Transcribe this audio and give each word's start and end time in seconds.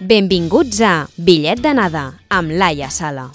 Benvinguts 0.00 0.78
a 0.80 0.90
Bitllet 1.20 1.60
d'anada 1.60 2.02
amb 2.32 2.54
Laia 2.56 2.86
Sala. 2.88 3.26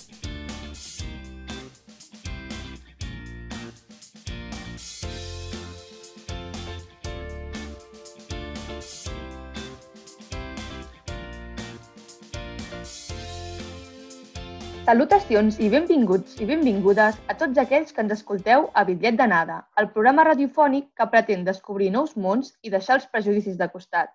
Salutacions 14.88 15.62
i 15.62 15.70
benvinguts 15.70 16.42
i 16.42 16.50
benvingudes 16.50 17.22
a 17.30 17.38
tots 17.38 17.62
aquells 17.62 17.94
que 17.94 18.02
ens 18.02 18.18
escolteu 18.18 18.72
a 18.74 18.90
Bitllet 18.90 19.22
d'anada, 19.22 19.62
el 19.78 19.94
programa 19.94 20.26
radiofònic 20.34 20.90
que 20.98 21.12
pretén 21.14 21.46
descobrir 21.46 21.94
nous 21.94 22.18
mons 22.18 22.56
i 22.64 22.74
deixar 22.74 22.98
els 22.98 23.12
prejudicis 23.14 23.62
de 23.62 23.70
costat. 23.70 24.10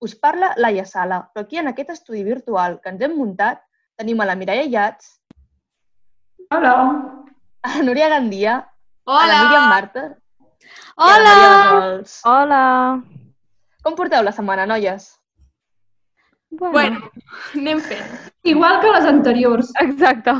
Us 0.00 0.14
parla 0.16 0.54
Laia 0.56 0.86
Sala, 0.88 1.20
però 1.32 1.44
aquí 1.44 1.58
en 1.60 1.68
aquest 1.68 1.90
estudi 1.92 2.22
virtual 2.24 2.78
que 2.80 2.88
ens 2.88 3.02
hem 3.04 3.16
muntat 3.18 3.60
tenim 4.00 4.20
a 4.20 4.26
la 4.30 4.36
Mireia 4.40 4.64
Llats, 4.64 5.20
Hola. 6.50 6.72
a 7.62 7.74
la 7.76 7.82
Núria 7.84 8.08
Gandia, 8.08 8.54
a 9.04 9.12
la 9.12 9.20
Hola! 9.20 9.40
Míriam 9.44 9.68
Marta 9.68 10.04
i 10.08 11.10
a 11.10 11.18
la 11.20 11.34
Hola! 11.36 12.04
Hola. 12.32 12.62
Com 13.84 13.96
porteu 13.96 14.24
la 14.24 14.32
setmana, 14.32 14.66
noies? 14.68 15.10
Bueno, 16.50 16.98
anem 17.54 17.78
fent. 17.84 18.08
Igual 18.42 18.80
que 18.80 18.90
les 18.90 19.04
anteriors. 19.06 19.68
Exacte. 19.80 20.32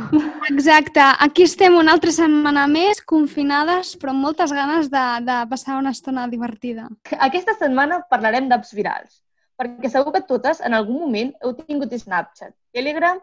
Exacte. 0.51 1.05
Aquí 1.27 1.45
estem 1.47 1.77
una 1.79 1.93
altra 1.95 2.11
setmana 2.11 2.67
més, 2.67 3.01
confinades, 3.07 3.93
però 4.01 4.11
amb 4.11 4.25
moltes 4.25 4.53
ganes 4.57 4.91
de, 4.91 5.05
de 5.29 5.37
passar 5.53 5.79
una 5.79 5.93
estona 5.95 6.27
divertida. 6.33 6.89
Aquesta 7.29 7.55
setmana 7.61 8.01
parlarem 8.11 8.49
d'apps 8.51 8.75
virals, 8.75 9.21
perquè 9.61 9.91
segur 9.93 10.15
que 10.15 10.23
totes 10.25 10.63
en 10.65 10.73
algun 10.77 11.03
moment 11.03 11.35
heu 11.45 11.53
tingut 11.59 11.93
Snapchat, 11.93 12.55
Telegram 12.73 13.19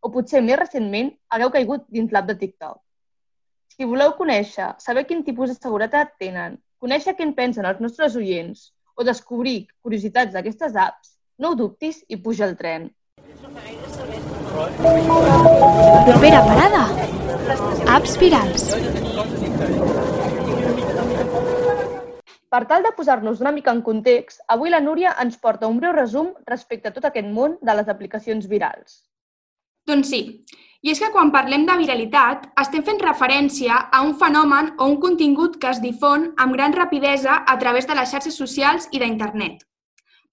o 0.00 0.10
potser 0.14 0.40
més 0.46 0.58
recentment 0.60 1.10
hagueu 1.34 1.50
caigut 1.56 1.88
dins 1.90 2.12
l'app 2.14 2.28
de 2.28 2.36
TikTok. 2.42 2.78
Si 3.74 3.88
voleu 3.88 4.14
conèixer, 4.18 4.68
saber 4.78 5.06
quin 5.08 5.24
tipus 5.26 5.50
de 5.50 5.56
seguretat 5.58 6.14
tenen, 6.22 6.58
conèixer 6.78 7.16
què 7.16 7.26
en 7.26 7.34
pensen 7.34 7.66
els 7.66 7.82
nostres 7.82 8.16
oients 8.20 8.70
o 8.94 9.06
descobrir 9.08 9.66
curiositats 9.82 10.36
d'aquestes 10.36 10.78
apps, 10.78 11.16
no 11.42 11.52
ho 11.52 11.58
dubtis 11.58 12.04
i 12.08 12.20
puja 12.22 12.46
al 12.46 12.54
tren. 12.60 12.90
Propera 16.06 16.44
parada. 16.46 16.86
Apps 17.96 18.16
virals. 18.20 18.70
Per 22.50 22.64
tal 22.66 22.82
de 22.82 22.90
posar-nos 22.96 23.40
una 23.40 23.52
mica 23.54 23.70
en 23.70 23.80
context, 23.86 24.40
avui 24.50 24.72
la 24.72 24.80
Núria 24.82 25.12
ens 25.22 25.36
porta 25.38 25.68
un 25.70 25.76
breu 25.78 25.92
resum 25.94 26.32
respecte 26.48 26.90
a 26.90 26.94
tot 26.96 27.04
aquest 27.06 27.28
món 27.36 27.54
de 27.62 27.76
les 27.78 27.90
aplicacions 27.92 28.48
virals. 28.50 29.04
Doncs 29.86 30.10
sí. 30.10 30.20
I 30.82 30.90
és 30.90 30.98
que 30.98 31.10
quan 31.14 31.30
parlem 31.30 31.66
de 31.68 31.76
viralitat, 31.78 32.48
estem 32.62 32.82
fent 32.82 32.98
referència 33.04 33.76
a 33.92 34.00
un 34.02 34.16
fenomen 34.18 34.72
o 34.78 34.88
un 34.90 34.96
contingut 35.04 35.58
que 35.62 35.68
es 35.70 35.80
difon 35.84 36.30
amb 36.42 36.56
gran 36.56 36.74
rapidesa 36.74 37.36
a 37.54 37.56
través 37.60 37.86
de 37.86 37.94
les 37.98 38.10
xarxes 38.10 38.38
socials 38.42 38.88
i 38.90 39.02
d'internet. 39.02 39.62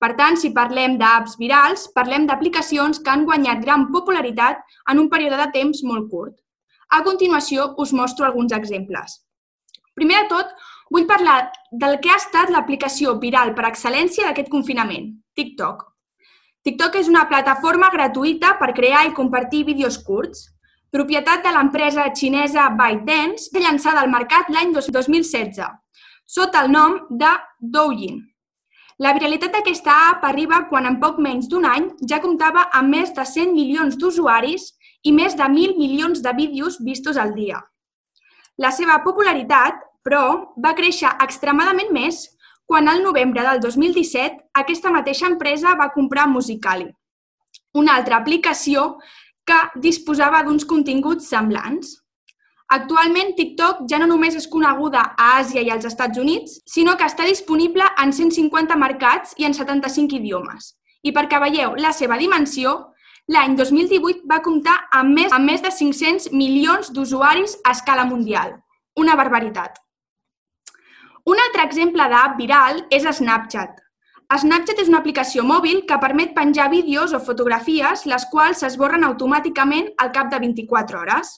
Per 0.01 0.11
tant, 0.17 0.39
si 0.41 0.53
parlem 0.55 0.97
d'apps 0.97 1.37
virals, 1.37 1.85
parlem 1.93 2.25
d'aplicacions 2.29 3.01
que 3.03 3.13
han 3.13 3.27
guanyat 3.29 3.61
gran 3.61 3.87
popularitat 3.93 4.65
en 4.89 5.03
un 5.03 5.11
període 5.13 5.37
de 5.43 5.47
temps 5.53 5.83
molt 5.83 6.09
curt. 6.09 6.35
A 6.89 7.03
continuació, 7.05 7.73
us 7.77 7.93
mostro 7.93 8.25
alguns 8.25 8.57
exemples. 8.57 9.19
Primer 9.97 10.23
de 10.23 10.29
tot, 10.29 10.51
vull 10.93 11.07
parlar 11.09 11.51
del 11.71 11.99
que 12.03 12.11
ha 12.11 12.19
estat 12.21 12.51
l'aplicació 12.53 13.17
viral 13.21 13.53
per 13.57 13.67
excel·lència 13.69 14.27
d'aquest 14.27 14.51
confinament, 14.53 15.11
TikTok. 15.35 15.83
TikTok 16.67 16.95
és 16.99 17.09
una 17.11 17.25
plataforma 17.29 17.89
gratuïta 17.93 18.55
per 18.59 18.73
crear 18.75 19.05
i 19.07 19.15
compartir 19.15 19.63
vídeos 19.67 19.99
curts, 20.03 20.47
propietat 20.91 21.43
de 21.43 21.51
l'empresa 21.55 22.07
xinesa 22.15 22.69
ByteDance, 22.75 23.51
que 23.51 23.61
llançada 23.63 24.01
al 24.03 24.11
mercat 24.11 24.49
l'any 24.51 24.73
2016, 24.75 25.61
sota 26.27 26.63
el 26.65 26.71
nom 26.71 26.99
de 27.09 27.31
Douyin. 27.59 28.19
La 28.99 29.13
viralitat 29.13 29.53
d'aquesta 29.53 29.93
app 30.09 30.23
arriba 30.25 30.63
quan 30.71 30.87
en 30.89 30.97
poc 30.99 31.19
menys 31.21 31.47
d'un 31.51 31.67
any 31.69 31.91
ja 32.09 32.17
comptava 32.23 32.65
amb 32.79 32.95
més 32.95 33.11
de 33.13 33.25
100 33.31 33.53
milions 33.53 33.97
d'usuaris 34.01 34.71
i 35.05 35.13
més 35.13 35.37
de 35.37 35.45
1.000 35.45 35.77
milions 35.77 36.23
de 36.25 36.33
vídeos 36.33 36.79
vistos 36.83 37.19
al 37.21 37.35
dia. 37.35 37.61
La 38.57 38.71
seva 38.73 38.97
popularitat, 39.05 39.83
però, 40.07 40.23
va 40.63 40.75
créixer 40.77 41.11
extremadament 41.25 41.91
més 41.91 42.23
quan 42.67 42.87
al 42.87 43.03
novembre 43.03 43.43
del 43.43 43.59
2017 43.63 44.51
aquesta 44.61 44.91
mateixa 44.91 45.27
empresa 45.27 45.75
va 45.79 45.91
comprar 45.91 46.27
Musical.ly, 46.31 46.89
una 47.75 47.95
altra 47.99 48.19
aplicació 48.19 48.97
que 49.47 49.57
disposava 49.83 50.43
d'uns 50.43 50.65
continguts 50.67 51.29
semblants. 51.31 51.95
Actualment, 52.75 53.31
TikTok 53.37 53.85
ja 53.87 53.99
no 54.01 54.09
només 54.11 54.35
és 54.35 54.49
coneguda 54.51 55.05
a 55.15 55.29
Àsia 55.37 55.63
i 55.63 55.71
als 55.71 55.87
Estats 55.87 56.19
Units, 56.19 56.57
sinó 56.67 56.97
que 56.99 57.07
està 57.07 57.23
disponible 57.27 57.87
en 58.03 58.11
150 58.11 58.75
mercats 58.75 59.31
i 59.39 59.47
en 59.47 59.55
75 59.55 60.19
idiomes. 60.19 60.73
I 61.03 61.15
perquè 61.15 61.39
veieu 61.39 61.77
la 61.79 61.93
seva 61.95 62.19
dimensió, 62.19 62.75
l'any 63.31 63.55
2018 63.55 64.27
va 64.27 64.43
comptar 64.43 64.75
amb 64.99 65.15
més, 65.15 65.31
amb 65.31 65.47
més 65.47 65.63
de 65.63 65.71
500 65.71 66.31
milions 66.35 66.91
d'usuaris 66.91 67.55
a 67.63 67.75
escala 67.75 68.03
mundial. 68.07 68.57
Una 68.99 69.15
barbaritat. 69.15 69.79
Un 71.27 71.39
altre 71.43 71.63
exemple 71.67 72.05
d'app 72.07 72.37
viral 72.39 72.77
és 72.93 73.03
Snapchat. 73.17 73.81
Snapchat 74.41 74.79
és 74.79 74.87
una 74.91 75.01
aplicació 75.03 75.43
mòbil 75.43 75.81
que 75.87 75.97
permet 75.99 76.31
penjar 76.35 76.69
vídeos 76.71 77.13
o 77.15 77.19
fotografies 77.19 78.05
les 78.07 78.25
quals 78.31 78.63
s'esborren 78.63 79.03
automàticament 79.07 79.89
al 80.03 80.13
cap 80.15 80.31
de 80.31 80.39
24 80.39 81.01
hores. 81.01 81.33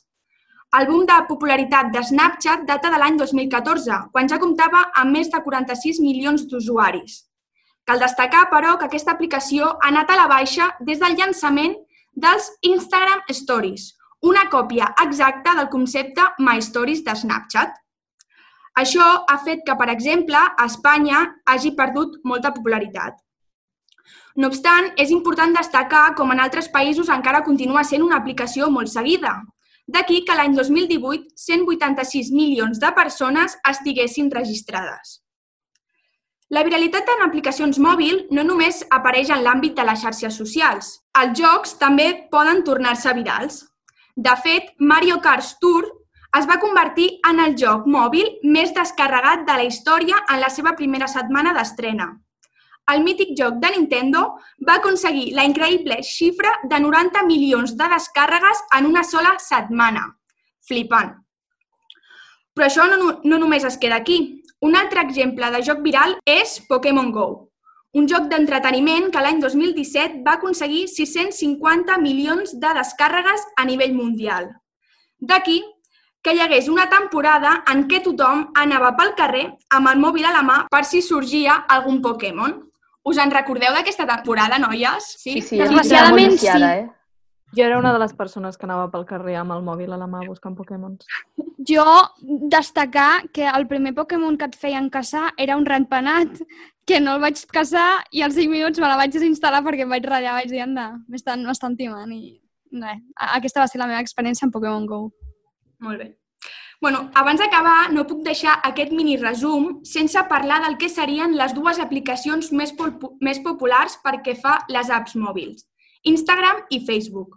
El 0.77 0.85
boom 0.85 1.07
de 1.09 1.15
popularitat 1.25 1.89
de 1.95 2.03
Snapchat 2.05 2.67
data 2.69 2.91
de 2.93 2.99
l'any 3.01 3.17
2014, 3.17 3.97
quan 4.13 4.29
ja 4.29 4.37
comptava 4.37 4.83
amb 5.01 5.17
més 5.17 5.33
de 5.33 5.41
46 5.41 6.03
milions 6.05 6.45
d'usuaris. 6.51 7.23
Cal 7.89 8.01
destacar, 8.05 8.45
però, 8.53 8.77
que 8.77 8.85
aquesta 8.85 9.15
aplicació 9.17 9.71
ha 9.73 9.89
anat 9.89 10.13
a 10.13 10.19
la 10.21 10.27
baixa 10.29 10.69
des 10.85 11.01
del 11.01 11.17
llançament 11.17 11.73
dels 12.13 12.51
Instagram 12.61 13.25
Stories, 13.33 13.95
una 14.21 14.45
còpia 14.53 14.93
exacta 15.01 15.55
del 15.57 15.73
concepte 15.73 16.29
My 16.37 16.61
Stories 16.61 17.01
de 17.07 17.15
Snapchat. 17.15 17.73
Això 18.79 19.05
ha 19.27 19.37
fet 19.43 19.65
que, 19.67 19.75
per 19.75 19.89
exemple, 19.91 20.39
Espanya 20.65 21.23
hagi 21.45 21.73
perdut 21.75 22.19
molta 22.23 22.53
popularitat. 22.55 23.17
No 24.39 24.47
obstant, 24.47 24.91
és 25.03 25.09
important 25.11 25.55
destacar 25.55 26.13
com 26.15 26.31
en 26.31 26.39
altres 26.39 26.69
països 26.71 27.09
encara 27.11 27.43
continua 27.47 27.83
sent 27.83 28.05
una 28.05 28.19
aplicació 28.21 28.69
molt 28.71 28.91
seguida. 28.91 29.33
D'aquí 29.89 30.21
que 30.25 30.35
l'any 30.37 30.53
2018 30.55 31.33
186 31.43 32.29
milions 32.31 32.79
de 32.79 32.91
persones 32.95 33.57
estiguessin 33.67 34.29
registrades. 34.31 35.17
La 36.55 36.63
viralitat 36.65 37.09
en 37.13 37.25
aplicacions 37.25 37.77
mòbil 37.81 38.23
no 38.33 38.45
només 38.45 38.83
apareix 38.95 39.29
en 39.33 39.43
l'àmbit 39.45 39.75
de 39.77 39.85
les 39.85 40.01
xarxes 40.01 40.37
socials. 40.39 40.95
Els 41.19 41.35
jocs 41.37 41.75
també 41.81 42.07
poden 42.31 42.63
tornar-se 42.65 43.13
virals. 43.17 43.63
De 44.15 44.33
fet, 44.45 44.71
Mario 44.79 45.19
Kart 45.25 45.57
Tour 45.61 45.89
es 46.37 46.45
va 46.49 46.59
convertir 46.61 47.07
en 47.29 47.39
el 47.41 47.55
joc 47.57 47.87
mòbil 47.89 48.27
més 48.55 48.73
descarregat 48.75 49.45
de 49.47 49.55
la 49.61 49.65
història 49.65 50.19
en 50.29 50.41
la 50.43 50.49
seva 50.53 50.75
primera 50.77 51.07
setmana 51.09 51.53
d'estrena. 51.55 52.09
El 52.93 53.03
mític 53.05 53.35
joc 53.37 53.57
de 53.61 53.71
Nintendo 53.75 54.21
va 54.67 54.77
aconseguir 54.79 55.31
la 55.37 55.45
increïble 55.45 55.99
xifra 56.05 56.53
de 56.69 56.79
90 56.85 57.25
milions 57.25 57.75
de 57.77 57.89
descàrregues 57.93 58.63
en 58.77 58.87
una 58.89 59.03
sola 59.03 59.35
setmana. 59.41 60.07
Flipant. 60.65 61.13
Però 62.53 62.65
això 62.65 62.87
no, 62.89 63.19
no 63.23 63.37
només 63.41 63.65
es 63.65 63.77
queda 63.77 64.01
aquí. 64.01 64.19
Un 64.61 64.75
altre 64.75 65.05
exemple 65.05 65.51
de 65.53 65.61
joc 65.63 65.85
viral 65.85 66.17
és 66.27 66.57
Pokémon 66.67 67.13
GO, 67.15 67.27
un 67.97 68.05
joc 68.09 68.27
d'entreteniment 68.29 69.07
que 69.13 69.21
l'any 69.23 69.39
2017 69.41 70.21
va 70.25 70.35
aconseguir 70.37 70.83
650 70.91 71.97
milions 72.03 72.51
de 72.61 72.73
descàrregues 72.77 73.45
a 73.57 73.65
nivell 73.65 73.95
mundial. 73.97 74.49
D'aquí 75.17 75.61
que 76.21 76.33
hi 76.35 76.41
hagués 76.43 76.67
una 76.69 76.89
temporada 76.91 77.63
en 77.71 77.85
què 77.87 78.01
tothom 78.03 78.49
anava 78.59 78.91
pel 78.97 79.13
carrer 79.17 79.45
amb 79.75 79.91
el 79.91 79.99
mòbil 80.03 80.27
a 80.27 80.35
la 80.35 80.43
mà 80.43 80.57
per 80.71 80.83
si 80.85 81.01
sorgia 81.01 81.63
algun 81.67 82.01
Pokémon. 82.03 82.57
Us 83.07 83.17
en 83.17 83.31
recordeu 83.31 83.73
d'aquesta 83.73 84.05
temporada, 84.07 84.59
noies? 84.59 85.13
Sí, 85.17 85.39
sí, 85.41 85.57
Desgraciadament, 85.61 86.33
molt 86.33 86.41
viciada, 86.41 86.73
sí. 86.75 86.81
Eh? 86.83 86.89
Jo 87.57 87.63
era 87.65 87.79
una 87.79 87.91
de 87.93 87.99
les 87.99 88.11
persones 88.13 88.57
que 88.57 88.67
anava 88.67 88.89
pel 88.93 89.07
carrer 89.09 89.39
amb 89.39 89.55
el 89.55 89.63
mòbil 89.65 89.95
a 89.95 89.97
la 89.97 90.05
mà 90.05 90.19
buscant 90.27 90.57
Pokémons. 90.57 91.07
Jo 91.65 91.85
destacar 92.51 93.23
que 93.33 93.47
el 93.47 93.65
primer 93.71 93.95
Pokémon 93.97 94.37
que 94.37 94.51
et 94.51 94.59
feien 94.59 94.91
caçar 94.93 95.31
era 95.37 95.57
un 95.57 95.65
ratpenat, 95.65 96.43
que 96.85 96.99
no 96.99 97.15
el 97.15 97.23
vaig 97.23 97.41
caçar 97.53 98.03
i 98.11 98.21
als 98.25 98.37
5 98.37 98.51
minuts 98.51 98.81
me 98.81 98.89
la 98.89 98.99
vaig 98.99 99.13
desinstal·lar 99.13 99.63
perquè 99.65 99.85
em 99.85 99.95
vaig 99.95 100.05
ratllar, 100.05 100.35
vaig 100.41 100.51
dir, 100.51 100.61
anda, 100.65 100.91
m'estan 101.07 101.77
timant 101.77 102.13
i 102.13 102.39
res, 102.69 103.01
aquesta 103.39 103.63
va 103.63 103.67
ser 103.67 103.81
la 103.81 103.87
meva 103.89 104.01
experiència 104.01 104.45
amb 104.45 104.53
Pokémon 104.53 104.85
GO. 104.85 105.07
Molt 105.79 106.03
bé. 106.03 106.09
Bueno, 106.81 107.09
abans 107.13 107.41
d'acabar, 107.41 107.91
no 107.91 108.05
puc 108.07 108.21
deixar 108.23 108.53
aquest 108.63 108.93
mini 108.95 109.17
resum 109.19 109.81
sense 109.83 110.21
parlar 110.31 110.61
del 110.63 110.77
que 110.79 110.87
serien 110.87 111.35
les 111.35 111.51
dues 111.57 111.79
aplicacions 111.83 112.53
més, 112.55 112.71
més 113.19 113.41
populars 113.43 113.97
perquè 114.03 114.37
fa 114.39 114.61
les 114.71 114.89
apps 114.89 115.17
mòbils. 115.19 115.65
Instagram 116.07 116.63
i 116.71 116.79
Facebook. 116.87 117.35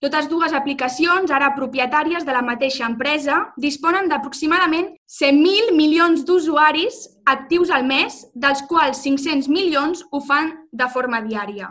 Totes 0.00 0.30
dues 0.30 0.54
aplicacions, 0.56 1.30
ara 1.30 1.52
propietàries 1.54 2.24
de 2.24 2.32
la 2.32 2.40
mateixa 2.42 2.86
empresa, 2.88 3.36
disponen 3.60 4.08
d'aproximadament 4.08 4.88
100.000 5.06 5.76
milions 5.76 6.24
d'usuaris 6.24 7.02
actius 7.28 7.70
al 7.70 7.84
mes, 7.86 8.16
dels 8.34 8.64
quals 8.70 9.04
500 9.04 9.50
milions 9.52 10.02
ho 10.10 10.22
fan 10.24 10.54
de 10.72 10.88
forma 10.88 11.20
diària. 11.26 11.68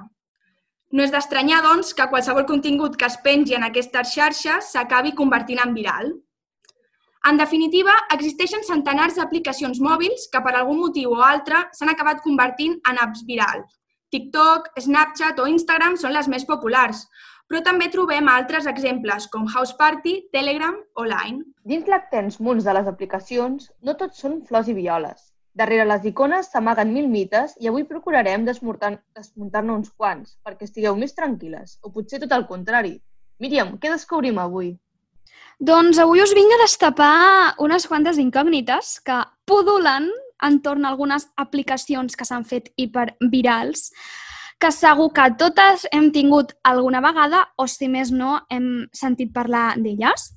No 0.91 1.03
és 1.05 1.11
d'estranyar, 1.13 1.59
doncs, 1.61 1.91
que 1.93 2.07
qualsevol 2.09 2.47
contingut 2.49 2.95
que 2.97 3.05
es 3.05 3.17
pengi 3.25 3.53
en 3.57 3.65
aquestes 3.67 4.15
xarxes 4.15 4.71
s'acabi 4.73 5.13
convertint 5.17 5.61
en 5.61 5.75
viral. 5.75 6.13
En 7.29 7.37
definitiva, 7.37 7.93
existeixen 8.15 8.63
centenars 8.65 9.19
d'aplicacions 9.19 9.81
mòbils 9.85 10.29
que 10.33 10.41
per 10.41 10.55
algun 10.55 10.79
motiu 10.79 11.13
o 11.17 11.21
altre 11.25 11.65
s'han 11.77 11.91
acabat 11.93 12.23
convertint 12.25 12.79
en 12.89 13.01
apps 13.03 13.25
viral. 13.27 13.65
TikTok, 14.09 14.71
Snapchat 14.81 15.41
o 15.43 15.45
Instagram 15.51 15.97
són 16.01 16.15
les 16.15 16.29
més 16.31 16.47
populars, 16.49 17.03
però 17.49 17.61
també 17.65 17.89
trobem 17.93 18.29
altres 18.31 18.65
exemples 18.71 19.27
com 19.33 19.49
House 19.53 19.75
Party, 19.77 20.15
Telegram 20.33 20.77
o 20.95 21.05
Line. 21.05 21.43
Dins 21.65 21.85
l'actens 21.91 22.39
munts 22.39 22.65
de 22.65 22.73
les 22.77 22.89
aplicacions, 22.89 23.69
no 23.85 23.97
tots 23.99 24.25
són 24.25 24.41
flors 24.49 24.69
i 24.71 24.77
violes. 24.77 25.29
Darrere 25.59 25.85
les 25.89 26.05
icones 26.07 26.47
s'amaguen 26.53 26.93
mil 26.95 27.09
mites 27.11 27.55
i 27.59 27.67
avui 27.67 27.83
procurarem 27.87 28.45
desmuntar-ne 28.47 29.01
desmuntar 29.17 29.63
uns 29.67 29.89
quants 29.91 30.37
perquè 30.45 30.69
estigueu 30.69 30.95
més 30.95 31.15
tranquil·les, 31.17 31.79
o 31.83 31.91
potser 31.91 32.21
tot 32.23 32.31
el 32.37 32.45
contrari. 32.47 32.93
Míriam, 33.43 33.75
què 33.81 33.91
descobrim 33.91 34.39
avui? 34.39 34.71
Doncs 35.59 35.99
avui 35.99 36.23
us 36.23 36.31
vinc 36.35 36.55
a 36.55 36.61
destapar 36.61 37.15
unes 37.59 37.87
quantes 37.91 38.19
incògnites 38.21 38.95
que 39.03 39.19
pudulen 39.43 40.07
entorn 40.47 40.85
a 40.85 40.93
algunes 40.93 41.27
aplicacions 41.35 42.15
que 42.15 42.23
s'han 42.23 42.45
fet 42.47 42.71
hipervirals, 42.79 43.89
que 44.59 44.71
segur 44.71 45.09
que 45.15 45.27
totes 45.39 45.85
hem 45.91 46.09
tingut 46.15 46.55
alguna 46.63 47.03
vegada 47.03 47.45
o, 47.57 47.67
si 47.67 47.91
més 47.91 48.11
no, 48.11 48.37
hem 48.47 48.87
sentit 48.95 49.33
parlar 49.35 49.73
d'elles. 49.75 50.29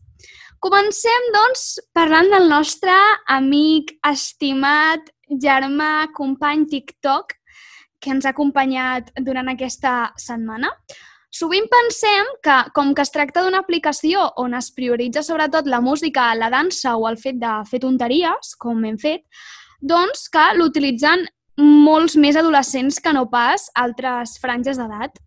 Comencem, 0.63 1.25
doncs, 1.35 1.63
parlant 1.91 2.29
del 2.31 2.45
nostre 2.47 2.95
amic, 3.35 3.97
estimat, 4.07 5.09
germà, 5.43 6.07
company 6.15 6.69
TikTok, 6.71 7.33
que 7.99 8.13
ens 8.15 8.29
ha 8.29 8.31
acompanyat 8.31 9.09
durant 9.27 9.51
aquesta 9.51 10.13
setmana. 10.23 10.71
Sovint 11.35 11.67
pensem 11.73 12.31
que, 12.47 12.55
com 12.77 12.93
que 12.95 13.03
es 13.03 13.11
tracta 13.11 13.43
d'una 13.43 13.65
aplicació 13.65 14.29
on 14.39 14.55
es 14.55 14.69
prioritza 14.77 15.25
sobretot 15.27 15.67
la 15.67 15.81
música, 15.83 16.29
la 16.39 16.53
dansa 16.53 16.95
o 16.95 17.09
el 17.11 17.19
fet 17.19 17.41
de 17.43 17.57
fer 17.67 17.81
tonteries, 17.83 18.55
com 18.55 18.85
hem 18.87 19.01
fet, 19.03 19.25
doncs 19.83 20.29
que 20.31 20.45
l'utilitzen 20.61 21.27
molts 21.59 22.15
més 22.15 22.39
adolescents 22.39 23.01
que 23.03 23.17
no 23.17 23.27
pas 23.35 23.67
altres 23.75 24.39
franges 24.39 24.79
d'edat. 24.79 25.19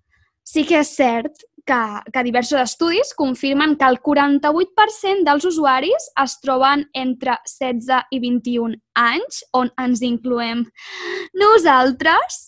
Sí 0.48 0.64
que 0.64 0.80
és 0.80 0.96
cert 0.96 1.44
que, 1.66 1.82
que 2.14 2.24
diversos 2.24 2.62
estudis 2.62 3.14
confirmen 3.18 3.76
que 3.76 3.88
el 3.90 4.00
48% 4.02 5.26
dels 5.26 5.46
usuaris 5.50 6.10
es 6.24 6.40
troben 6.42 6.86
entre 6.94 7.40
16 7.44 8.12
i 8.12 8.20
21 8.22 8.78
anys, 9.02 9.42
on 9.54 9.72
ens 9.82 10.04
incloem 10.06 10.66
nosaltres, 11.42 12.44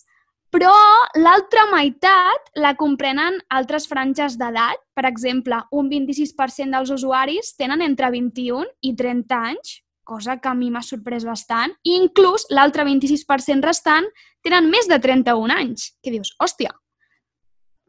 però 0.48 0.72
l'altra 1.20 1.66
meitat 1.74 2.54
la 2.56 2.72
comprenen 2.78 3.36
altres 3.52 3.84
franges 3.90 4.38
d'edat. 4.40 4.80
Per 4.96 5.04
exemple, 5.04 5.60
un 5.76 5.90
26% 5.90 6.72
dels 6.72 6.94
usuaris 6.94 7.52
tenen 7.58 7.84
entre 7.84 8.08
21 8.14 8.64
i 8.80 8.94
30 8.96 9.42
anys, 9.50 9.76
cosa 10.08 10.38
que 10.40 10.48
a 10.48 10.56
mi 10.56 10.70
m'ha 10.72 10.80
sorprès 10.80 11.26
bastant. 11.28 11.76
I 11.84 11.98
inclús 12.00 12.48
l'altre 12.48 12.86
26% 12.88 13.66
restant 13.66 14.08
tenen 14.40 14.70
més 14.72 14.88
de 14.88 14.96
31 15.04 15.52
anys. 15.52 15.92
Que 16.00 16.14
dius, 16.14 16.32
hòstia, 16.40 16.72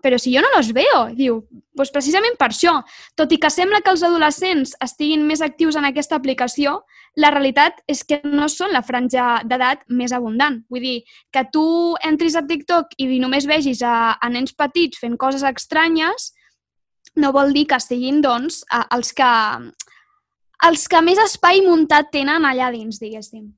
però 0.02 0.18
si 0.20 0.34
jo 0.36 0.42
no 0.42 0.50
los 0.56 0.72
veo. 0.74 1.10
Diu, 1.16 1.42
doncs 1.76 1.92
precisament 1.94 2.38
per 2.40 2.50
això. 2.52 2.78
Tot 3.20 3.32
i 3.32 3.40
que 3.42 3.52
sembla 3.52 3.82
que 3.84 3.92
els 3.94 4.04
adolescents 4.06 4.76
estiguin 4.84 5.26
més 5.28 5.44
actius 5.46 5.78
en 5.80 5.88
aquesta 5.90 6.18
aplicació, 6.20 6.80
la 7.20 7.32
realitat 7.34 7.82
és 7.90 8.04
que 8.08 8.22
no 8.24 8.48
són 8.52 8.74
la 8.76 8.84
franja 8.86 9.42
d'edat 9.44 9.86
més 9.90 10.14
abundant. 10.16 10.62
Vull 10.70 10.86
dir, 10.86 10.98
que 11.32 11.46
tu 11.52 11.66
entris 12.06 12.36
a 12.36 12.46
TikTok 12.48 12.96
i 12.98 13.20
només 13.20 13.48
vegis 13.50 13.84
a, 13.84 14.16
a 14.16 14.30
nens 14.32 14.56
petits 14.56 15.00
fent 15.02 15.18
coses 15.20 15.44
estranyes, 15.44 16.32
no 17.20 17.34
vol 17.36 17.54
dir 17.54 17.66
que 17.68 17.80
siguin, 17.82 18.22
doncs, 18.24 18.64
els 18.96 19.14
que, 19.18 19.32
els 20.68 20.88
que 20.88 21.02
més 21.04 21.20
espai 21.24 21.64
muntat 21.66 22.12
tenen 22.14 22.46
allà 22.46 22.70
dins, 22.72 23.02
diguéssim. 23.02 23.50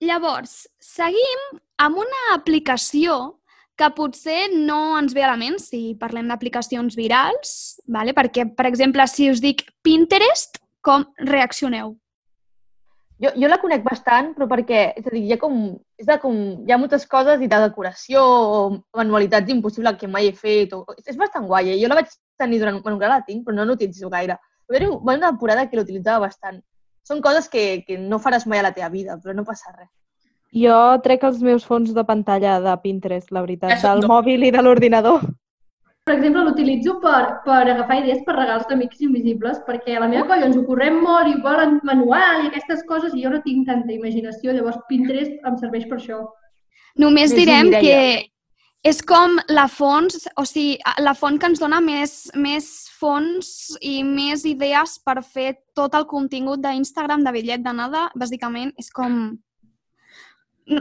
Llavors, 0.00 0.64
seguim 0.80 1.42
amb 1.84 1.98
una 2.00 2.22
aplicació 2.32 3.39
que 3.80 3.88
potser 3.96 4.50
no 4.52 4.98
ens 4.98 5.14
ve 5.16 5.24
a 5.24 5.30
la 5.30 5.38
ment 5.40 5.56
si 5.62 5.94
parlem 6.00 6.28
d'aplicacions 6.28 6.98
virals, 6.98 7.54
vale? 7.88 8.12
perquè, 8.16 8.44
per 8.56 8.68
exemple, 8.68 9.06
si 9.08 9.30
us 9.32 9.40
dic 9.40 9.64
Pinterest, 9.86 10.60
com 10.84 11.06
reaccioneu? 11.24 11.94
Jo, 13.20 13.32
jo 13.36 13.48
la 13.50 13.58
conec 13.60 13.82
bastant, 13.84 14.30
però 14.36 14.46
perquè, 14.48 14.82
és 14.96 15.04
a 15.04 15.12
dir, 15.12 15.22
hi 15.28 15.34
ha, 15.34 15.38
com, 15.40 15.56
és 16.00 16.06
de 16.08 16.16
com, 16.22 16.36
hi 16.64 16.72
ha 16.72 16.78
moltes 16.80 17.04
coses 17.08 17.42
i 17.44 17.48
de 17.52 17.58
decoració 17.66 18.22
o 18.24 18.60
manualitats 18.96 19.52
impossibles 19.52 19.98
que 20.00 20.08
mai 20.08 20.30
he 20.30 20.36
fet. 20.36 20.72
O, 20.72 20.96
és 21.04 21.20
bastant 21.20 21.44
guai, 21.48 21.74
eh? 21.74 21.76
Jo 21.82 21.90
la 21.92 22.00
vaig 22.00 22.08
tenir 22.40 22.62
durant... 22.62 22.80
Bueno, 22.80 22.96
encara 22.96 23.18
la 23.18 23.26
tinc, 23.26 23.44
però 23.44 23.58
no 23.58 23.68
l'utilitzo 23.68 24.08
gaire. 24.12 24.38
Va 24.64 24.76
haver 24.76 24.88
una 24.88 25.18
temporada 25.26 25.66
que 25.68 25.76
l'utilitzava 25.76 26.24
bastant. 26.24 26.62
Són 27.04 27.20
coses 27.20 27.52
que, 27.52 27.82
que 27.84 28.00
no 28.00 28.22
faràs 28.24 28.48
mai 28.48 28.62
a 28.62 28.70
la 28.70 28.72
teva 28.76 28.88
vida, 28.88 29.20
però 29.20 29.36
no 29.36 29.44
passa 29.44 29.74
res. 29.76 29.92
Jo 30.56 30.76
trec 31.04 31.22
els 31.28 31.42
meus 31.46 31.64
fons 31.66 31.92
de 31.94 32.04
pantalla 32.04 32.58
de 32.62 32.72
Pinterest, 32.82 33.30
la 33.30 33.44
veritat, 33.44 33.76
Això 33.76 33.94
del 33.94 34.02
no. 34.02 34.14
mòbil 34.16 34.48
i 34.48 34.50
de 34.50 34.62
l'ordinador. 34.62 35.22
Per 36.08 36.16
exemple, 36.16 36.42
l'utilitzo 36.42 36.96
per, 36.98 37.42
per 37.44 37.60
agafar 37.68 38.00
idees 38.00 38.24
per 38.26 38.34
regals 38.34 38.64
d'amics 38.66 39.04
invisibles, 39.06 39.60
perquè 39.66 39.94
a 39.94 40.00
la 40.02 40.08
meva 40.10 40.24
colla 40.26 40.48
ens 40.48 40.56
ho 40.58 40.64
correm 40.66 40.96
molt 41.04 41.28
i 41.30 41.36
volen 41.44 41.78
manual 41.86 42.42
i 42.46 42.48
aquestes 42.48 42.82
coses 42.88 43.14
i 43.14 43.22
jo 43.22 43.30
no 43.30 43.42
tinc 43.44 43.68
tanta 43.68 43.94
imaginació, 43.94 44.54
llavors 44.56 44.80
Pinterest 44.88 45.46
em 45.46 45.58
serveix 45.60 45.86
per 45.86 46.00
això. 46.00 46.24
Només 46.98 47.34
direm 47.36 47.68
Mireia. 47.68 47.82
que 47.84 48.90
és 48.90 49.02
com 49.06 49.36
la 49.52 49.68
font, 49.68 50.08
o 50.40 50.46
sigui, 50.48 50.80
la 51.04 51.12
font 51.14 51.38
que 51.38 51.50
ens 51.52 51.60
dona 51.60 51.78
més, 51.84 52.30
més 52.34 52.88
fons 52.98 53.76
i 53.84 54.00
més 54.02 54.46
idees 54.48 54.96
per 55.04 55.20
fer 55.22 55.52
tot 55.76 55.94
el 55.94 56.08
contingut 56.10 56.64
d'Instagram 56.64 57.22
de 57.22 57.34
bitllet 57.36 57.62
d'anada. 57.62 58.08
Bàsicament, 58.18 58.72
és 58.80 58.90
com 58.90 59.36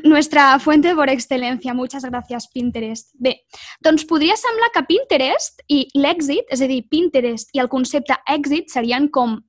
nuestra 0.04 0.60
fuente 0.60 0.94
por 0.94 1.10
excelencia. 1.10 1.74
Muchas 1.74 2.06
gracias, 2.06 2.48
Pinterest. 2.48 3.10
Bé, 3.18 3.46
doncs 3.82 4.06
podria 4.06 4.38
semblar 4.38 4.70
que 4.74 4.86
Pinterest 4.86 5.64
i 5.68 5.88
l'èxit, 5.98 6.48
és 6.54 6.62
a 6.62 6.70
dir, 6.70 6.84
Pinterest 6.90 7.50
i 7.54 7.62
el 7.64 7.70
concepte 7.70 8.18
èxit 8.30 8.70
serien 8.70 9.10
com 9.10 9.40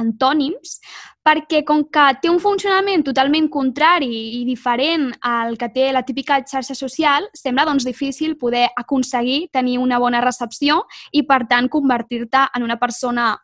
antònims, 0.00 0.78
perquè 1.20 1.60
com 1.66 1.82
que 1.92 2.06
té 2.22 2.30
un 2.30 2.38
funcionament 2.40 3.02
totalment 3.04 3.50
contrari 3.52 4.08
i 4.38 4.44
diferent 4.48 5.10
al 5.26 5.58
que 5.60 5.68
té 5.74 5.90
la 5.92 6.04
típica 6.06 6.38
xarxa 6.40 6.76
social, 6.78 7.28
sembla 7.36 7.66
doncs 7.68 7.84
difícil 7.84 8.38
poder 8.40 8.68
aconseguir 8.80 9.50
tenir 9.52 9.78
una 9.78 9.98
bona 10.00 10.22
recepció 10.24 10.84
i, 11.12 11.26
per 11.28 11.44
tant, 11.50 11.68
convertir-te 11.68 12.46
en 12.56 12.64
una 12.64 12.78
persona, 12.80 13.34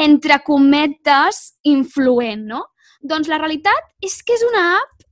entre 0.00 0.40
cometes, 0.46 1.58
influent, 1.68 2.46
no? 2.48 2.64
Doncs 3.04 3.28
la 3.28 3.40
realitat 3.40 3.92
és 4.04 4.22
que 4.24 4.36
és 4.36 4.44
una 4.48 4.64
app 4.78 5.09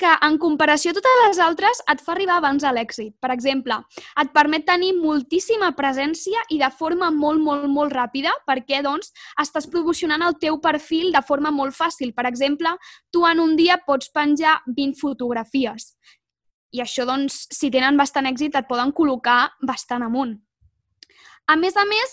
que, 0.00 0.10
en 0.26 0.38
comparació 0.40 0.94
a 0.94 0.96
totes 0.96 1.18
les 1.22 1.40
altres, 1.44 1.82
et 1.92 2.00
fa 2.04 2.14
arribar 2.14 2.38
abans 2.40 2.64
a 2.64 2.72
l'èxit. 2.74 3.12
Per 3.20 3.30
exemple, 3.34 3.76
et 4.22 4.32
permet 4.34 4.64
tenir 4.66 4.94
moltíssima 4.98 5.72
presència 5.78 6.42
i 6.50 6.60
de 6.62 6.70
forma 6.76 7.10
molt, 7.14 7.42
molt, 7.44 7.68
molt 7.68 7.92
ràpida 7.94 8.32
perquè, 8.48 8.82
doncs, 8.86 9.12
estàs 9.40 9.68
promocionant 9.70 10.24
el 10.26 10.38
teu 10.40 10.60
perfil 10.64 11.12
de 11.12 11.22
forma 11.26 11.52
molt 11.54 11.76
fàcil. 11.76 12.14
Per 12.16 12.26
exemple, 12.30 12.72
tu 13.12 13.26
en 13.28 13.42
un 13.44 13.56
dia 13.60 13.78
pots 13.86 14.10
penjar 14.14 14.58
20 14.66 14.96
fotografies 15.00 15.92
i 16.70 16.82
això, 16.82 17.04
doncs, 17.06 17.46
si 17.50 17.70
tenen 17.70 17.98
bastant 17.98 18.28
èxit, 18.30 18.54
et 18.54 18.68
poden 18.68 18.94
col·locar 18.94 19.50
bastant 19.66 20.04
amunt. 20.06 20.36
A 21.50 21.56
més 21.58 21.74
a 21.74 21.82
més, 21.82 22.10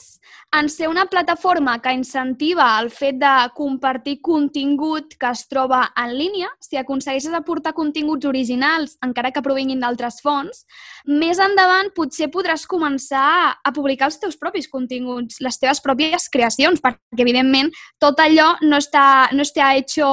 en 0.57 0.65
ser 0.71 0.87
una 0.89 1.03
plataforma 1.05 1.75
que 1.83 1.91
incentiva 1.93 2.65
el 2.81 2.87
fet 2.89 3.19
de 3.21 3.33
compartir 3.53 4.15
contingut 4.25 5.13
que 5.19 5.29
es 5.29 5.43
troba 5.51 5.83
en 5.93 6.15
línia, 6.17 6.49
si 6.63 6.79
aconsegueixes 6.79 7.35
aportar 7.37 7.75
continguts 7.77 8.25
originals, 8.25 8.95
encara 9.05 9.29
que 9.35 9.43
provinguin 9.45 9.83
d'altres 9.83 10.23
fonts, 10.25 10.63
més 11.05 11.37
endavant 11.43 11.91
potser 11.93 12.31
podràs 12.33 12.65
començar 12.65 13.27
a 13.61 13.73
publicar 13.75 14.09
els 14.09 14.17
teus 14.23 14.39
propis 14.41 14.65
continguts, 14.71 15.37
les 15.45 15.61
teves 15.61 15.83
pròpies 15.85 16.31
creacions, 16.33 16.81
perquè 16.81 17.21
evidentment 17.27 17.69
tot 18.01 18.17
allò 18.23 18.55
no 18.65 18.81
està, 18.81 19.27
no 19.37 19.45
està 19.45 19.75
hecho 19.77 20.07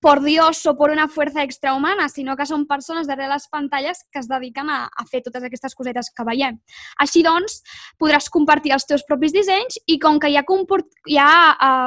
por 0.00 0.22
Dios 0.22 0.64
o 0.66 0.76
por 0.76 0.90
una 0.90 1.08
fuerza 1.08 1.42
extrahumana, 1.42 2.08
sinó 2.08 2.36
que 2.36 2.46
són 2.46 2.66
persones 2.70 3.08
darrere 3.08 3.32
les 3.32 3.48
pantalles 3.50 4.04
que 4.12 4.22
es 4.22 4.28
dediquen 4.30 4.70
a, 4.70 4.84
a 4.88 5.06
fer 5.10 5.22
totes 5.24 5.44
aquestes 5.44 5.74
cosetes 5.74 6.12
que 6.14 6.26
veiem. 6.26 6.60
Així 7.02 7.24
doncs, 7.26 7.62
podràs 7.98 8.30
compartir 8.30 8.76
els 8.76 8.86
teus 8.86 9.04
propis 9.08 9.34
dissenys 9.34 9.80
i 9.86 9.98
com 9.98 10.20
que 10.22 10.30
hi 10.30 10.38
ha, 10.38 10.46
comport... 10.46 10.86
hi 11.06 11.18
ha 11.18 11.32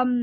um, 0.04 0.16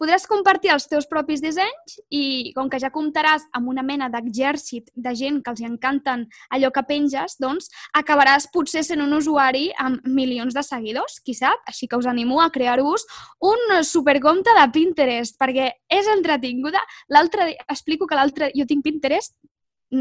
Podràs 0.00 0.24
compartir 0.24 0.70
els 0.72 0.86
teus 0.88 1.04
propis 1.04 1.42
dissenys 1.44 1.98
i 2.08 2.52
com 2.56 2.70
que 2.72 2.78
ja 2.80 2.88
comptaràs 2.94 3.42
amb 3.56 3.68
una 3.68 3.82
mena 3.84 4.06
d'exèrcit 4.08 4.88
de 4.96 5.12
gent 5.18 5.42
que 5.44 5.52
els 5.52 5.60
encanten 5.66 6.22
allò 6.56 6.70
que 6.72 6.82
penges, 6.88 7.36
doncs 7.36 7.68
acabaràs 8.00 8.48
potser 8.54 8.80
sent 8.86 9.04
un 9.04 9.12
usuari 9.12 9.66
amb 9.76 10.00
milions 10.08 10.56
de 10.56 10.64
seguidors, 10.64 11.18
qui 11.20 11.36
sap? 11.36 11.60
Així 11.68 11.84
que 11.84 12.00
us 12.00 12.08
animo 12.08 12.40
a 12.40 12.48
crear-vos 12.48 13.04
un 13.44 13.76
supercompte 13.84 14.56
de 14.56 14.66
Pinterest, 14.72 15.36
perquè 15.36 15.68
és 15.92 16.08
entretinguda. 16.16 16.80
L'altre 17.12 17.52
explico 17.68 18.08
que 18.08 18.16
l'altre... 18.16 18.52
Jo 18.56 18.64
tinc 18.64 18.82
Pinterest 18.88 19.36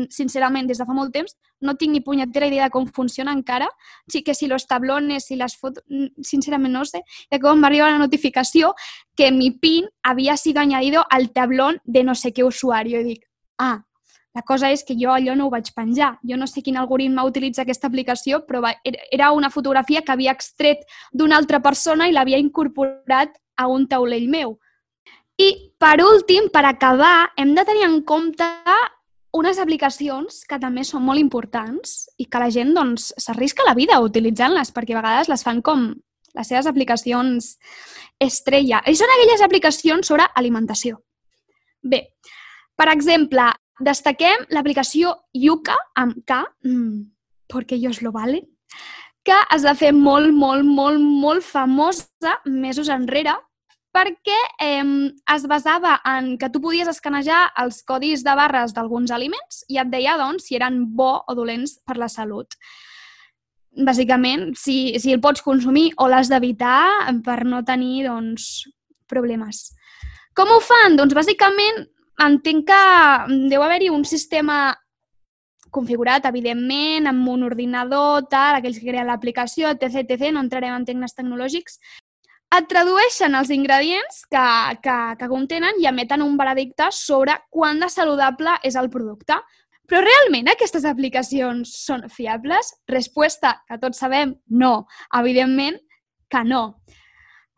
sincerament, 0.09 0.67
des 0.69 0.77
de 0.77 0.85
fa 0.85 0.93
molt 0.93 1.13
temps, 1.13 1.35
no 1.61 1.75
tinc 1.75 1.93
ni 1.93 2.01
punyetera 2.01 2.47
idea 2.47 2.67
de 2.67 2.73
com 2.73 2.87
funciona 2.87 3.33
encara. 3.33 3.69
Sí 4.07 4.23
que 4.23 4.35
si 4.35 4.47
los 4.47 4.67
tablones, 4.67 5.25
si 5.25 5.35
les 5.35 5.57
fotos... 5.57 5.83
mm, 5.89 6.23
Sincerament 6.23 6.73
no 6.73 6.85
sé. 6.85 7.03
I 7.31 7.39
com 7.39 7.59
m'arriba 7.59 7.89
la 7.91 7.99
notificació 7.99 8.73
que 9.15 9.31
mi 9.31 9.51
PIN 9.51 9.89
había 10.03 10.37
sido 10.37 10.61
añadido 10.61 11.05
al 11.09 11.31
tablón 11.31 11.81
de 11.83 12.03
no 12.03 12.15
sé 12.15 12.33
qué 12.33 12.43
usuario. 12.43 13.01
I 13.01 13.03
dic, 13.03 13.25
ah, 13.57 13.83
la 14.33 14.43
cosa 14.43 14.69
és 14.71 14.83
que 14.85 14.95
jo 14.95 15.11
allò 15.11 15.35
no 15.35 15.47
ho 15.47 15.53
vaig 15.53 15.71
penjar. 15.75 16.13
Jo 16.23 16.37
no 16.37 16.47
sé 16.47 16.61
quin 16.61 16.77
algoritme 16.77 17.25
utilitza 17.25 17.63
aquesta 17.63 17.89
aplicació, 17.89 18.43
però 18.45 18.61
va, 18.61 18.75
era 19.11 19.31
una 19.33 19.49
fotografia 19.49 20.03
que 20.05 20.13
havia 20.13 20.35
extret 20.37 20.85
d'una 21.11 21.37
altra 21.37 21.59
persona 21.59 22.07
i 22.07 22.13
l'havia 22.13 22.37
incorporat 22.37 23.33
a 23.57 23.67
un 23.67 23.87
taulell 23.87 24.29
meu. 24.29 24.59
I, 25.39 25.73
per 25.79 25.97
últim, 26.03 26.49
per 26.51 26.65
acabar, 26.67 27.31
hem 27.39 27.53
de 27.55 27.63
tenir 27.65 27.85
en 27.87 28.01
compte 28.03 28.47
unes 29.35 29.59
aplicacions 29.61 30.43
que 30.49 30.59
també 30.61 30.83
són 30.87 31.03
molt 31.05 31.21
importants 31.21 32.07
i 32.17 32.25
que 32.25 32.41
la 32.41 32.49
gent 32.53 32.73
doncs, 32.75 33.11
s'arrisca 33.17 33.65
la 33.67 33.75
vida 33.77 33.99
utilitzant-les 34.01 34.73
perquè 34.73 34.95
a 34.95 35.01
vegades 35.01 35.29
les 35.29 35.43
fan 35.45 35.61
com 35.61 35.91
les 36.35 36.47
seves 36.47 36.67
aplicacions 36.69 37.55
estrella. 38.19 38.81
I 38.85 38.95
són 38.97 39.11
aquelles 39.13 39.43
aplicacions 39.45 40.07
sobre 40.07 40.27
alimentació. 40.35 40.99
Bé, 41.81 42.01
per 42.75 42.89
exemple, 42.91 43.45
destaquem 43.79 44.45
l'aplicació 44.53 45.15
Yuka 45.33 45.77
amb 45.95 46.23
K, 46.27 46.41
mm, 46.65 46.99
perquè 47.49 47.77
ellos 47.77 48.01
lo 48.01 48.11
valen, 48.11 48.45
que 49.23 49.37
es 49.55 49.65
va 49.65 49.75
fer 49.75 49.91
molt, 49.93 50.33
molt, 50.33 50.65
molt, 50.65 50.99
molt 50.99 51.43
famosa 51.43 52.39
mesos 52.45 52.89
enrere 52.89 53.35
perquè 53.95 54.37
eh, 54.61 54.83
es 55.35 55.47
basava 55.49 55.97
en 56.07 56.35
que 56.37 56.49
tu 56.53 56.61
podies 56.61 56.89
escanejar 56.91 57.47
els 57.61 57.81
codis 57.87 58.23
de 58.25 58.35
barres 58.37 58.75
d'alguns 58.75 59.11
aliments 59.11 59.63
i 59.69 59.79
et 59.81 59.89
deia 59.89 60.17
doncs, 60.19 60.47
si 60.47 60.59
eren 60.59 60.83
bo 60.95 61.17
o 61.25 61.35
dolents 61.37 61.79
per 61.85 61.97
la 61.97 62.09
salut. 62.09 62.55
Bàsicament, 63.85 64.51
si, 64.57 64.97
si 64.99 65.13
el 65.13 65.21
pots 65.21 65.43
consumir 65.45 65.91
o 65.97 66.09
l'has 66.09 66.29
d'evitar 66.29 67.13
per 67.25 67.43
no 67.45 67.63
tenir 67.65 68.05
doncs, 68.07 68.67
problemes. 69.09 69.69
Com 70.37 70.51
ho 70.53 70.59
fan? 70.61 70.97
Doncs 70.99 71.15
bàsicament 71.17 71.85
entenc 72.19 72.67
que 72.69 72.83
deu 73.49 73.63
haver-hi 73.63 73.89
un 73.93 74.05
sistema 74.05 74.75
configurat, 75.73 76.25
evidentment, 76.25 77.07
amb 77.09 77.27
un 77.29 77.45
ordinador, 77.45 78.25
tal, 78.29 78.57
aquells 78.57 78.79
que 78.81 78.89
creen 78.89 79.07
l'aplicació, 79.07 79.69
etc, 79.69 80.01
etc, 80.01 80.31
no 80.33 80.41
entrarem 80.41 80.73
en 80.73 80.85
termes 80.87 81.13
tecnològics, 81.17 81.77
et 82.57 82.67
tradueixen 82.69 83.37
els 83.37 83.51
ingredients 83.53 84.23
que, 84.29 84.45
que, 84.83 84.97
que 85.19 85.29
contenen 85.29 85.77
i 85.81 85.87
emeten 85.89 86.23
un 86.25 86.37
veredicte 86.39 86.89
sobre 86.95 87.35
quant 87.53 87.81
de 87.83 87.89
saludable 87.93 88.55
és 88.65 88.77
el 88.79 88.89
producte. 88.89 89.37
Però 89.89 90.01
realment 90.05 90.49
aquestes 90.51 90.85
aplicacions 90.85 91.71
són 91.85 92.05
fiables? 92.13 92.73
Resposta, 92.89 93.55
que 93.65 93.77
tots 93.81 94.01
sabem, 94.01 94.35
no. 94.49 94.85
Evidentment 95.17 95.79
que 96.29 96.43
no. 96.45 96.63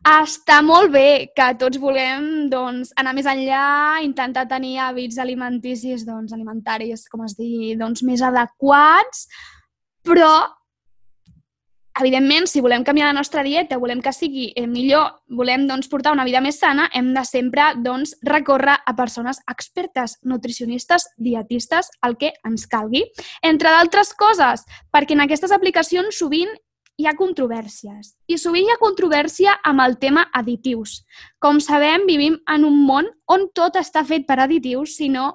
Està 0.07 0.62
molt 0.65 0.89
bé 0.95 1.31
que 1.36 1.50
tots 1.62 1.77
volem 1.77 2.48
doncs, 2.50 2.89
anar 2.98 3.13
més 3.13 3.27
enllà, 3.29 4.00
intentar 4.01 4.48
tenir 4.50 4.77
hàbits 4.81 5.19
alimenticis, 5.21 6.07
doncs, 6.07 6.33
alimentaris, 6.33 7.03
com 7.12 7.27
es 7.27 7.36
digui, 7.38 7.75
doncs, 7.77 8.01
més 8.07 8.24
adequats, 8.25 9.27
però 10.07 10.31
evidentment, 12.01 12.48
si 12.50 12.62
volem 12.62 12.84
canviar 12.84 13.08
la 13.12 13.17
nostra 13.17 13.43
dieta, 13.46 13.77
volem 13.79 14.01
que 14.03 14.13
sigui 14.13 14.50
eh, 14.55 14.65
millor, 14.67 15.22
volem 15.29 15.67
doncs, 15.70 15.88
portar 15.91 16.12
una 16.15 16.25
vida 16.27 16.41
més 16.43 16.60
sana, 16.60 16.89
hem 16.93 17.13
de 17.15 17.24
sempre 17.27 17.70
doncs, 17.79 18.15
recórrer 18.27 18.79
a 18.86 18.96
persones 18.98 19.39
expertes, 19.51 20.17
nutricionistes, 20.27 21.08
dietistes, 21.17 21.91
el 22.05 22.17
que 22.17 22.34
ens 22.48 22.67
calgui. 22.67 23.05
Entre 23.46 23.72
d'altres 23.72 24.12
coses, 24.17 24.65
perquè 24.91 25.15
en 25.15 25.24
aquestes 25.24 25.55
aplicacions 25.55 26.20
sovint 26.20 26.51
hi 27.00 27.08
ha 27.08 27.15
controvèrsies. 27.17 28.13
I 28.27 28.38
sovint 28.38 28.67
hi 28.67 28.75
ha 28.75 28.81
controvèrsia 28.81 29.58
amb 29.65 29.81
el 29.86 29.98
tema 30.01 30.27
additius. 30.38 31.01
Com 31.41 31.63
sabem, 31.63 32.05
vivim 32.10 32.38
en 32.51 32.67
un 32.67 32.77
món 32.86 33.10
on 33.31 33.48
tot 33.55 33.79
està 33.79 34.03
fet 34.05 34.27
per 34.27 34.41
additius, 34.43 34.98
si 35.00 35.10
no, 35.10 35.31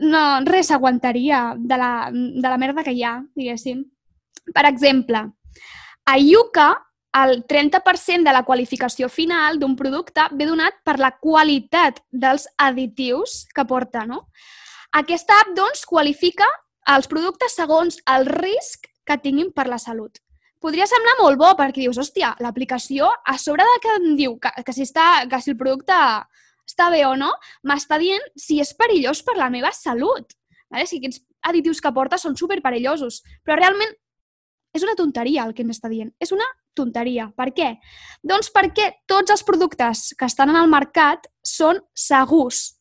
no 0.00 0.22
res 0.44 0.70
s'aguantaria 0.72 1.54
de, 1.58 1.76
la, 1.80 2.10
de 2.12 2.48
la 2.48 2.58
merda 2.60 2.84
que 2.84 2.94
hi 2.94 3.04
ha, 3.04 3.18
diguéssim. 3.36 3.84
Per 4.54 4.64
exemple, 4.68 5.22
a 6.04 6.18
Yuka 6.18 6.68
el 7.14 7.44
30% 7.46 8.26
de 8.26 8.32
la 8.34 8.42
qualificació 8.42 9.08
final 9.08 9.60
d'un 9.60 9.76
producte 9.78 10.26
ve 10.34 10.48
donat 10.48 10.80
per 10.84 10.98
la 10.98 11.12
qualitat 11.14 12.02
dels 12.10 12.48
additius 12.58 13.44
que 13.54 13.64
porta, 13.70 14.02
no? 14.06 14.26
Aquesta 14.94 15.38
app, 15.42 15.54
doncs, 15.54 15.84
qualifica 15.86 16.46
els 16.90 17.06
productes 17.10 17.54
segons 17.54 18.00
el 18.10 18.26
risc 18.26 18.90
que 19.06 19.18
tinguin 19.22 19.52
per 19.54 19.68
la 19.70 19.78
salut. 19.78 20.18
Podria 20.60 20.86
semblar 20.88 21.16
molt 21.20 21.38
bo 21.38 21.50
perquè 21.58 21.84
dius, 21.84 21.98
hòstia, 22.00 22.34
l'aplicació, 22.40 23.10
a 23.24 23.36
sobre 23.38 23.66
de 23.68 23.80
que 23.84 23.96
em 24.00 24.14
diu 24.18 24.38
que, 24.40 24.50
que, 24.64 24.72
si 24.72 24.86
està, 24.86 25.26
que 25.30 25.40
si 25.44 25.52
el 25.52 25.58
producte 25.60 25.96
està 26.64 26.88
bé 26.90 27.04
o 27.06 27.14
no, 27.20 27.30
m'està 27.68 27.98
dient 28.00 28.24
si 28.34 28.58
és 28.62 28.72
perillós 28.74 29.22
per 29.22 29.36
la 29.38 29.50
meva 29.52 29.70
salut. 29.76 30.34
Vale? 30.72 30.86
Si 30.88 30.98
aquests 30.98 31.20
additius 31.44 31.82
que 31.84 31.92
porta 31.92 32.18
són 32.18 32.38
superperillosos. 32.40 33.20
Però 33.44 33.58
realment 33.60 33.92
és 34.74 34.82
una 34.82 34.96
tonteria 34.98 35.46
el 35.46 35.54
que 35.54 35.64
m'està 35.64 35.88
dient. 35.88 36.12
És 36.20 36.32
una 36.34 36.46
tonteria. 36.74 37.28
Per 37.36 37.50
què? 37.54 37.74
Doncs 38.22 38.50
perquè 38.54 38.90
tots 39.10 39.30
els 39.30 39.44
productes 39.46 40.10
que 40.18 40.26
estan 40.26 40.50
en 40.50 40.58
el 40.60 40.70
mercat 40.70 41.28
són 41.46 41.80
segurs 41.94 42.74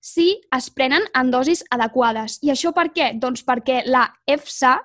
si 0.00 0.40
es 0.56 0.70
prenen 0.72 1.04
en 1.14 1.30
dosis 1.30 1.62
adequades. 1.70 2.38
I 2.42 2.54
això 2.54 2.72
per 2.72 2.88
què? 2.94 3.12
Doncs 3.20 3.44
perquè 3.44 3.82
la 3.86 4.06
EFSA, 4.26 4.78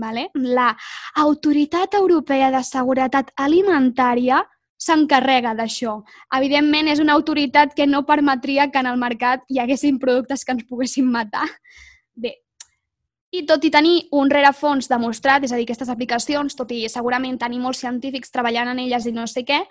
vale? 0.00 0.28
la 0.34 0.74
Autoritat 1.22 1.96
Europea 1.96 2.50
de 2.52 2.62
Seguretat 2.66 3.32
Alimentària, 3.40 4.42
s'encarrega 4.80 5.52
d'això. 5.56 5.98
Evidentment, 6.36 6.88
és 6.88 7.00
una 7.00 7.12
autoritat 7.12 7.74
que 7.76 7.86
no 7.86 8.06
permetria 8.08 8.70
que 8.72 8.80
en 8.80 8.88
el 8.88 9.00
mercat 9.00 9.44
hi 9.48 9.60
haguessin 9.60 9.98
productes 10.00 10.44
que 10.44 10.56
ens 10.56 10.64
poguessin 10.68 11.08
matar. 11.08 11.46
Bé, 12.16 12.38
i 13.32 13.44
tot 13.46 13.64
i 13.64 13.70
tenir 13.70 13.96
un 14.12 14.30
rerefons 14.30 14.88
demostrat, 14.90 15.44
és 15.44 15.52
a 15.52 15.56
dir, 15.58 15.64
aquestes 15.68 15.88
aplicacions, 15.92 16.56
tot 16.58 16.70
i 16.74 16.84
segurament 16.90 17.38
tenir 17.38 17.60
molts 17.62 17.80
científics 17.84 18.30
treballant 18.34 18.72
en 18.72 18.78
elles 18.82 19.06
i 19.06 19.12
no 19.16 19.26
sé 19.30 19.44
què, 19.48 19.64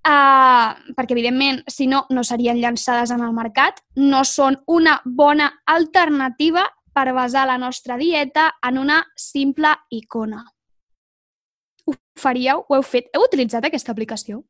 Uh, 0.00 0.72
perquè, 0.96 1.12
evidentment, 1.12 1.58
si 1.68 1.84
no, 1.86 2.06
no 2.08 2.22
serien 2.24 2.56
llançades 2.56 3.10
en 3.12 3.20
el 3.20 3.34
mercat, 3.36 3.82
no 4.00 4.22
són 4.24 4.56
una 4.72 4.94
bona 5.04 5.50
alternativa 5.68 6.62
per 6.96 7.12
basar 7.12 7.42
la 7.50 7.58
nostra 7.60 7.98
dieta 8.00 8.46
en 8.64 8.78
una 8.80 9.02
simple 9.14 9.74
icona. 9.92 10.40
Ho 11.84 11.92
faríeu? 12.18 12.64
Ho 12.66 12.78
heu 12.78 12.82
fet? 12.86 13.10
Heu 13.12 13.26
utilitzat 13.26 13.68
aquesta 13.68 13.92
aplicació? 13.92 14.40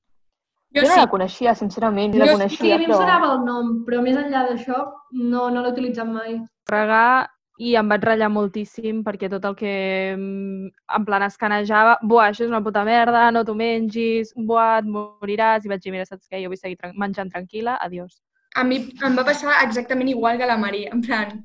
Jo 0.70 0.84
Jo 0.84 0.86
no 0.86 0.94
sí. 0.94 1.00
la 1.00 1.10
coneixia, 1.10 1.56
sincerament, 1.58 2.14
no 2.14 2.22
la 2.24 2.30
Jo 2.30 2.36
sí, 2.36 2.36
Sí, 2.36 2.38
coneixia, 2.38 2.74
a 2.76 2.78
mi 2.78 2.84
em 2.86 2.90
però... 2.92 3.00
sonava 3.02 3.32
el 3.34 3.44
nom, 3.44 3.74
però 3.88 4.02
més 4.06 4.16
enllà 4.22 4.44
d'això 4.46 4.78
no, 5.18 5.48
no 5.50 5.62
l'he 5.64 5.72
utilitzat 5.74 6.06
mai. 6.06 6.38
regar 6.70 7.26
i 7.60 7.74
em 7.76 7.90
vaig 7.92 8.04
ratllar 8.06 8.30
moltíssim 8.32 9.02
perquè 9.04 9.28
tot 9.28 9.44
el 9.44 9.56
que 9.58 9.72
mm, 10.14 10.70
en 10.96 11.04
plan 11.04 11.24
escanejava, 11.26 11.98
buah, 12.00 12.30
això 12.30 12.46
és 12.46 12.52
una 12.52 12.62
puta 12.64 12.86
merda, 12.88 13.26
no 13.34 13.44
t'ho 13.44 13.54
mengis, 13.58 14.32
buah, 14.36 14.78
et 14.80 14.88
moriràs, 14.88 15.66
i 15.66 15.72
vaig 15.72 15.84
dir, 15.84 15.92
mira, 15.92 16.06
saps 16.08 16.24
què, 16.24 16.40
jo 16.40 16.52
vull 16.52 16.60
seguir 16.60 16.78
tran 16.80 16.96
menjant 17.00 17.32
tranquil·la, 17.32 17.76
adiós. 17.84 18.16
A 18.56 18.64
mi 18.66 18.80
em 18.88 19.18
va 19.18 19.26
passar 19.28 19.60
exactament 19.66 20.08
igual 20.10 20.40
que 20.40 20.48
la 20.48 20.56
Maria, 20.60 20.94
en 20.94 21.04
plan, 21.04 21.36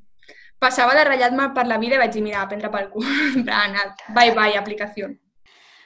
passava 0.61 0.95
de 0.95 1.03
ratllar-me 1.09 1.49
per 1.57 1.67
la 1.67 1.81
vida 1.83 1.99
i 1.99 2.01
vaig 2.05 2.15
dir, 2.15 2.23
mira, 2.23 2.45
a 2.45 2.49
prendre 2.49 2.71
pel 2.71 2.89
cul, 2.95 3.11
en 3.35 3.43
plan, 3.43 3.75
bye 4.15 4.31
bye, 4.37 4.55
aplicació. 4.61 5.11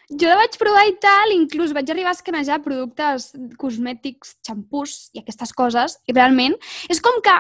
Jo 0.09 0.29
la 0.29 0.39
vaig 0.39 0.55
provar 0.61 0.85
i 0.89 0.95
tal, 1.01 1.33
inclús 1.33 1.73
vaig 1.73 1.89
arribar 1.89 2.13
a 2.13 2.17
escanejar 2.17 2.61
productes 2.65 3.31
cosmètics, 3.61 4.37
xampús 4.45 4.95
i 5.13 5.21
aquestes 5.21 5.53
coses, 5.57 5.99
i 6.09 6.13
realment 6.13 6.55
és 6.89 7.01
com 7.05 7.19
que 7.25 7.35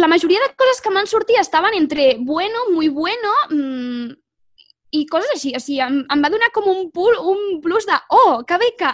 la 0.00 0.08
majoria 0.10 0.40
de 0.42 0.54
coses 0.58 0.80
que 0.82 0.90
m'han 0.94 1.08
sortit 1.10 1.38
estaven 1.40 1.76
entre 1.76 2.16
bueno, 2.18 2.66
muy 2.72 2.88
bueno, 2.88 3.34
mmm, 3.50 4.10
i 4.90 5.04
coses 5.06 5.30
així. 5.36 5.54
O 5.56 5.62
sigui, 5.62 5.80
em, 5.84 6.02
em 6.10 6.24
va 6.24 6.32
donar 6.32 6.50
com 6.54 6.66
un, 6.72 6.88
pul, 6.94 7.16
un 7.32 7.60
plus 7.62 7.86
de, 7.86 7.96
oh, 8.16 8.42
que 8.46 8.58
bé 8.58 8.74
que 8.78 8.90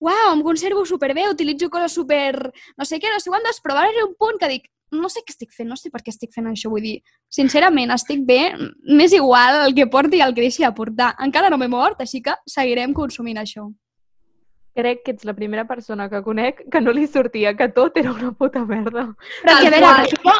uau, 0.00 0.34
em 0.34 0.42
conservo 0.42 0.84
superbé, 0.86 1.28
utilitzo 1.30 1.70
coses 1.70 1.92
super... 1.92 2.50
no 2.76 2.84
sé 2.88 2.98
què, 2.98 3.10
no 3.12 3.20
sé 3.20 3.30
quantes, 3.30 3.60
però 3.62 3.76
va 3.76 3.86
haver 3.86 4.04
un 4.04 4.16
punt 4.18 4.40
que 4.40 4.48
dic, 4.50 4.70
no 4.90 5.08
sé 5.12 5.22
què 5.22 5.34
estic 5.34 5.52
fent, 5.54 5.68
no 5.70 5.76
sé 5.78 5.92
per 5.92 6.02
què 6.02 6.10
estic 6.10 6.32
fent 6.34 6.48
això, 6.50 6.70
vull 6.72 6.82
dir, 6.82 6.96
sincerament, 7.30 7.92
estic 7.94 8.24
bé, 8.26 8.40
m'és 8.88 9.14
igual 9.14 9.60
el 9.68 9.76
que 9.76 9.86
porti 9.92 10.18
i 10.18 10.24
el 10.24 10.34
que 10.34 10.42
deixi 10.42 10.66
de 10.66 10.72
portar. 10.74 11.12
Encara 11.22 11.52
no 11.52 11.60
m'he 11.60 11.70
mort, 11.70 12.00
així 12.02 12.22
que 12.24 12.34
seguirem 12.48 12.96
consumint 12.96 13.38
això. 13.38 13.68
Crec 14.74 15.02
que 15.04 15.10
ets 15.12 15.24
la 15.24 15.34
primera 15.34 15.64
persona 15.66 16.08
que 16.08 16.22
conec 16.22 16.62
que 16.70 16.80
no 16.80 16.92
li 16.92 17.06
sortia 17.06 17.54
que 17.56 17.68
tot 17.68 17.96
era 17.96 18.12
una 18.12 18.32
puta 18.32 18.64
merda. 18.64 19.08
Però 19.42 19.56
que 19.60 19.66
a 19.66 19.70
veure, 19.70 20.10
jo, 20.24 20.34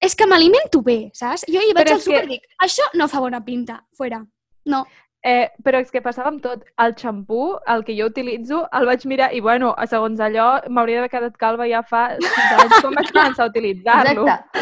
és 0.00 0.14
que 0.14 0.26
m'alimento 0.26 0.82
bé, 0.82 1.10
saps? 1.12 1.44
Jo 1.48 1.60
hi 1.60 1.72
vaig 1.74 1.86
Però 1.86 1.96
al 1.96 2.02
que- 2.02 2.04
súper 2.04 2.24
i 2.24 2.28
dic, 2.36 2.44
això 2.62 2.86
no 2.94 3.08
fa 3.08 3.20
bona 3.20 3.42
pinta, 3.44 3.82
fora. 3.96 4.24
No. 4.64 4.84
Eh, 5.26 5.48
però 5.64 5.80
és 5.80 5.90
que 5.90 6.02
passava 6.04 6.28
amb 6.28 6.42
tot. 6.44 6.64
El 6.76 6.94
xampú, 6.94 7.56
el 7.66 7.82
que 7.84 7.94
jo 7.98 8.06
utilitzo, 8.10 8.68
el 8.76 8.84
vaig 8.86 9.06
mirar 9.06 9.30
i, 9.34 9.40
bueno, 9.40 9.74
a 9.76 9.86
segons 9.86 10.20
allò, 10.20 10.60
m'hauria 10.68 10.96
d'haver 11.00 11.10
quedat 11.10 11.36
calva 11.40 11.66
ja 11.66 11.82
fa 11.82 12.10
6 12.20 12.60
anys 12.60 12.80
quan 12.82 12.94
vaig 12.94 13.10
començar 13.10 13.44
a 13.46 13.48
utilitzar-lo. 13.48 14.26
Exacte. 14.28 14.60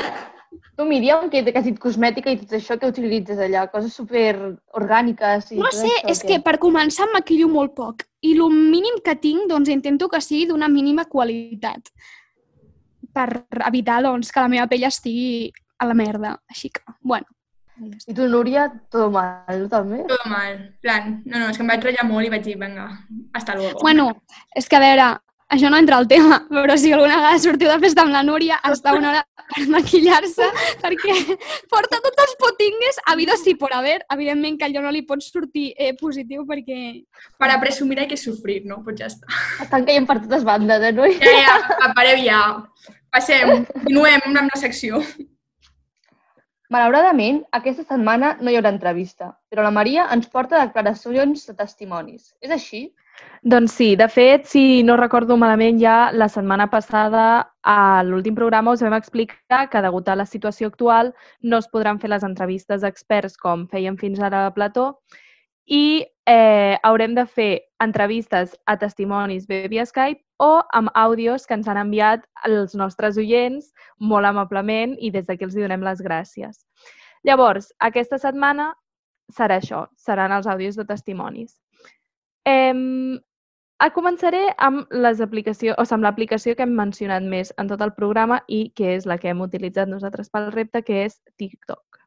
Tu, 0.77 0.85
Míriam, 0.89 1.29
que, 1.31 1.43
que 1.45 1.59
has 1.59 1.67
dit 1.67 1.79
cosmètica 1.81 2.33
i 2.33 2.39
tot 2.41 2.55
això, 2.57 2.79
que 2.81 2.89
utilitzes 2.89 3.41
allà? 3.41 3.67
Coses 3.73 3.93
super 3.97 4.33
orgàniques 4.79 5.53
i 5.53 5.61
No 5.61 5.69
tot 5.69 5.81
sé, 5.83 5.91
això, 6.01 6.15
és 6.15 6.23
que 6.29 6.41
per 6.45 6.57
començar 6.63 7.09
em 7.09 7.15
maquillo 7.19 7.51
molt 7.53 7.75
poc 7.77 8.07
i 8.23 8.33
el 8.39 8.55
mínim 8.55 9.01
que 9.05 9.17
tinc, 9.19 9.49
doncs 9.51 9.71
intento 9.73 10.09
que 10.09 10.21
sigui 10.23 10.47
d'una 10.51 10.71
mínima 10.73 11.05
qualitat 11.11 11.91
per 13.13 13.45
evitar, 13.67 14.01
doncs, 14.07 14.33
que 14.33 14.41
la 14.41 14.51
meva 14.53 14.69
pell 14.71 14.87
estigui 14.89 15.53
a 15.79 15.89
la 15.89 15.97
merda. 15.99 16.37
Així 16.51 16.71
que, 16.73 16.85
bueno. 17.03 17.29
I 17.83 18.15
tu, 18.15 18.29
Núria, 18.31 18.69
tot 18.93 19.11
mal, 19.13 19.67
també? 19.73 20.03
Todo 20.09 20.31
mal. 20.31 20.59
plan, 20.85 21.19
no, 21.25 21.41
no, 21.41 21.51
és 21.51 21.59
que 21.59 21.65
em 21.65 21.73
vaig 21.73 21.85
ratllar 21.85 22.07
molt 22.09 22.29
i 22.29 22.31
vaig 22.33 22.45
dir, 22.47 22.57
vinga, 22.61 22.87
hasta 23.35 23.57
luego. 23.59 23.81
Bueno, 23.83 24.11
és 24.55 24.69
que 24.69 24.79
a 24.79 24.83
veure, 24.83 25.09
això 25.53 25.71
no 25.71 25.79
entra 25.81 25.99
al 26.01 26.09
tema, 26.09 26.41
però 26.49 26.77
si 26.81 26.93
alguna 26.93 27.19
vegada 27.21 27.41
sortiu 27.43 27.71
de 27.71 27.79
festa 27.83 28.05
amb 28.07 28.15
la 28.15 28.23
Núria, 28.27 28.59
està 28.69 28.95
una 28.97 29.11
hora 29.11 29.23
per 29.53 29.67
maquillar-se, 29.73 30.49
perquè 30.83 31.17
porta 31.73 32.01
tots 32.05 32.23
els 32.25 32.37
potingues, 32.41 33.01
habidos 33.13 33.45
i 33.51 33.57
por 33.61 33.75
haver. 33.77 33.99
Evidentment 34.15 34.59
que 34.59 34.69
allò 34.69 34.85
no 34.85 34.93
li 34.95 35.05
pot 35.09 35.25
sortir 35.25 35.73
eh, 35.77 35.93
positiu 35.99 36.47
perquè... 36.49 36.79
Para 37.39 37.59
presumir 37.61 38.01
hay 38.01 38.09
que 38.09 38.17
sufrir, 38.17 38.63
no? 38.67 38.81
Pues 38.87 38.99
ja 39.01 39.11
està. 39.11 39.29
Estan 39.63 39.85
caient 39.89 40.09
per 40.09 40.23
totes 40.25 40.47
bandes, 40.49 40.83
eh, 40.89 40.95
noi? 40.97 41.19
Ja, 41.21 41.37
ja, 41.45 41.93
pareu 41.99 42.25
ja. 42.25 42.41
Passem, 43.13 43.67
continuem 43.75 44.25
amb 44.33 44.49
la 44.49 44.59
secció. 44.59 45.03
Malauradament, 46.73 47.43
aquesta 47.53 47.85
setmana 47.85 48.39
no 48.41 48.49
hi 48.49 48.57
haurà 48.57 48.71
entrevista, 48.73 49.35
però 49.53 49.67
la 49.67 49.75
Maria 49.77 50.07
ens 50.15 50.31
porta 50.33 50.63
declaracions 50.63 51.45
de 51.51 51.55
testimonis. 51.59 52.31
És 52.41 52.55
així? 52.55 52.87
Doncs 53.43 53.73
sí, 53.75 53.97
de 53.97 54.07
fet, 54.07 54.45
si 54.47 54.85
no 54.87 54.95
recordo 54.97 55.37
malament, 55.37 55.81
ja 55.83 56.13
la 56.15 56.29
setmana 56.31 56.69
passada 56.71 57.25
a 57.67 58.03
l'últim 58.07 58.37
programa 58.39 58.71
us 58.71 58.83
vam 58.85 58.95
explicar 58.95 59.65
que 59.71 59.83
degut 59.83 60.09
a 60.09 60.15
la 60.15 60.27
situació 60.27 60.69
actual 60.71 61.11
no 61.43 61.59
es 61.59 61.67
podran 61.73 61.99
fer 61.99 62.11
les 62.13 62.23
entrevistes 62.23 62.85
a 62.85 62.91
experts 62.93 63.35
com 63.37 63.67
feien 63.67 63.99
fins 63.99 64.21
ara 64.23 64.47
a 64.47 64.53
Plató 64.55 64.93
i 65.67 66.07
eh, 66.27 66.79
haurem 66.83 67.15
de 67.15 67.27
fer 67.27 67.63
entrevistes 67.83 68.55
a 68.67 68.77
testimonis 68.79 69.49
bé 69.51 69.67
via 69.69 69.87
Skype 69.87 70.23
o 70.39 70.63
amb 70.75 70.91
àudios 70.95 71.47
que 71.47 71.55
ens 71.59 71.67
han 71.67 71.81
enviat 71.83 72.23
els 72.47 72.75
nostres 72.79 73.19
oients 73.19 73.73
molt 73.99 74.27
amablement 74.27 74.95
i 74.99 75.11
des 75.11 75.27
d'aquí 75.27 75.47
els 75.47 75.59
donem 75.59 75.83
les 75.83 76.03
gràcies. 76.03 76.63
Llavors, 77.27 77.73
aquesta 77.79 78.19
setmana 78.19 78.73
serà 79.31 79.59
això, 79.59 79.87
seran 79.97 80.33
els 80.35 80.47
àudios 80.47 80.77
de 80.77 80.87
testimonis. 80.87 81.59
A 82.47 83.89
començaré 83.91 84.43
amb 84.63 84.91
les 84.95 85.21
aplicacions, 85.21 85.75
o 85.75 85.85
sigui, 85.85 85.97
amb 85.97 86.07
l'aplicació 86.07 86.55
que 86.55 86.63
hem 86.63 86.75
mencionat 86.79 87.25
més 87.27 87.53
en 87.59 87.71
tot 87.71 87.81
el 87.83 87.95
programa 87.97 88.39
i 88.47 88.69
que 88.79 88.93
és 88.97 89.09
la 89.11 89.17
que 89.19 89.33
hem 89.33 89.41
utilitzat 89.43 89.91
nosaltres 89.91 90.31
pel 90.31 90.53
repte, 90.55 90.85
que 90.87 91.01
és 91.07 91.19
TikTok. 91.37 91.99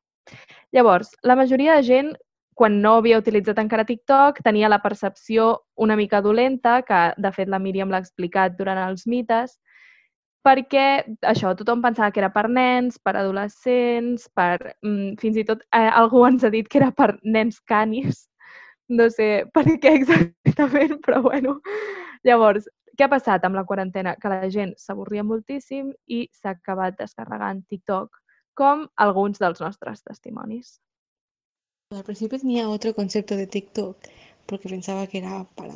Llavors, 0.72 1.12
la 1.24 1.36
majoria 1.36 1.76
de 1.76 1.84
gent, 1.84 2.14
quan 2.56 2.80
no 2.82 2.96
havia 3.02 3.20
utilitzat 3.20 3.60
encara 3.60 3.84
TikTok, 3.84 4.40
tenia 4.44 4.70
la 4.72 4.80
percepció 4.80 5.66
una 5.76 5.98
mica 6.00 6.22
dolenta, 6.22 6.82
que 6.88 7.02
de 7.18 7.32
fet 7.36 7.52
la 7.52 7.60
Míriam 7.60 7.92
l'ha 7.92 8.00
explicat 8.00 8.56
durant 8.56 8.80
els 8.86 9.04
mites, 9.12 9.58
perquè 10.46 11.04
això, 11.28 11.52
tothom 11.58 11.82
pensava 11.84 12.12
que 12.14 12.22
era 12.22 12.32
per 12.32 12.46
nens, 12.48 13.00
per 13.04 13.18
adolescents, 13.18 14.30
per... 14.32 14.78
Mm, 14.86 15.18
fins 15.20 15.42
i 15.42 15.44
tot 15.44 15.66
eh, 15.74 15.90
algú 15.90 16.24
ens 16.28 16.46
ha 16.46 16.54
dit 16.54 16.70
que 16.72 16.80
era 16.80 16.92
per 16.96 17.18
nens 17.24 17.60
canis. 17.68 18.30
No 18.90 19.10
sé 19.10 19.46
per 19.54 19.66
què 19.82 19.96
exactament, 20.00 21.00
però 21.06 21.22
bueno. 21.26 21.60
Llavors, 22.26 22.68
què 22.96 23.06
ha 23.06 23.12
passat 23.12 23.46
amb 23.46 23.58
la 23.58 23.66
quarantena? 23.68 24.16
Que 24.22 24.32
la 24.32 24.50
gent 24.52 24.74
s'avorria 24.80 25.24
moltíssim 25.24 25.92
i 26.08 26.26
s'ha 26.34 26.56
acabat 26.56 26.98
descarregant 27.00 27.64
TikTok, 27.70 28.22
com 28.56 28.86
alguns 28.96 29.42
dels 29.42 29.62
nostres 29.62 30.04
testimonis. 30.06 30.78
Al 31.92 32.04
principio 32.04 32.40
tenía 32.40 32.70
otro 32.70 32.94
concepto 32.96 33.36
de 33.36 33.48
TikTok 33.48 33.98
porque 34.46 34.70
pensaba 34.70 35.08
que 35.08 35.20
era 35.20 35.46
para, 35.56 35.74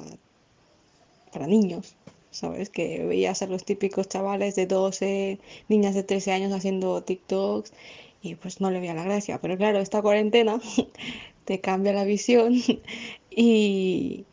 para 1.34 1.48
niños, 1.48 1.95
¿sabes? 2.32 2.69
Que 2.69 3.06
veías 3.06 3.41
a 3.41 3.48
los 3.48 3.65
típicos 3.65 4.08
chavales 4.08 4.56
de 4.56 4.65
12, 4.65 5.39
niñas 5.67 5.95
de 5.95 6.04
13 6.04 6.32
años 6.32 6.54
haciendo 6.54 7.04
TikToks 7.04 7.74
y 8.22 8.36
pues 8.36 8.62
no 8.62 8.72
le 8.72 8.80
veía 8.80 8.93
la 8.93 9.04
gracia. 9.04 9.39
Pero 9.41 9.58
claro, 9.58 9.80
esta 9.80 10.02
cuarentena 10.02 10.60
te 11.49 11.59
cambia 11.59 11.93
la 11.93 12.03
visión 12.03 12.53
y, 13.31 14.23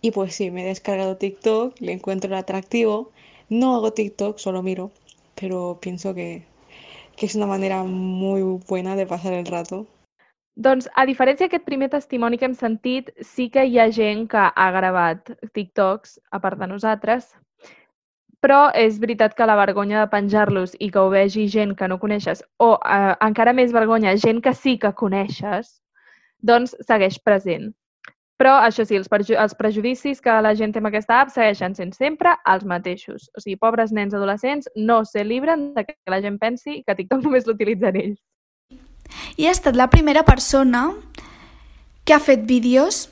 y 0.00 0.10
pues 0.10 0.34
sí, 0.34 0.50
me 0.50 0.64
he 0.64 0.66
descargado 0.66 1.16
TikTok, 1.16 1.80
le 1.80 1.92
encuentro 1.92 2.28
el 2.28 2.34
atractivo. 2.34 3.12
No 3.48 3.76
hago 3.76 3.92
TikTok, 3.92 4.38
solo 4.38 4.60
miro, 4.60 4.90
pero 5.36 5.78
pienso 5.80 6.14
que, 6.14 6.42
que 7.16 7.26
es 7.26 7.36
una 7.36 7.46
manera 7.46 7.84
muy 7.84 8.42
buena 8.66 8.96
de 8.96 9.06
pasar 9.06 9.34
el 9.34 9.46
rato. 9.46 9.86
Doncs, 10.56 10.88
a 10.94 11.06
diferència 11.06 11.46
d'aquest 11.46 11.64
primer 11.66 11.90
testimoni 11.92 12.38
que 12.38 12.48
hem 12.48 12.58
sentit, 12.58 13.12
sí 13.22 13.46
que 13.54 13.66
hi 13.66 13.78
ha 13.78 13.86
gent 13.94 14.26
que 14.34 14.42
ha 14.50 14.66
gravat 14.74 15.30
TikToks, 15.54 16.18
a 16.30 16.42
part 16.42 16.58
de 16.58 16.70
nosaltres, 16.70 17.30
però 18.42 18.72
és 18.74 18.98
veritat 18.98 19.38
que 19.38 19.46
la 19.46 19.58
vergonya 19.62 20.02
de 20.02 20.10
penjar-los 20.10 20.74
i 20.78 20.90
que 20.90 20.98
ho 20.98 21.06
vegi 21.14 21.46
gent 21.54 21.78
que 21.78 21.86
no 21.86 22.02
coneixes, 22.02 22.42
o 22.58 22.74
eh, 22.82 23.14
encara 23.22 23.54
més 23.54 23.74
vergonya, 23.74 24.18
gent 24.18 24.42
que 24.42 24.54
sí 24.54 24.78
que 24.78 24.94
coneixes, 24.94 25.74
doncs 26.44 26.76
segueix 26.84 27.18
present. 27.24 27.72
Però, 28.40 28.56
això 28.66 28.82
sí, 28.82 28.96
els, 28.98 29.08
perju 29.08 29.36
els 29.38 29.54
prejudicis 29.54 30.20
que 30.20 30.32
la 30.42 30.54
gent 30.58 30.72
té 30.74 30.80
amb 30.82 30.90
aquesta 30.90 31.20
app 31.22 31.30
segueixen 31.30 31.76
sent 31.78 31.92
sempre 31.94 32.34
els 32.50 32.64
mateixos. 32.66 33.28
O 33.38 33.42
sigui, 33.42 33.56
pobres 33.62 33.94
nens 33.94 34.14
adolescents 34.14 34.68
no 34.74 35.04
se 35.06 35.22
libren 35.24 35.70
de 35.76 35.86
que 35.86 35.94
la 36.10 36.20
gent 36.24 36.40
pensi 36.42 36.82
que 36.82 36.96
TikTok 36.98 37.22
només 37.26 37.46
l'utilitzen 37.46 38.00
ells. 38.00 38.20
i 39.38 39.46
ha 39.46 39.52
estat 39.54 39.76
la 39.76 39.90
primera 39.92 40.24
persona 40.24 40.88
que 42.04 42.14
ha 42.14 42.20
fet 42.20 42.42
vídeos, 42.46 43.08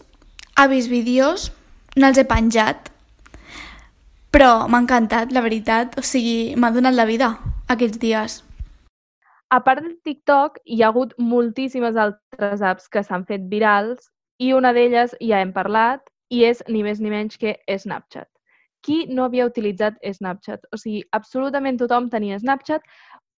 ha 0.56 0.66
vist 0.66 0.90
vídeos, 0.90 1.52
no 1.96 2.08
els 2.08 2.18
he 2.18 2.24
penjat, 2.28 2.90
però 4.32 4.66
m'ha 4.66 4.80
encantat, 4.82 5.32
la 5.32 5.44
veritat. 5.44 5.98
O 6.00 6.02
sigui, 6.02 6.56
m'ha 6.56 6.72
donat 6.72 6.96
la 6.96 7.06
vida 7.06 7.36
aquests 7.72 8.00
dies. 8.00 8.40
A 9.52 9.60
part 9.60 9.82
de 9.84 9.90
TikTok, 10.08 10.54
hi 10.64 10.80
ha 10.80 10.88
hagut 10.88 11.10
moltíssimes 11.30 11.96
altres 12.02 12.62
apps 12.64 12.86
que 12.88 13.02
s'han 13.04 13.26
fet 13.28 13.42
virals 13.50 14.06
i 14.40 14.54
una 14.56 14.70
d'elles 14.72 15.12
ja 15.20 15.42
hem 15.44 15.52
parlat 15.52 16.06
i 16.32 16.38
és 16.48 16.62
ni 16.68 16.80
més 16.86 17.02
ni 17.04 17.12
menys 17.12 17.36
que 17.42 17.52
Snapchat. 17.68 18.30
Qui 18.80 19.02
no 19.12 19.26
havia 19.26 19.50
utilitzat 19.50 20.00
Snapchat? 20.16 20.64
O 20.72 20.80
sigui, 20.80 21.04
absolutament 21.18 21.82
tothom 21.84 22.08
tenia 22.16 22.40
Snapchat. 22.40 22.88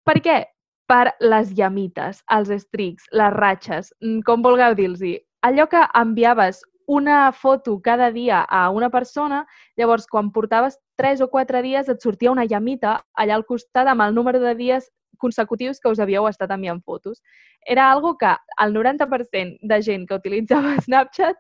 Per 0.07 0.17
què? 0.29 0.39
Per 0.87 1.03
les 1.35 1.51
llamites, 1.59 2.23
els 2.39 2.55
streaks, 2.63 3.11
les 3.11 3.35
ratxes, 3.35 3.91
mm, 4.01 4.23
com 4.23 4.47
vulgueu 4.47 4.79
dir-los. 4.79 5.03
Allò 5.43 5.67
que 5.67 5.83
enviaves 5.99 6.63
una 6.87 7.33
foto 7.33 7.81
cada 7.83 8.13
dia 8.13 8.47
a 8.49 8.69
una 8.71 8.91
persona, 8.91 9.47
llavors 9.77 10.07
quan 10.07 10.31
portaves 10.31 10.79
3 10.97 11.27
o 11.27 11.29
4 11.29 11.63
dies 11.63 11.89
et 11.89 12.01
sortia 12.01 12.31
una 12.31 12.45
llamita 12.45 13.01
allà 13.19 13.35
al 13.35 13.47
costat 13.47 13.89
amb 13.89 14.03
el 14.07 14.15
número 14.15 14.39
de 14.39 14.55
dies 14.55 14.93
consecutius 15.19 15.81
que 15.81 15.89
us 15.89 16.01
havíeu 16.01 16.27
estat 16.29 16.51
enviant 16.51 16.83
fotos. 16.85 17.23
Era 17.67 17.91
algo 17.91 18.17
que 18.19 18.35
el 18.65 18.73
90% 18.75 19.59
de 19.63 19.83
gent 19.83 20.07
que 20.09 20.15
utilitzava 20.15 20.77
Snapchat 20.87 21.37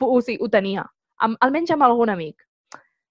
o 0.00 0.20
sigui, 0.22 0.38
ho 0.42 0.48
tenia, 0.48 0.86
amb, 1.20 1.36
almenys 1.40 1.70
amb 1.70 1.82
algun 1.84 2.08
amic. 2.10 2.40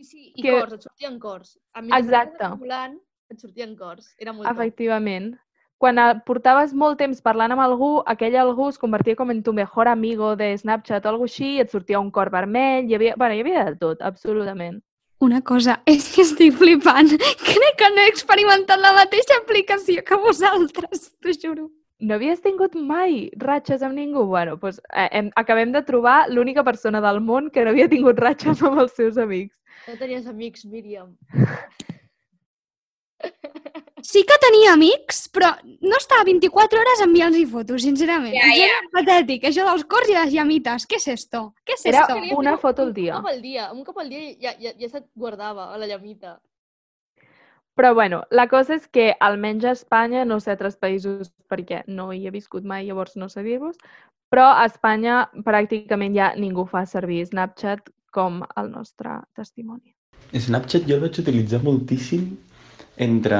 Sí, 0.01 0.31
i 0.35 0.41
Que- 0.41 0.55
cors, 0.61 0.73
et 0.73 0.81
sortien 0.87 1.19
cors. 1.19 1.59
A 1.73 1.81
mi 1.81 1.91
Exacte. 1.95 2.43
acumulant, 2.45 2.97
et 3.29 3.39
sortien 3.39 3.75
cors. 3.75 4.15
Era 4.17 4.33
molt. 4.33 4.49
Efectivament. 4.49 5.35
Quan 5.77 5.97
el- 5.99 6.21
portaves 6.25 6.73
molt 6.73 6.97
temps 6.97 7.21
parlant 7.21 7.51
amb 7.51 7.61
algú, 7.61 8.01
aquell 8.05 8.35
algú 8.35 8.69
es 8.69 8.77
convertia 8.77 9.15
com 9.15 9.29
en 9.31 9.43
tu 9.43 9.53
mejor 9.53 9.87
amigo 9.87 10.35
de 10.35 10.57
Snapchat 10.57 11.05
o 11.05 11.09
alguna 11.09 11.29
així, 11.29 11.59
et 11.59 11.69
sortia 11.69 11.99
un 11.99 12.09
cor 12.11 12.29
vermell, 12.31 12.89
hi 12.89 12.95
havia, 12.95 13.13
bueno, 13.15 13.35
hi 13.35 13.41
havia 13.41 13.65
de 13.65 13.75
tot, 13.77 14.01
absolutament. 14.01 14.81
Una 15.19 15.41
cosa, 15.41 15.81
és 15.93 16.07
que 16.13 16.23
estic 16.23 16.55
flipant. 16.59 17.11
Crec 17.43 17.75
que 17.81 17.91
no 17.95 18.05
he 18.05 18.13
experimentat 18.13 18.79
la 18.79 18.93
mateixa 18.95 19.41
aplicació 19.41 20.05
que 20.07 20.19
vosaltres, 20.23 21.11
t'ho 21.19 21.35
juro. 21.35 21.67
No 21.99 22.15
havies 22.15 22.39
tingut 22.39 22.77
mai 22.79 23.25
ratxes 23.41 23.83
amb 23.83 23.99
ningú? 23.99 24.23
Bueno, 24.31 24.55
doncs 24.61 24.79
eh, 24.87 25.09
hem, 25.19 25.33
acabem 25.35 25.73
de 25.75 25.83
trobar 25.83 26.29
l'única 26.31 26.63
persona 26.63 27.03
del 27.03 27.19
món 27.19 27.51
que 27.51 27.65
no 27.65 27.73
havia 27.73 27.89
tingut 27.91 28.21
ratxes 28.23 28.63
amb 28.63 28.79
els 28.85 28.95
seus 28.95 29.19
amics. 29.19 29.57
No 29.89 29.99
tenies 29.99 30.31
amics, 30.31 30.63
Míriam. 30.63 31.11
sí 34.03 34.23
que 34.27 34.37
tenia 34.41 34.73
amics, 34.73 35.23
però 35.33 35.51
no 35.63 35.97
estava 35.97 36.25
24 36.27 36.81
hores 36.81 37.03
enviant-los 37.05 37.49
fotos, 37.51 37.83
sincerament. 37.83 38.35
Ja, 38.35 38.49
ja. 38.55 38.67
era 38.67 38.81
patètic, 38.93 39.47
això 39.49 39.65
dels 39.67 39.85
cors 39.89 40.09
i 40.09 40.17
les 40.17 40.33
llamites. 40.33 40.85
Què 40.89 40.99
és 40.99 41.07
esto? 41.15 41.49
Què 41.65 41.77
és 41.77 41.85
Era 41.91 42.05
esto? 42.05 42.37
una 42.37 42.57
foto 42.57 42.87
al 42.87 42.93
dia. 42.93 43.17
Un 43.17 43.23
cop 43.23 43.31
al 43.31 43.41
dia, 43.41 43.71
un 43.73 43.83
cop 43.87 44.03
al 44.03 44.09
dia 44.09 44.35
ja, 44.41 44.55
ja, 44.59 44.75
ja 44.79 44.89
se't 44.91 45.07
guardava 45.15 45.73
a 45.73 45.77
la 45.81 45.87
llamita. 45.87 46.39
Però 47.79 47.93
bueno, 47.95 48.23
la 48.29 48.49
cosa 48.51 48.75
és 48.75 48.89
que 48.91 49.13
almenys 49.23 49.63
a 49.63 49.71
Espanya, 49.71 50.25
no 50.27 50.41
sé 50.43 50.51
altres 50.51 50.75
països 50.75 51.31
perquè 51.47 51.85
no 51.87 52.09
hi 52.11 52.25
he 52.27 52.33
viscut 52.33 52.65
mai, 52.67 52.83
llavors 52.89 53.15
no 53.15 53.29
sé 53.31 53.43
dir-vos, 53.45 53.77
però 54.27 54.49
a 54.51 54.65
Espanya 54.67 55.29
pràcticament 55.45 56.17
ja 56.17 56.33
ningú 56.35 56.65
fa 56.67 56.83
servir 56.85 57.23
Snapchat 57.29 57.87
com 58.11 58.43
el 58.59 58.71
nostre 58.73 59.21
testimoni. 59.37 59.95
Snapchat 60.35 60.89
jo 60.89 60.97
el 60.97 61.05
vaig 61.05 61.21
utilitzar 61.21 61.61
moltíssim 61.63 62.27
entre 62.99 63.39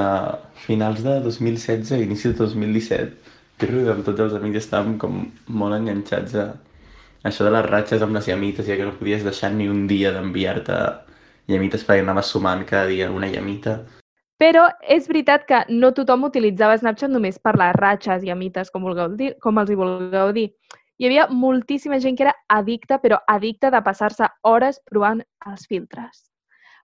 finals 0.64 1.04
de 1.04 1.18
2016 1.20 1.92
i 1.98 2.06
inici 2.08 2.32
de 2.32 2.38
2017. 2.40 3.36
Jo 3.60 3.68
crec 3.68 3.84
que 3.84 3.94
amb 3.94 4.04
tots 4.06 4.24
els 4.24 4.34
amics 4.38 4.64
estàvem 4.64 4.96
com 4.98 5.22
molt 5.62 5.76
enganxats 5.76 6.34
a 6.40 6.46
això 7.28 7.44
de 7.44 7.52
les 7.52 7.66
ratxes 7.66 8.02
amb 8.02 8.16
les 8.16 8.28
llamites, 8.30 8.66
ja 8.66 8.78
que 8.78 8.86
no 8.88 8.96
podies 8.96 9.24
deixar 9.26 9.52
ni 9.52 9.68
un 9.68 9.84
dia 9.90 10.14
d'enviar-te 10.14 10.78
llamites 11.52 11.84
perquè 11.84 12.04
anaves 12.06 12.32
sumant 12.32 12.64
cada 12.64 12.88
dia 12.88 13.10
una 13.12 13.28
llamita. 13.28 13.82
Però 14.40 14.64
és 14.88 15.04
veritat 15.10 15.44
que 15.44 15.60
no 15.68 15.92
tothom 15.92 16.24
utilitzava 16.30 16.78
Snapchat 16.80 17.12
només 17.12 17.36
per 17.38 17.58
les 17.60 17.76
ratxes 17.76 18.24
i 18.24 18.32
amites, 18.32 18.72
com, 18.72 18.88
vulgueu 18.88 19.12
dir, 19.20 19.34
com 19.44 19.60
els 19.60 19.68
hi 19.68 19.76
vulgueu 19.76 20.32
dir. 20.32 20.48
Hi 20.96 21.08
havia 21.08 21.28
moltíssima 21.28 22.00
gent 22.00 22.16
que 22.16 22.24
era 22.28 22.36
addicta, 22.48 23.00
però 23.04 23.20
addicta 23.28 23.68
de 23.72 23.84
passar-se 23.84 24.32
hores 24.48 24.80
provant 24.88 25.20
els 25.52 25.68
filtres. 25.68 26.29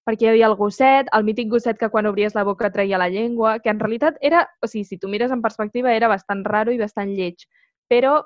Perquè 0.06 0.22
hi 0.26 0.28
havia 0.30 0.46
el 0.46 0.54
gosset, 0.54 1.08
el 1.16 1.24
mític 1.26 1.48
gosset 1.50 1.78
que 1.80 1.88
quan 1.90 2.06
obries 2.06 2.36
la 2.36 2.44
boca 2.46 2.70
treia 2.70 2.98
la 3.02 3.08
llengua, 3.10 3.56
que 3.58 3.72
en 3.72 3.80
realitat 3.82 4.18
era, 4.22 4.44
o 4.62 4.68
sigui, 4.70 4.84
si 4.86 4.98
tu 5.02 5.08
mires 5.10 5.32
en 5.34 5.42
perspectiva, 5.42 5.90
era 5.92 6.06
bastant 6.06 6.44
raro 6.46 6.70
i 6.70 6.78
bastant 6.78 7.10
lleig, 7.16 7.42
però 7.90 8.20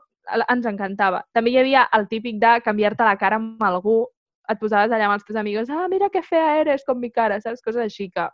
ens 0.53 0.67
encantava. 0.69 1.23
També 1.33 1.55
hi 1.55 1.61
havia 1.63 1.87
el 1.97 2.07
típic 2.11 2.37
de 2.43 2.59
canviar-te 2.67 3.07
la 3.07 3.17
cara 3.17 3.39
amb 3.41 3.63
algú, 3.65 4.03
et 4.51 4.59
posaves 4.61 4.93
allà 4.93 5.07
amb 5.09 5.17
els 5.17 5.25
teus 5.25 5.39
amics, 5.41 5.71
ah, 5.71 5.87
mira 5.89 6.11
que 6.11 6.23
fea 6.23 6.59
eres 6.61 6.85
con 6.85 7.01
mi 7.01 7.11
cara, 7.11 7.41
saps? 7.41 7.63
Coses 7.63 7.83
així 7.85 8.11
que, 8.11 8.29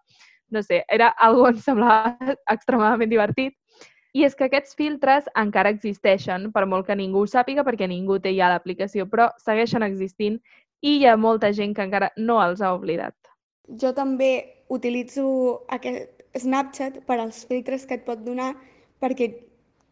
no 0.51 0.63
sé, 0.63 0.83
era 0.89 1.13
algo 1.29 1.45
que 1.45 1.55
em 1.55 1.63
semblava 1.63 2.37
extremadament 2.51 3.13
divertit. 3.13 3.55
I 4.17 4.25
és 4.25 4.35
que 4.35 4.47
aquests 4.49 4.75
filtres 4.75 5.27
encara 5.37 5.71
existeixen, 5.75 6.51
per 6.53 6.65
molt 6.67 6.87
que 6.89 6.97
ningú 6.97 7.23
ho 7.23 7.31
sàpiga, 7.31 7.63
perquè 7.67 7.87
ningú 7.87 8.19
té 8.19 8.33
ja 8.35 8.49
l'aplicació, 8.49 9.07
però 9.13 9.29
segueixen 9.45 9.85
existint 9.85 10.41
i 10.81 10.99
hi 10.99 11.07
ha 11.07 11.17
molta 11.21 11.53
gent 11.53 11.75
que 11.77 11.85
encara 11.85 12.11
no 12.17 12.41
els 12.43 12.63
ha 12.65 12.73
oblidat. 12.75 13.15
Jo 13.69 13.93
també 13.95 14.31
utilitzo 14.69 15.27
aquest 15.69 16.13
Snapchat 16.37 17.01
per 17.09 17.19
als 17.21 17.45
filtres 17.49 17.87
que 17.87 17.97
et 17.97 18.05
pot 18.05 18.21
donar 18.25 18.53
perquè 19.01 19.31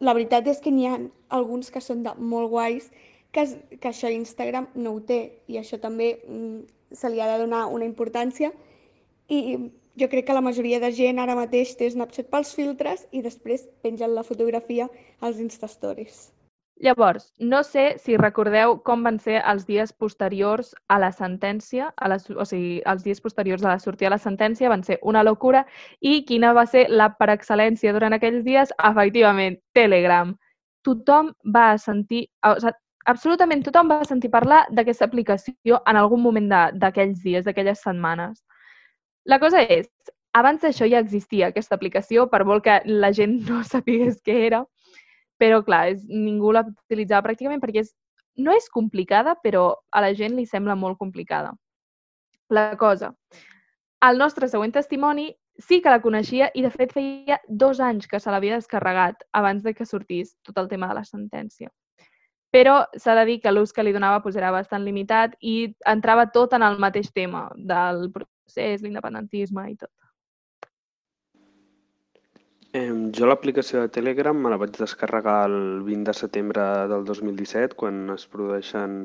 la 0.04 0.12
veritat 0.12 0.46
és 0.50 0.60
que 0.60 0.72
n'hi 0.74 0.86
ha 0.88 0.98
alguns 1.38 1.70
que 1.72 1.80
són 1.80 2.02
de 2.04 2.12
molt 2.18 2.50
guais 2.52 2.90
que, 3.32 3.46
que 3.80 3.88
això 3.90 4.10
Instagram 4.12 4.68
no 4.74 4.94
ho 4.94 5.00
té 5.00 5.20
i 5.48 5.58
això 5.58 5.80
també 5.80 6.18
mm, 6.26 6.60
se 6.92 7.10
li 7.10 7.22
ha 7.22 7.30
de 7.32 7.40
donar 7.42 7.66
una 7.72 7.88
importància 7.88 8.52
i 9.28 9.40
jo 9.96 10.08
crec 10.10 10.26
que 10.26 10.36
la 10.36 10.44
majoria 10.44 10.80
de 10.82 10.92
gent 10.92 11.22
ara 11.22 11.38
mateix 11.38 11.74
té 11.78 11.88
Snapchat 11.90 12.30
pels 12.30 12.54
filtres 12.54 13.06
i 13.12 13.22
després 13.22 13.66
pengen 13.82 14.14
la 14.14 14.26
fotografia 14.26 14.90
als 15.20 15.40
Instastories. 15.40 16.33
Llavors, 16.82 17.32
no 17.38 17.62
sé 17.62 17.84
si 18.02 18.16
recordeu 18.18 18.80
com 18.82 19.04
van 19.06 19.20
ser 19.22 19.36
els 19.46 19.62
dies 19.68 19.92
posteriors 19.92 20.72
a 20.90 20.98
la 20.98 21.12
sentència, 21.14 21.92
a 21.94 22.08
la, 22.10 22.18
o 22.34 22.44
sigui, 22.44 22.80
els 22.90 23.04
dies 23.04 23.20
posteriors 23.22 23.62
a 23.62 23.70
la 23.70 23.78
sortida 23.78 24.08
de 24.10 24.16
la 24.16 24.22
sentència 24.24 24.72
van 24.72 24.82
ser 24.82 24.98
una 25.02 25.22
locura 25.22 25.62
i 26.00 26.24
quina 26.26 26.52
va 26.52 26.66
ser 26.66 26.88
la 26.90 27.12
per 27.14 27.30
excel·lència 27.36 27.94
durant 27.94 28.18
aquells 28.18 28.42
dies? 28.44 28.74
Efectivament, 28.90 29.60
Telegram. 29.72 30.34
Tothom 30.84 31.30
va 31.54 31.68
sentir, 31.78 32.26
o 32.42 32.58
sigui, 32.58 32.74
absolutament 33.06 33.62
tothom 33.64 33.90
va 33.92 34.02
sentir 34.08 34.30
parlar 34.32 34.64
d'aquesta 34.72 35.06
aplicació 35.08 35.80
en 35.86 35.96
algun 36.00 36.22
moment 36.24 36.50
d'aquells 36.80 37.22
dies, 37.22 37.44
d'aquelles 37.44 37.80
setmanes. 37.84 38.42
La 39.28 39.38
cosa 39.40 39.62
és, 39.62 39.88
abans 40.34 40.62
d'això 40.64 40.88
ja 40.90 41.00
existia 41.04 41.48
aquesta 41.48 41.76
aplicació, 41.78 42.26
per 42.30 42.44
molt 42.44 42.64
que 42.64 42.80
la 42.84 43.12
gent 43.12 43.38
no 43.48 43.62
sapigués 43.72 44.20
què 44.24 44.40
era, 44.48 44.64
però 45.38 45.62
clar, 45.66 45.88
és, 45.94 46.04
ningú 46.08 46.52
la 46.54 46.64
utilitzava 46.66 47.26
pràcticament 47.28 47.62
perquè 47.62 47.84
és, 47.84 47.94
no 48.36 48.54
és 48.54 48.68
complicada, 48.70 49.36
però 49.42 49.66
a 49.90 50.02
la 50.02 50.12
gent 50.14 50.34
li 50.36 50.46
sembla 50.46 50.74
molt 50.78 50.98
complicada. 50.98 51.54
La 52.50 52.74
cosa, 52.76 53.14
el 54.04 54.18
nostre 54.18 54.48
següent 54.48 54.74
testimoni 54.74 55.30
sí 55.58 55.80
que 55.80 55.90
la 55.90 56.02
coneixia 56.02 56.50
i 56.54 56.64
de 56.64 56.70
fet 56.70 56.92
feia 56.92 57.38
dos 57.48 57.80
anys 57.80 58.08
que 58.10 58.20
se 58.20 58.30
l'havia 58.30 58.58
descarregat 58.58 59.22
abans 59.32 59.62
de 59.62 59.74
que 59.74 59.86
sortís 59.86 60.34
tot 60.42 60.58
el 60.58 60.68
tema 60.68 60.88
de 60.90 60.98
la 60.98 61.04
sentència. 61.06 61.70
Però 62.54 62.84
s'ha 62.98 63.14
de 63.18 63.24
dir 63.26 63.40
que 63.42 63.50
l'ús 63.50 63.72
que 63.74 63.82
li 63.82 63.92
donava 63.94 64.20
doncs, 64.22 64.36
era 64.38 64.52
bastant 64.54 64.84
limitat 64.84 65.34
i 65.40 65.74
entrava 65.90 66.26
tot 66.30 66.52
en 66.54 66.62
el 66.62 66.78
mateix 66.78 67.10
tema 67.12 67.48
del 67.56 68.10
procés, 68.14 68.82
l'independentisme 68.82 69.70
i 69.70 69.76
tot. 69.76 69.90
Em, 72.78 72.96
jo 73.14 73.26
l'aplicació 73.30 73.84
de 73.84 73.90
Telegram 73.96 74.38
me 74.44 74.50
la 74.50 74.56
vaig 74.60 74.72
descarregar 74.74 75.34
el 75.48 75.82
20 75.88 76.08
de 76.08 76.14
setembre 76.20 76.62
del 76.92 77.04
2017, 77.10 77.76
quan 77.82 78.00
es 78.14 78.24
produeixen 78.32 78.96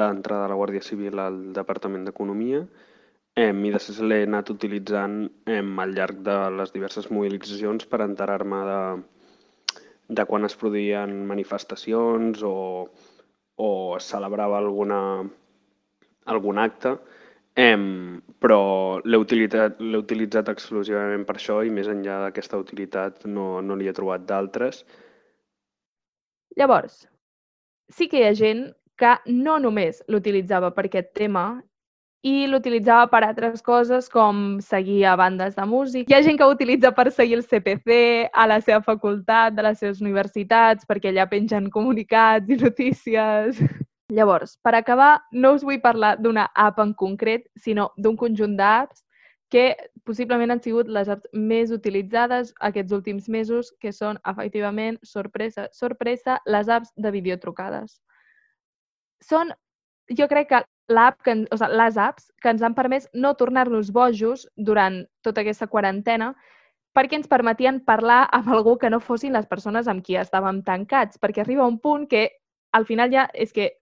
l'entrada 0.00 0.44
de 0.44 0.52
la 0.52 0.58
Guàrdia 0.60 0.86
Civil 0.88 1.18
al 1.22 1.40
Departament 1.56 2.04
d'Economia, 2.06 2.60
em, 3.46 3.64
i 3.66 3.72
després 3.74 3.98
l'he 3.98 4.20
anat 4.28 4.52
utilitzant 4.54 5.16
em, 5.56 5.72
al 5.84 5.96
llarg 5.96 6.20
de 6.28 6.36
les 6.60 6.70
diverses 6.76 7.10
mobilitzacions 7.16 7.90
per 7.90 8.00
enterar-me 8.06 8.62
de, 8.70 8.78
de 10.20 10.28
quan 10.30 10.46
es 10.46 10.54
produïen 10.62 11.18
manifestacions 11.32 12.46
o, 12.46 12.56
o 13.58 13.70
es 13.96 14.12
celebrava 14.14 14.62
alguna, 14.62 15.00
algun 16.36 16.62
acte, 16.68 16.94
Em, 17.54 18.20
però 18.42 18.98
l'he 19.06 19.18
utilitzat, 19.22 19.78
utilitzat 19.78 20.48
exclusivament 20.50 21.22
per 21.26 21.36
això 21.38 21.60
i 21.62 21.70
més 21.70 21.86
enllà 21.86 22.18
d'aquesta 22.24 22.58
utilitat 22.58 23.28
no, 23.30 23.60
no 23.62 23.76
n'hi 23.78 23.86
he 23.86 23.94
trobat 23.94 24.24
d'altres. 24.26 24.82
Llavors, 26.58 27.04
sí 27.94 28.08
que 28.10 28.18
hi 28.18 28.26
ha 28.26 28.34
gent 28.34 28.66
que 28.98 29.14
no 29.30 29.60
només 29.62 30.02
l'utilitzava 30.10 30.72
per 30.74 30.86
aquest 30.88 31.14
tema 31.14 31.46
i 32.24 32.46
l'utilitzava 32.48 33.06
per 33.12 33.20
altres 33.22 33.62
coses 33.62 34.08
com 34.10 34.58
seguir 34.64 35.02
a 35.06 35.14
bandes 35.20 35.54
de 35.58 35.66
música. 35.68 36.10
Hi 36.10 36.18
ha 36.18 36.22
gent 36.26 36.38
que 36.40 36.46
ho 36.46 36.54
utilitza 36.54 36.90
per 36.96 37.10
seguir 37.12 37.38
el 37.38 37.44
CPC 37.44 37.98
a 38.32 38.46
la 38.50 38.60
seva 38.64 38.80
facultat, 38.82 39.54
de 39.54 39.66
les 39.66 39.78
seves 39.78 40.00
universitats, 40.00 40.88
perquè 40.88 41.12
allà 41.12 41.28
pengen 41.30 41.68
comunicats 41.74 42.48
i 42.48 42.58
notícies. 42.62 43.60
Llavors, 44.12 44.58
per 44.60 44.74
acabar, 44.74 45.22
no 45.32 45.54
us 45.56 45.62
vull 45.64 45.80
parlar 45.80 46.18
d'una 46.20 46.50
app 46.54 46.78
en 46.82 46.92
concret, 46.92 47.46
sinó 47.56 47.88
d'un 47.96 48.16
conjunt 48.20 48.56
d'apps 48.58 49.00
que 49.48 49.76
possiblement 50.04 50.50
han 50.52 50.60
sigut 50.60 50.90
les 50.92 51.08
apps 51.08 51.28
més 51.32 51.70
utilitzades 51.72 52.52
aquests 52.68 52.92
últims 52.92 53.28
mesos, 53.28 53.70
que 53.80 53.92
són, 53.92 54.18
efectivament, 54.28 54.98
sorpresa, 55.02 55.68
sorpresa, 55.72 56.36
les 56.44 56.68
apps 56.68 56.92
de 56.96 57.12
videotrucades. 57.14 58.00
Són, 59.24 59.54
jo 60.12 60.28
crec 60.28 60.50
que 60.50 60.60
l'app 60.92 61.22
que, 61.24 61.38
o 61.48 61.56
sigui, 61.56 61.78
les 61.80 61.96
apps 61.96 62.28
que 62.42 62.52
ens 62.52 62.64
han 62.66 62.76
permès 62.76 63.08
no 63.14 63.32
tornar-nos 63.40 63.88
bojos 63.92 64.44
durant 64.56 65.00
tota 65.24 65.40
aquesta 65.40 65.70
quarantena 65.70 66.34
perquè 66.94 67.16
ens 67.16 67.30
permetien 67.30 67.80
parlar 67.86 68.26
amb 68.36 68.52
algú 68.52 68.76
que 68.78 68.90
no 68.90 69.00
fossin 69.00 69.32
les 69.32 69.48
persones 69.48 69.88
amb 69.88 70.04
qui 70.04 70.18
estàvem 70.20 70.60
tancats, 70.62 71.16
perquè 71.18 71.40
arriba 71.42 71.66
un 71.66 71.80
punt 71.80 72.04
que 72.10 72.28
al 72.76 72.84
final 72.84 73.10
ja 73.10 73.24
és 73.32 73.52
que 73.54 73.72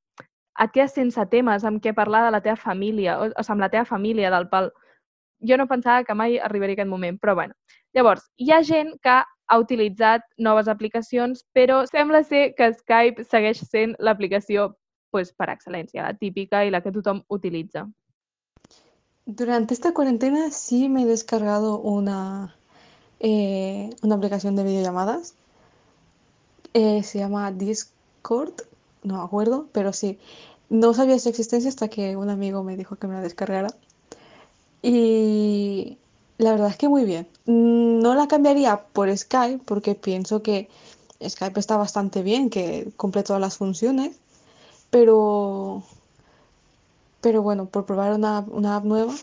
et 0.61 0.73
quedes 0.73 0.95
sense 0.95 1.27
temes 1.33 1.65
amb 1.65 1.81
què 1.83 1.95
parlar 1.97 2.25
de 2.27 2.33
la 2.35 2.43
teva 2.45 2.57
família, 2.57 3.19
o, 3.21 3.29
o 3.31 3.43
sigui, 3.43 3.55
amb 3.57 3.65
la 3.65 3.71
teva 3.73 3.85
família 3.89 4.33
del 4.35 4.49
pal. 4.49 4.71
Jo 5.43 5.57
no 5.59 5.67
pensava 5.67 6.05
que 6.05 6.15
mai 6.15 6.39
arribaria 6.39 6.77
aquest 6.79 6.91
moment, 6.91 7.19
però 7.19 7.35
bueno. 7.35 7.55
Llavors, 7.97 8.29
hi 8.37 8.53
ha 8.53 8.63
gent 8.63 8.95
que 9.03 9.17
ha 9.53 9.59
utilitzat 9.59 10.23
noves 10.39 10.69
aplicacions, 10.69 11.43
però 11.53 11.83
sembla 11.89 12.23
ser 12.25 12.55
que 12.57 12.73
Skype 12.73 13.25
segueix 13.25 13.65
sent 13.69 13.97
l'aplicació 13.99 14.71
pues, 15.13 15.33
per 15.37 15.51
excel·lència, 15.53 16.07
la 16.07 16.17
típica 16.17 16.63
i 16.65 16.71
la 16.73 16.81
que 16.81 16.93
tothom 16.95 17.21
utilitza. 17.29 17.85
Durante 19.27 19.75
esta 19.75 19.93
cuarentena 19.93 20.51
sí 20.51 20.89
me 20.89 21.03
he 21.03 21.07
descargado 21.07 21.79
una, 21.79 22.57
eh, 23.21 23.91
una 24.03 24.17
aplicación 24.17 24.57
de 24.57 24.65
videollamadas. 24.65 25.35
Eh, 26.75 27.03
se 27.03 27.19
llama 27.19 27.53
Discord, 27.53 28.55
no 29.03 29.19
me 29.19 29.25
acuerdo, 29.25 29.69
pero 29.73 29.93
sí. 29.93 30.19
No 30.69 30.95
sabía 30.95 31.19
su 31.19 31.29
existencia 31.29 31.69
hasta 31.69 31.89
que 31.89 32.17
un 32.17 32.31
amigo 32.31 32.63
me 32.63 32.77
dijo 32.77 32.97
que 32.97 33.07
me 33.07 33.15
la 33.15 33.21
descargara. 33.21 33.69
Y 34.81 35.99
la 36.39 36.53
verdad 36.53 36.69
es 36.69 36.77
que 36.77 36.89
muy 36.89 37.05
bien. 37.05 37.29
No 37.47 38.15
la 38.15 38.27
cambiaría 38.27 38.85
por 38.93 39.15
Skype 39.17 39.65
porque 39.65 39.95
pienso 39.95 40.43
que 40.43 40.69
Skype 41.27 41.61
está 41.61 41.77
bastante 41.77 42.23
bien, 42.23 42.51
que 42.51 42.91
cumple 42.97 43.23
todas 43.23 43.41
las 43.41 43.57
funciones, 43.59 44.19
pero, 44.91 45.83
pero 47.21 47.43
bueno, 47.43 47.67
por 47.67 47.87
probar 47.87 48.13
una, 48.15 48.41
una 48.49 48.77
app 48.77 48.85
nueva. 48.85 49.15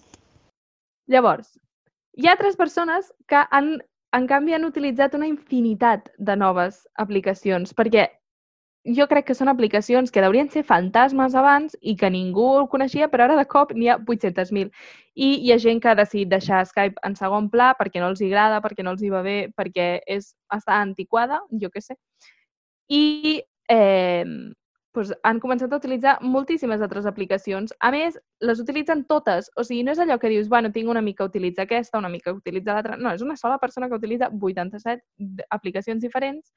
Llavors, 1.07 1.59
hi 2.13 2.27
ha 2.27 2.33
altres 2.33 2.55
persones 2.55 3.11
que 3.27 3.43
han 3.49 3.79
en 4.11 4.27
canvi, 4.27 4.53
han 4.53 4.65
utilitzat 4.65 5.13
una 5.13 5.27
infinitat 5.29 6.09
de 6.17 6.35
noves 6.35 6.87
aplicacions, 6.97 7.73
perquè 7.77 8.07
jo 8.85 9.07
crec 9.11 9.25
que 9.27 9.35
són 9.35 9.51
aplicacions 9.51 10.11
que 10.11 10.21
deurien 10.23 10.49
ser 10.49 10.63
fantasmes 10.63 11.35
abans 11.35 11.75
i 11.81 11.95
que 11.99 12.09
ningú 12.09 12.45
ho 12.61 12.67
coneixia, 12.71 13.09
però 13.11 13.25
ara 13.25 13.35
de 13.35 13.45
cop 13.45 13.73
n'hi 13.75 13.89
ha 13.89 13.97
800.000. 13.99 14.71
I 15.15 15.29
hi 15.43 15.51
ha 15.51 15.59
gent 15.59 15.81
que 15.83 15.89
ha 15.91 15.97
decidit 15.99 16.31
deixar 16.31 16.63
Skype 16.65 17.01
en 17.03 17.15
segon 17.19 17.49
pla 17.51 17.73
perquè 17.79 17.99
no 17.99 18.07
els 18.13 18.23
agrada, 18.23 18.61
perquè 18.63 18.85
no 18.85 18.95
els 18.95 19.03
hi 19.03 19.11
va 19.11 19.21
bé, 19.25 19.37
perquè 19.57 19.89
és, 20.07 20.33
està 20.55 20.79
antiquada, 20.79 21.41
jo 21.51 21.69
què 21.73 21.83
sé. 21.83 21.97
I 22.89 23.41
eh, 23.69 24.23
doncs 24.95 25.13
han 25.27 25.43
començat 25.43 25.73
a 25.73 25.77
utilitzar 25.77 26.17
moltíssimes 26.23 26.81
altres 26.81 27.05
aplicacions. 27.05 27.75
A 27.83 27.91
més, 27.91 28.17
les 28.41 28.63
utilitzen 28.63 29.03
totes. 29.11 29.51
O 29.59 29.63
sigui, 29.67 29.83
no 29.83 29.91
és 29.91 29.99
allò 29.99 30.17
que 30.19 30.31
dius, 30.31 30.47
bueno, 30.49 30.71
tinc 30.71 30.89
una 30.89 31.03
mica 31.03 31.27
utilitza 31.27 31.67
aquesta, 31.67 31.99
una 31.99 32.09
mica 32.09 32.33
utilitza 32.33 32.73
l'altra. 32.73 32.97
No, 32.97 33.11
és 33.11 33.21
una 33.21 33.35
sola 33.37 33.59
persona 33.59 33.89
que 33.89 33.99
utilitza 33.99 34.31
87 34.31 35.45
aplicacions 35.51 36.01
diferents 36.01 36.53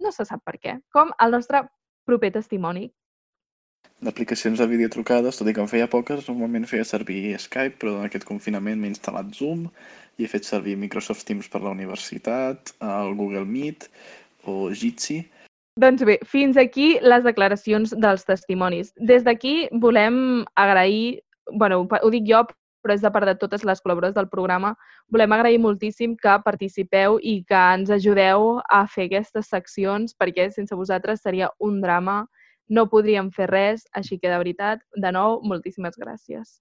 no 0.00 0.12
se 0.12 0.26
sap 0.28 0.42
per 0.44 0.56
què, 0.58 0.78
com 0.94 1.12
el 1.20 1.36
nostre 1.36 1.64
proper 2.08 2.32
testimoni. 2.34 2.88
D'aplicacions 4.00 4.60
de 4.60 4.66
videotrucades, 4.68 5.36
tot 5.36 5.48
i 5.50 5.52
que 5.56 5.60
en 5.60 5.68
feia 5.68 5.88
poques, 5.92 6.24
normalment 6.28 6.64
feia 6.68 6.86
servir 6.88 7.36
Skype, 7.40 7.76
però 7.80 7.98
en 7.98 8.06
aquest 8.08 8.24
confinament 8.28 8.80
m'he 8.80 8.88
instal·lat 8.94 9.28
Zoom 9.36 9.66
i 10.16 10.24
he 10.24 10.30
fet 10.32 10.48
servir 10.48 10.78
Microsoft 10.80 11.26
Teams 11.28 11.48
per 11.52 11.60
la 11.64 11.74
universitat, 11.76 12.72
el 12.80 13.12
Google 13.18 13.44
Meet 13.48 13.90
o 14.48 14.70
Jitsi. 14.72 15.20
Doncs 15.80 16.04
bé, 16.08 16.16
fins 16.28 16.56
aquí 16.60 16.94
les 17.04 17.24
declaracions 17.24 17.92
dels 18.04 18.24
testimonis. 18.28 18.94
Des 18.96 19.24
d'aquí 19.24 19.68
volem 19.84 20.46
agrair, 20.60 21.20
bueno, 21.52 21.84
ho 21.84 22.10
dic 22.12 22.24
jo, 22.28 22.42
però 22.82 22.94
és 22.96 23.04
de 23.04 23.10
part 23.12 23.28
de 23.28 23.36
totes 23.38 23.64
les 23.68 23.82
col·laboradores 23.82 24.16
del 24.16 24.28
programa. 24.32 24.74
Volem 25.12 25.36
agrair 25.36 25.60
moltíssim 25.60 26.16
que 26.16 26.38
participeu 26.44 27.18
i 27.22 27.40
que 27.48 27.62
ens 27.76 27.90
ajudeu 27.90 28.60
a 28.68 28.84
fer 28.86 29.08
aquestes 29.10 29.52
seccions, 29.52 30.16
perquè 30.16 30.50
sense 30.54 30.74
vosaltres 30.74 31.22
seria 31.22 31.50
un 31.58 31.80
drama, 31.84 32.24
no 32.70 32.86
podríem 32.88 33.30
fer 33.34 33.50
res, 33.50 33.86
així 33.92 34.18
que 34.18 34.30
de 34.30 34.38
veritat, 34.38 34.82
de 34.94 35.12
nou, 35.12 35.40
moltíssimes 35.42 35.98
gràcies. 35.98 36.60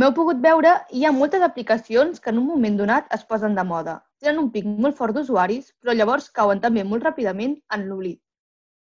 Com 0.00 0.06
heu 0.06 0.12
pogut 0.16 0.38
veure, 0.40 0.70
hi 0.96 1.02
ha 1.04 1.10
moltes 1.12 1.42
aplicacions 1.44 2.22
que 2.24 2.30
en 2.32 2.38
un 2.40 2.46
moment 2.50 2.76
donat 2.78 3.10
es 3.14 3.24
posen 3.30 3.52
de 3.56 3.62
moda. 3.70 3.98
Tenen 4.24 4.38
un 4.42 4.46
pic 4.52 4.68
molt 4.84 4.96
fort 4.96 5.12
d'usuaris, 5.12 5.66
però 5.76 5.92
llavors 5.92 6.28
cauen 6.38 6.60
també 6.62 6.84
molt 6.88 7.02
ràpidament 7.04 7.58
en 7.76 7.82
l'oblit. 7.88 8.16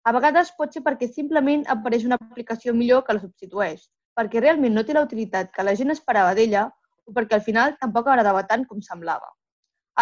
A 0.07 0.13
vegades 0.15 0.53
pot 0.61 0.71
ser 0.71 0.81
perquè 0.85 1.09
simplement 1.09 1.65
apareix 1.73 2.05
una 2.07 2.15
aplicació 2.15 2.71
millor 2.77 3.01
que 3.03 3.15
la 3.17 3.21
substitueix, 3.23 3.81
perquè 4.15 4.39
realment 4.39 4.71
no 4.77 4.85
té 4.87 4.95
la 4.95 5.01
utilitat 5.03 5.51
que 5.57 5.65
la 5.67 5.73
gent 5.79 5.91
esperava 5.91 6.31
d'ella 6.37 6.61
o 7.03 7.15
perquè 7.17 7.35
al 7.35 7.43
final 7.47 7.75
tampoc 7.81 8.07
agradava 8.07 8.43
tant 8.53 8.63
com 8.69 8.79
semblava. 8.85 9.27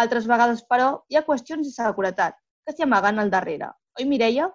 Altres 0.04 0.28
vegades, 0.30 0.60
però, 0.70 0.92
hi 1.10 1.18
ha 1.18 1.24
qüestions 1.26 1.66
de 1.66 1.72
seguretat 1.74 2.36
que 2.38 2.76
s'hi 2.76 2.86
amaguen 2.86 3.18
al 3.18 3.32
darrere. 3.34 3.72
Oi, 3.98 4.06
Mireia? 4.12 4.46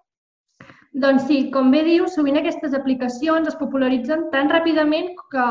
Doncs 1.04 1.28
sí, 1.28 1.42
com 1.58 1.76
bé 1.76 1.84
dius, 1.90 2.16
sovint 2.16 2.40
aquestes 2.40 2.80
aplicacions 2.80 3.52
es 3.52 3.60
popularitzen 3.60 4.30
tan 4.32 4.48
ràpidament 4.56 5.12
que 5.36 5.50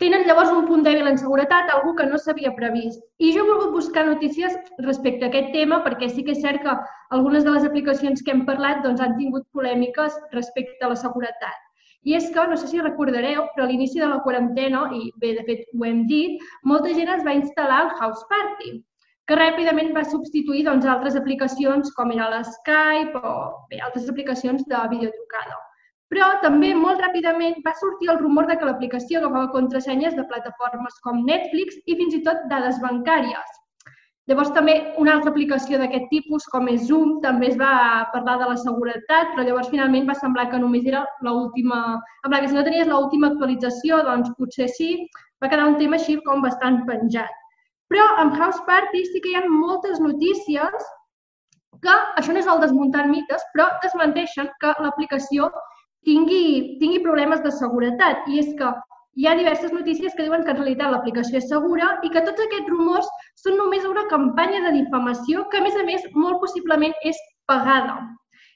Tenen 0.00 0.22
llavors 0.24 0.48
un 0.48 0.62
punt 0.64 0.80
dèbil 0.84 1.08
en 1.10 1.18
seguretat, 1.20 1.68
algú 1.68 1.90
que 1.96 2.06
no 2.08 2.18
s'havia 2.20 2.54
previst. 2.56 3.02
I 3.20 3.34
jo 3.34 3.42
he 3.42 3.48
volgut 3.50 3.74
buscar 3.74 4.06
notícies 4.06 4.54
respecte 4.86 5.26
a 5.26 5.28
aquest 5.28 5.50
tema 5.52 5.82
perquè 5.84 6.08
sí 6.08 6.24
que 6.24 6.32
és 6.32 6.40
cert 6.40 6.62
que 6.64 6.76
algunes 7.16 7.44
de 7.44 7.52
les 7.52 7.66
aplicacions 7.68 8.24
que 8.24 8.32
hem 8.32 8.46
parlat 8.48 8.80
doncs, 8.86 9.02
han 9.04 9.18
tingut 9.18 9.44
polèmiques 9.52 10.16
respecte 10.32 10.88
a 10.88 10.92
la 10.94 10.98
seguretat. 11.02 11.60
I 12.08 12.16
és 12.16 12.30
que, 12.32 12.46
no 12.48 12.56
sé 12.56 12.70
si 12.70 12.80
recordareu, 12.80 13.44
però 13.52 13.66
a 13.66 13.68
l'inici 13.68 14.00
de 14.00 14.08
la 14.08 14.22
quarantena, 14.24 14.86
i 14.96 15.12
bé, 15.20 15.34
de 15.36 15.44
fet 15.50 15.68
ho 15.76 15.84
hem 15.84 16.06
dit, 16.08 16.40
molta 16.64 16.96
gent 16.96 17.12
es 17.18 17.26
va 17.26 17.36
instal·lar 17.36 17.82
el 17.84 17.96
House 18.00 18.24
Party, 18.32 18.78
que 19.28 19.36
ràpidament 19.36 19.92
va 19.92 20.08
substituir 20.08 20.64
doncs, 20.64 20.88
altres 20.88 21.18
aplicacions 21.20 21.92
com 21.98 22.16
era 22.16 22.32
l'Skype 22.32 23.20
o 23.20 23.34
bé, 23.68 23.84
altres 23.84 24.08
aplicacions 24.08 24.64
de 24.64 24.86
videotrucada. 24.96 25.60
Però 26.10 26.26
també 26.42 26.72
molt 26.74 27.00
ràpidament 27.04 27.60
va 27.66 27.76
sortir 27.78 28.10
el 28.10 28.18
rumor 28.18 28.48
de 28.50 28.56
que 28.58 28.66
l'aplicació 28.66 29.20
agafava 29.20 29.52
contrasenyes 29.54 30.16
de 30.18 30.26
plataformes 30.30 30.98
com 31.06 31.24
Netflix 31.26 31.78
i 31.86 31.96
fins 32.00 32.16
i 32.18 32.22
tot 32.26 32.46
dades 32.50 32.80
bancàries. 32.82 33.58
Llavors 34.30 34.50
també 34.54 34.74
una 35.02 35.14
altra 35.16 35.30
aplicació 35.32 35.78
d'aquest 35.80 36.04
tipus, 36.10 36.44
com 36.52 36.68
és 36.70 36.84
Zoom, 36.88 37.16
també 37.22 37.48
es 37.50 37.56
va 37.58 37.70
parlar 38.12 38.36
de 38.42 38.50
la 38.50 38.58
seguretat, 38.62 39.32
però 39.32 39.46
llavors 39.46 39.70
finalment 39.72 40.06
va 40.10 40.18
semblar 40.18 40.44
que 40.50 40.60
només 40.62 40.86
era 40.86 41.00
l'última... 41.26 41.80
En 42.26 42.36
que 42.36 42.50
si 42.50 42.58
no 42.58 42.62
tenies 42.66 42.90
l'última 42.90 43.32
actualització, 43.32 44.02
doncs 44.06 44.30
potser 44.38 44.68
sí, 44.70 44.92
va 45.42 45.50
quedar 45.50 45.66
un 45.72 45.78
tema 45.80 45.98
així 45.98 46.18
com 46.28 46.46
bastant 46.46 46.84
penjat. 46.90 47.32
Però 47.90 48.06
amb 48.22 48.38
House 48.38 48.62
Party 48.68 49.02
sí 49.08 49.22
que 49.24 49.32
hi 49.32 49.38
ha 49.40 49.42
moltes 49.50 49.98
notícies 49.98 50.86
que, 51.82 51.96
això 52.20 52.30
no 52.30 52.38
és 52.38 52.50
el 52.54 52.62
desmuntant 52.62 53.10
mites, 53.10 53.42
però 53.54 53.66
desmenteixen 53.82 54.50
que 54.62 54.76
l'aplicació 54.84 55.50
tingui, 56.06 56.78
tingui 56.80 57.02
problemes 57.04 57.42
de 57.44 57.52
seguretat. 57.56 58.28
I 58.28 58.40
és 58.44 58.54
que 58.58 58.70
hi 59.18 59.26
ha 59.26 59.34
diverses 59.38 59.72
notícies 59.74 60.14
que 60.14 60.26
diuen 60.26 60.44
que 60.46 60.54
en 60.54 60.60
realitat 60.60 60.92
l'aplicació 60.92 61.40
és 61.40 61.48
segura 61.50 61.90
i 62.06 62.12
que 62.14 62.22
tots 62.28 62.44
aquests 62.44 62.70
rumors 62.70 63.08
són 63.42 63.58
només 63.60 63.88
una 63.88 64.06
campanya 64.12 64.62
de 64.66 64.76
difamació 64.78 65.48
que, 65.50 65.58
a 65.60 65.66
més 65.66 65.76
a 65.76 65.84
més, 65.88 66.06
molt 66.14 66.40
possiblement 66.44 66.94
és 67.10 67.18
pagada. 67.50 67.98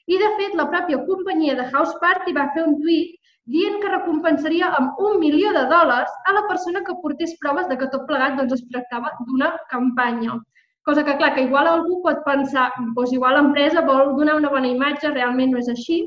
I, 0.07 0.17
de 0.21 0.31
fet, 0.39 0.55
la 0.57 0.69
pròpia 0.71 1.01
companyia 1.05 1.57
de 1.59 1.67
House 1.73 1.95
Party 2.01 2.33
va 2.37 2.49
fer 2.55 2.65
un 2.69 2.75
tuit 2.81 3.15
dient 3.53 3.77
que 3.81 3.91
recompensaria 3.91 4.71
amb 4.79 4.99
un 5.07 5.19
milió 5.21 5.51
de 5.53 5.65
dòlars 5.69 6.11
a 6.29 6.33
la 6.33 6.43
persona 6.49 6.81
que 6.85 6.97
portés 7.01 7.35
proves 7.41 7.67
de 7.69 7.77
que 7.77 7.89
tot 7.93 8.05
plegat 8.09 8.37
doncs, 8.39 8.53
es 8.57 8.67
tractava 8.71 9.11
d'una 9.27 9.51
campanya. 9.73 10.39
Cosa 10.85 11.03
que, 11.05 11.17
clar, 11.17 11.33
que 11.33 11.45
igual 11.45 11.67
algú 11.67 11.99
pot 12.03 12.21
pensar, 12.25 12.71
doncs 12.97 13.13
igual 13.13 13.37
l'empresa 13.37 13.85
vol 13.85 14.13
donar 14.17 14.37
una 14.37 14.53
bona 14.53 14.69
imatge, 14.69 15.13
realment 15.13 15.53
no 15.53 15.61
és 15.61 15.69
així, 15.73 16.03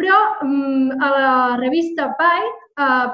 però 0.00 0.18
mm, 0.42 0.98
a 1.04 1.10
la 1.14 1.32
revista 1.60 2.10
Byte, 2.18 2.68
eh, 2.80 3.08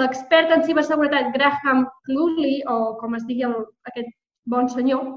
l'expert 0.00 0.52
en 0.54 0.62
ciberseguretat 0.64 1.32
Graham 1.34 1.86
Cluley, 2.06 2.60
o 2.70 2.96
com 3.00 3.16
es 3.18 3.26
digui 3.28 3.48
el, 3.48 3.56
aquest 3.90 4.12
bon 4.52 4.70
senyor, 4.70 5.08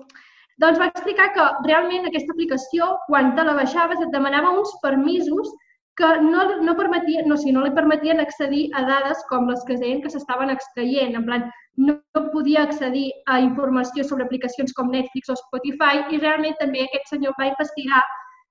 doncs 0.63 0.80
va 0.80 0.89
explicar 0.91 1.30
que 1.36 1.46
realment 1.68 2.08
aquesta 2.08 2.34
aplicació, 2.34 2.96
quan 3.08 3.36
te 3.38 3.46
la 3.46 3.56
baixaves, 3.60 4.02
et 4.02 4.12
demanava 4.13 4.56
uns 4.58 4.74
permisos 4.84 5.52
que 5.96 6.08
no, 6.22 6.44
no, 6.60 6.76
permetien, 6.76 7.28
no, 7.30 7.38
si 7.39 7.54
no 7.56 7.63
li 7.63 7.72
permetien 7.76 8.20
accedir 8.20 8.65
a 8.76 8.84
dades 8.88 9.22
com 9.30 9.48
les 9.48 9.62
que 9.68 9.78
deien 9.80 10.02
que 10.04 10.12
s'estaven 10.12 10.52
extraient. 10.52 11.15
En 11.15 11.24
plan, 11.28 11.46
no, 11.80 11.96
no 12.18 12.24
podia 12.34 12.65
accedir 12.68 13.08
a 13.32 13.39
informació 13.44 14.04
sobre 14.04 14.26
aplicacions 14.28 14.76
com 14.76 14.91
Netflix 14.91 15.32
o 15.32 15.38
Spotify 15.39 16.04
i 16.12 16.20
realment 16.20 16.58
també 16.60 16.84
aquest 16.84 17.15
senyor 17.15 17.36
va 17.39 17.48
investigar 17.54 18.04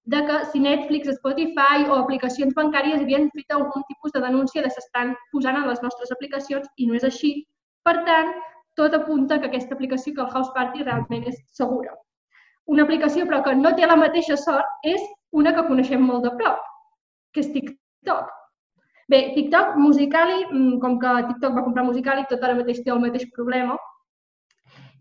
de 0.05 0.21
que 0.27 0.45
si 0.53 0.61
Netflix, 0.61 1.09
Spotify 1.17 1.87
o 1.89 1.97
aplicacions 1.97 2.55
bancàries 2.55 3.01
havien 3.01 3.31
fet 3.33 3.53
algun 3.57 3.85
tipus 3.89 4.13
de 4.13 4.21
denúncia 4.21 4.63
de 4.63 4.71
s'estan 4.71 5.15
posant 5.33 5.57
a 5.57 5.67
les 5.67 5.81
nostres 5.83 6.13
aplicacions 6.13 6.69
i 6.77 6.87
no 6.87 6.99
és 6.99 7.07
així. 7.09 7.33
Per 7.85 7.97
tant, 8.09 8.35
tot 8.77 8.95
apunta 8.95 9.39
que 9.41 9.49
aquesta 9.49 9.75
aplicació, 9.75 10.15
que 10.15 10.25
el 10.27 10.33
House 10.35 10.53
Party, 10.55 10.85
realment 10.85 11.25
és 11.31 11.41
segura. 11.57 11.97
Una 12.67 12.85
aplicació, 12.85 13.25
però, 13.29 13.43
que 13.45 13.55
no 13.57 13.73
té 13.77 13.89
la 13.89 13.97
mateixa 13.97 14.37
sort 14.41 14.89
és 14.89 15.01
una 15.33 15.55
que 15.57 15.67
coneixem 15.69 16.05
molt 16.05 16.25
de 16.25 16.33
prop, 16.37 16.61
que 17.33 17.41
és 17.41 17.53
TikTok. 17.53 18.31
Bé, 19.09 19.21
TikTok, 19.35 19.77
Musicali, 19.77 20.45
mm, 20.51 20.79
com 20.81 20.99
que 21.01 21.17
TikTok 21.31 21.57
va 21.57 21.65
comprar 21.65 21.85
Musicali, 21.85 22.25
tot 22.29 22.43
ara 22.43 22.57
mateix 22.61 22.83
té 22.85 22.93
el 22.93 23.01
mateix 23.01 23.27
problema, 23.33 23.77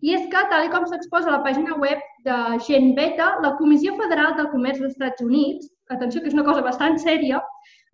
i 0.03 0.11
és 0.17 0.23
que, 0.31 0.39
tal 0.51 0.67
com 0.71 0.85
s'exposa 0.89 1.29
a 1.31 1.37
la 1.37 1.43
pàgina 1.45 1.77
web 1.79 2.01
de 2.27 2.37
Gen 2.67 2.91
Beta, 2.97 3.29
la 3.43 3.53
Comissió 3.59 3.93
Federal 3.99 4.33
del 4.39 4.49
Comerç 4.51 4.81
dels 4.81 4.97
Estats 4.97 5.23
Units, 5.23 5.69
atenció 5.95 6.21
que 6.21 6.27
és 6.31 6.35
una 6.35 6.43
cosa 6.47 6.65
bastant 6.65 6.97
sèria, 6.99 7.39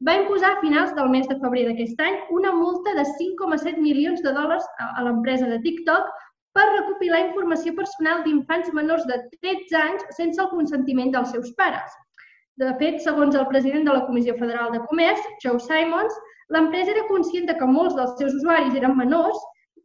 va 0.08 0.15
imposar 0.17 0.56
a 0.56 0.62
finals 0.63 0.95
del 0.98 1.12
mes 1.13 1.28
de 1.30 1.38
febrer 1.43 1.67
d'aquest 1.67 2.02
any 2.02 2.17
una 2.39 2.54
multa 2.56 2.95
de 2.98 3.04
5,7 3.12 3.78
milions 3.84 4.24
de 4.26 4.34
dòlars 4.34 4.65
a 4.88 5.04
l'empresa 5.06 5.50
de 5.52 5.60
TikTok 5.65 6.10
per 6.58 6.65
recopilar 6.72 7.19
informació 7.28 7.76
personal 7.78 8.24
d'infants 8.24 8.72
menors 8.74 9.06
de 9.12 9.19
13 9.43 9.78
anys 9.82 10.08
sense 10.17 10.41
el 10.41 10.50
consentiment 10.56 11.13
dels 11.13 11.36
seus 11.36 11.52
pares. 11.60 11.93
De 12.60 12.74
fet, 12.82 12.98
segons 13.04 13.38
el 13.38 13.48
president 13.52 13.86
de 13.86 13.93
la 13.95 14.06
Comissió 14.08 14.34
Federal 14.39 14.74
de 14.74 14.82
Comerç, 14.89 15.22
Joe 15.43 15.62
Simons, 15.67 16.17
l'empresa 16.56 16.95
era 16.95 17.06
conscient 17.12 17.45
de 17.48 17.56
que 17.60 17.69
molts 17.69 17.95
dels 18.00 18.17
seus 18.17 18.34
usuaris 18.41 18.76
eren 18.82 18.98
menors 18.98 19.38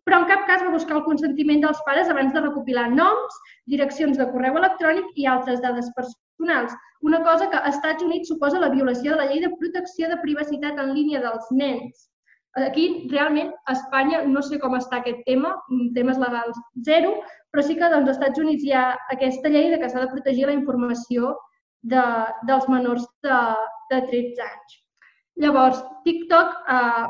però 0.04 0.20
en 0.20 0.26
cap 0.30 0.46
cas 0.48 0.62
va 0.64 0.72
buscar 0.74 0.98
el 0.98 1.06
consentiment 1.08 1.62
dels 1.64 1.80
pares 1.86 2.10
abans 2.12 2.32
de 2.34 2.42
recopilar 2.44 2.88
noms, 2.92 3.36
direccions 3.74 4.20
de 4.20 4.26
correu 4.32 4.58
electrònic 4.60 5.12
i 5.20 5.28
altres 5.34 5.62
dades 5.64 5.90
personals. 5.98 6.74
Una 7.08 7.22
cosa 7.24 7.48
que 7.50 7.60
als 7.60 7.76
Estats 7.76 8.04
Units 8.04 8.28
suposa 8.32 8.60
la 8.60 8.72
violació 8.72 9.14
de 9.14 9.22
la 9.22 9.30
llei 9.30 9.40
de 9.44 9.52
protecció 9.60 10.10
de 10.10 10.20
privacitat 10.24 10.80
en 10.80 10.92
línia 10.96 11.22
dels 11.24 11.48
nens. 11.52 12.10
Aquí, 12.54 13.08
realment, 13.10 13.50
a 13.66 13.74
Espanya 13.74 14.20
no 14.30 14.40
sé 14.46 14.60
com 14.62 14.76
està 14.78 15.00
aquest 15.00 15.24
tema, 15.26 15.56
temes 15.96 16.20
legals 16.22 16.60
zero, 16.86 17.16
però 17.50 17.64
sí 17.66 17.74
que 17.74 17.88
doncs, 17.88 18.06
als 18.08 18.14
Estats 18.14 18.42
Units 18.44 18.62
hi 18.62 18.72
ha 18.76 18.84
aquesta 19.10 19.50
llei 19.50 19.72
de 19.72 19.80
que 19.80 19.90
s'ha 19.90 20.04
de 20.04 20.12
protegir 20.12 20.46
la 20.46 20.54
informació 20.54 21.32
de, 21.82 22.04
dels 22.46 22.68
menors 22.70 23.08
de, 23.26 23.40
de 23.90 24.00
13 24.12 24.46
anys. 24.46 24.78
Llavors, 25.42 25.82
TikTok, 26.06 26.54
eh, 26.70 27.04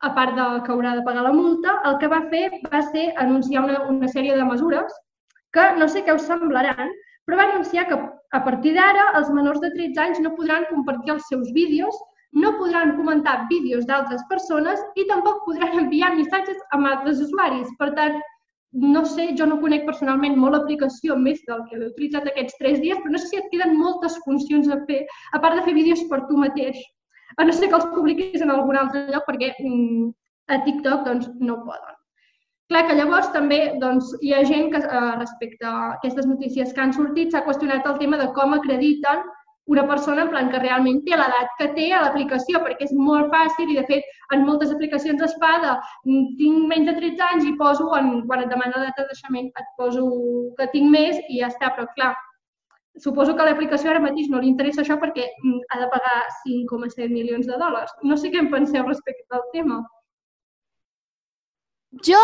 a 0.00 0.14
part 0.16 0.36
de 0.36 0.46
que 0.64 0.72
haurà 0.72 0.94
de 0.96 1.04
pagar 1.06 1.22
la 1.26 1.32
multa, 1.36 1.76
el 1.88 1.98
que 2.00 2.08
va 2.08 2.22
fer 2.32 2.46
va 2.72 2.82
ser 2.88 3.10
anunciar 3.24 3.64
una, 3.64 3.82
una 3.92 4.08
sèrie 4.08 4.36
de 4.36 4.46
mesures 4.48 4.94
que 5.56 5.66
no 5.78 5.88
sé 5.88 6.04
què 6.06 6.14
us 6.16 6.28
semblaran, 6.30 6.92
però 7.26 7.40
va 7.40 7.48
anunciar 7.50 7.86
que 7.88 7.98
a 8.38 8.40
partir 8.46 8.72
d'ara 8.76 9.10
els 9.18 9.30
menors 9.34 9.60
de 9.60 9.72
13 9.74 10.00
anys 10.06 10.20
no 10.24 10.34
podran 10.38 10.68
compartir 10.70 11.12
els 11.16 11.26
seus 11.28 11.50
vídeos, 11.56 11.96
no 12.32 12.52
podran 12.58 12.94
comentar 12.96 13.46
vídeos 13.50 13.86
d'altres 13.86 14.22
persones 14.30 14.82
i 14.94 15.06
tampoc 15.08 15.42
podran 15.46 15.78
enviar 15.84 16.14
missatges 16.14 16.60
a 16.70 16.78
altres 16.92 17.20
usuaris. 17.26 17.68
Per 17.78 17.90
tant, 17.98 18.20
no 18.72 19.02
sé, 19.04 19.32
jo 19.38 19.48
no 19.50 19.58
conec 19.62 19.84
personalment 19.86 20.38
molt 20.38 20.56
l'aplicació 20.56 21.16
més 21.18 21.42
del 21.48 21.64
que 21.68 21.78
l'he 21.80 21.90
utilitzat 21.90 22.30
aquests 22.30 22.56
tres 22.62 22.78
dies, 22.84 23.02
però 23.02 23.16
no 23.16 23.22
sé 23.22 23.32
si 23.32 23.40
et 23.42 23.50
queden 23.50 23.76
moltes 23.76 24.18
funcions 24.24 24.70
a 24.70 24.78
fer, 24.86 25.02
a 25.34 25.42
part 25.42 25.58
de 25.58 25.66
fer 25.66 25.74
vídeos 25.74 26.06
per 26.12 26.22
tu 26.28 26.38
mateix. 26.38 26.78
A 27.38 27.46
no 27.46 27.54
ser 27.54 27.70
que 27.70 27.78
els 27.78 27.88
publiquis 27.94 28.42
en 28.42 28.52
algun 28.54 28.78
altre 28.80 29.06
lloc, 29.10 29.26
perquè 29.28 29.54
mm, 29.58 30.12
a 30.50 30.60
TikTok 30.66 31.04
doncs, 31.06 31.30
no 31.40 31.60
poden. 31.66 31.98
Clar 32.70 32.84
que 32.86 32.94
llavors 32.94 33.32
també 33.34 33.58
doncs, 33.82 34.12
hi 34.22 34.32
ha 34.34 34.44
gent 34.46 34.70
que 34.72 34.80
eh, 34.82 35.12
respecte 35.18 35.66
a 35.66 35.92
aquestes 35.96 36.26
notícies 36.30 36.72
que 36.74 36.82
han 36.84 36.94
sortit 36.94 37.34
s'ha 37.34 37.44
qüestionat 37.46 37.86
el 37.90 37.98
tema 38.02 38.18
de 38.20 38.30
com 38.36 38.54
acrediten 38.54 39.24
una 39.70 39.86
persona 39.86 40.22
en 40.22 40.30
plan 40.30 40.48
que 40.50 40.58
realment 40.58 41.02
té 41.06 41.14
l'edat 41.18 41.50
que 41.58 41.68
té 41.76 41.88
a 41.94 42.00
l'aplicació, 42.04 42.58
perquè 42.62 42.88
és 42.88 42.94
molt 43.08 43.28
fàcil 43.34 43.70
i, 43.70 43.76
de 43.78 43.84
fet, 43.90 44.06
en 44.34 44.42
moltes 44.46 44.72
aplicacions 44.74 45.22
es 45.22 45.36
fa 45.42 45.52
de 45.64 45.74
mm, 45.74 46.24
tinc 46.40 46.64
menys 46.72 46.90
de 46.90 46.96
13 46.96 47.26
anys 47.28 47.46
i 47.50 47.54
poso, 47.60 47.86
en, 47.98 48.10
quan 48.26 48.42
et 48.42 48.50
demana 48.50 48.82
data 48.82 49.04
de 49.04 49.12
naixement, 49.12 49.52
et 49.62 49.70
poso 49.78 50.08
que 50.58 50.66
tinc 50.74 50.90
més 50.90 51.20
i 51.28 51.38
ja 51.42 51.52
està, 51.52 51.70
però 51.76 51.86
clar, 51.94 52.10
suposo 53.02 53.34
que 53.36 53.42
a 53.44 53.48
l'aplicació 53.48 53.90
ara 53.90 54.02
mateix 54.04 54.28
no 54.30 54.40
li 54.40 54.50
interessa 54.50 54.82
això 54.82 54.98
perquè 55.00 55.26
mm, 55.30 55.62
ha 55.70 55.78
de 55.80 55.88
pagar 55.94 56.18
5,7 56.42 57.08
milions 57.12 57.48
de 57.48 57.56
dòlars. 57.60 57.96
No 58.02 58.16
sé 58.16 58.30
què 58.32 58.42
en 58.42 58.50
penseu 58.52 58.86
respecte 58.86 59.26
al 59.36 59.46
tema. 59.54 59.80
Jo 62.06 62.18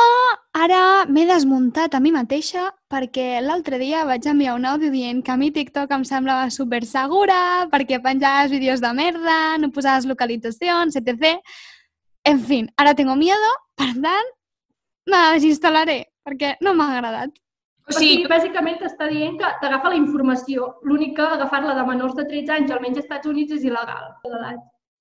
ara 0.54 0.80
m'he 1.10 1.24
desmuntat 1.26 1.96
a 1.96 2.00
mi 2.00 2.12
mateixa 2.14 2.68
perquè 2.92 3.40
l'altre 3.42 3.80
dia 3.80 4.04
vaig 4.06 4.28
enviar 4.30 4.54
un 4.54 4.66
àudio 4.70 4.92
dient 4.92 5.24
que 5.26 5.32
a 5.34 5.36
mi 5.40 5.50
TikTok 5.50 5.90
em 5.96 6.04
semblava 6.06 6.52
super 6.54 6.84
segura 6.86 7.66
perquè 7.72 7.98
penjaves 8.02 8.52
vídeos 8.54 8.80
de 8.84 8.92
merda, 8.94 9.58
no 9.58 9.72
posaves 9.74 10.06
localitzacions, 10.06 10.94
etc. 10.94 11.40
En 12.30 12.38
fi, 12.38 12.60
ara 12.76 12.94
tengo 12.94 13.16
miedo, 13.16 13.50
per 13.74 13.90
tant, 13.98 14.30
me 15.10 15.16
la 15.16 15.34
desinstal·laré 15.34 15.98
perquè 16.26 16.54
no 16.62 16.74
m'ha 16.74 16.92
agradat. 16.94 17.34
O 17.86 17.94
sigui, 17.94 18.24
bàsicament 18.26 18.80
t'està 18.80 19.06
dient 19.10 19.36
que 19.38 19.50
t'agafa 19.60 19.92
la 19.92 19.98
informació. 19.98 20.72
L'únic 20.82 21.14
que 21.18 21.26
agafar-la 21.36 21.76
de 21.78 21.84
menors 21.86 22.16
de 22.18 22.24
13 22.26 22.56
anys, 22.56 22.72
almenys 22.74 22.98
als 22.98 23.06
Estats 23.06 23.30
Units, 23.30 23.54
és 23.54 23.68
il·legal. 23.68 24.08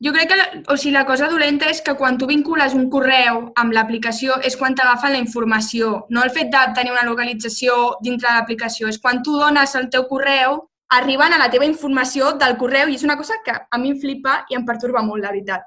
Jo 0.05 0.11
crec 0.13 0.29
que 0.29 0.37
o 0.69 0.75
sigui, 0.77 0.93
la 0.93 1.05
cosa 1.07 1.29
dolenta 1.31 1.69
és 1.71 1.81
que 1.81 1.95
quan 1.97 2.19
tu 2.21 2.27
vincules 2.29 2.75
un 2.77 2.89
correu 2.93 3.41
amb 3.61 3.73
l'aplicació 3.73 4.37
és 4.43 4.57
quan 4.59 4.75
t'agafen 4.75 5.15
la 5.15 5.21
informació, 5.23 6.05
no 6.09 6.23
el 6.23 6.33
fet 6.35 6.51
de 6.53 6.63
tenir 6.77 6.93
una 6.93 7.07
localització 7.07 7.95
dintre 8.05 8.29
de 8.29 8.35
l'aplicació, 8.35 8.91
és 8.91 8.99
quan 9.01 9.23
tu 9.23 9.39
dones 9.39 9.75
el 9.79 9.89
teu 9.89 10.05
correu, 10.11 10.59
arriben 10.99 11.33
a 11.33 11.39
la 11.41 11.49
teva 11.49 11.65
informació 11.65 12.35
del 12.41 12.57
correu 12.59 12.91
i 12.91 12.99
és 12.99 13.07
una 13.07 13.17
cosa 13.17 13.39
que 13.45 13.55
a 13.55 13.79
mi 13.81 13.95
em 13.95 14.01
flipa 14.03 14.43
i 14.51 14.59
em 14.59 14.67
perturba 14.67 15.01
molt, 15.01 15.23
la 15.23 15.31
veritat. 15.33 15.65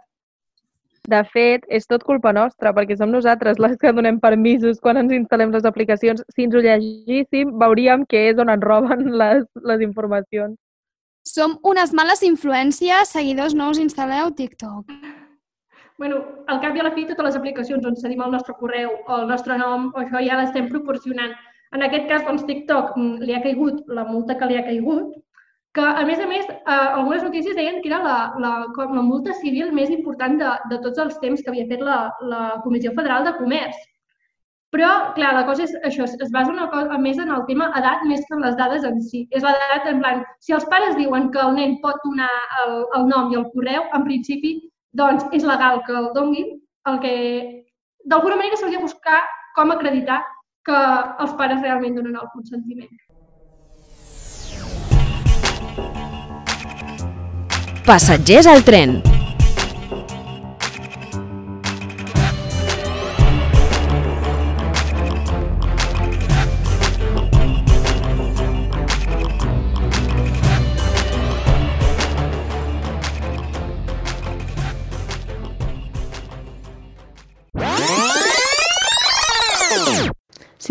De 1.09 1.23
fet, 1.33 1.63
és 1.73 1.87
tot 1.89 2.03
culpa 2.05 2.35
nostra, 2.37 2.75
perquè 2.77 2.99
som 2.99 3.09
nosaltres 3.09 3.57
les 3.63 3.79
que 3.81 3.93
donem 3.97 4.19
permisos 4.21 4.81
quan 4.85 4.99
ens 5.01 5.15
instal·lem 5.17 5.55
les 5.55 5.65
aplicacions. 5.65 6.21
Si 6.35 6.45
ens 6.45 6.57
ho 6.57 6.61
llegíssim, 6.61 7.55
veuríem 7.63 8.05
que 8.11 8.27
és 8.29 8.41
on 8.43 8.53
ens 8.53 8.67
roben 8.67 9.07
les, 9.23 9.47
les 9.71 9.85
informacions. 9.87 10.59
Som 11.25 11.57
unes 11.65 11.95
males 11.97 12.21
influències, 12.29 13.15
seguidors, 13.17 13.57
no 13.57 13.71
us 13.73 13.81
instal·leu 13.81 14.35
TikTok. 14.37 14.93
bueno, 15.99 16.21
al 16.47 16.61
cap 16.63 16.77
i 16.77 16.81
a 16.81 16.85
la 16.87 16.93
fi, 16.95 17.07
totes 17.09 17.25
les 17.27 17.37
aplicacions 17.37 17.87
on 17.89 17.97
cedim 17.99 18.21
el 18.23 18.31
nostre 18.31 18.55
correu 18.61 18.93
o 19.01 19.17
el 19.17 19.27
nostre 19.29 19.57
nom 19.59 19.89
o 19.95 20.03
això 20.05 20.21
ja 20.23 20.37
l'estem 20.39 20.69
proporcionant. 20.69 21.33
En 21.75 21.83
aquest 21.85 22.07
cas, 22.09 22.23
doncs, 22.25 22.45
TikTok 22.47 22.93
mm, 22.97 23.25
li 23.25 23.35
ha 23.35 23.43
caigut 23.43 23.81
la 23.89 24.05
multa 24.05 24.37
que 24.39 24.47
li 24.47 24.61
ha 24.61 24.65
caigut, 24.69 25.17
que, 25.77 25.85
a 25.85 26.05
més 26.09 26.21
a 26.23 26.27
més, 26.31 26.49
eh, 26.49 26.73
algunes 26.73 27.23
notícies 27.23 27.57
deien 27.57 27.83
que 27.83 27.91
era 27.91 28.01
la, 28.05 28.17
la, 28.43 28.53
com 28.77 28.95
la 28.97 29.05
multa 29.05 29.35
civil 29.43 29.73
més 29.77 29.93
important 29.95 30.39
de, 30.41 30.55
de 30.73 30.81
tots 30.85 30.99
els 31.05 31.21
temps 31.23 31.43
que 31.43 31.53
havia 31.53 31.69
fet 31.71 31.85
la, 31.85 32.01
la 32.33 32.43
Comissió 32.65 32.95
Federal 32.97 33.27
de 33.29 33.37
Comerç. 33.39 33.79
Però, 34.75 34.89
clar, 35.17 35.31
la 35.33 35.45
cosa 35.49 35.65
és 35.65 35.73
això, 35.89 36.05
es 36.05 36.33
basa 36.33 36.53
una 36.53 36.67
cosa 36.69 36.99
més 37.01 37.21
en 37.23 37.31
el 37.33 37.45
tema 37.49 37.71
edat 37.79 38.03
més 38.09 38.25
que 38.29 38.37
en 38.37 38.43
les 38.45 38.57
dades 38.57 38.85
en 38.85 38.99
si. 39.01 39.23
És 39.33 39.45
l'edat, 39.45 39.87
en 39.89 40.03
plan, 40.03 40.25
si 40.45 40.53
els 40.57 40.67
pares 40.73 40.97
diuen 40.99 41.31
que 41.33 41.41
el 41.41 41.55
nen 41.57 41.79
pot 41.85 41.97
donar 42.05 42.29
el, 42.65 42.75
el 42.99 43.09
nom 43.09 43.33
i 43.33 43.39
el 43.41 43.47
correu, 43.55 43.87
en 43.97 44.05
principi, 44.05 44.59
doncs 44.93 45.25
és 45.33 45.47
legal 45.49 45.81
que 45.89 45.97
el 45.97 46.11
donguin. 46.17 46.59
El 46.89 47.01
que, 47.05 47.15
d'alguna 48.05 48.37
manera, 48.41 48.61
s'hauria 48.61 48.81
de 48.81 48.85
buscar 48.85 49.23
com 49.57 49.73
acreditar 49.73 50.21
que 50.69 50.81
els 51.25 51.33
pares 51.41 51.65
realment 51.65 51.97
donen 51.97 52.21
el 52.21 52.29
consentiment. 52.37 52.93
Passatgers 57.89 58.45
al 58.45 58.67
tren. 58.69 59.08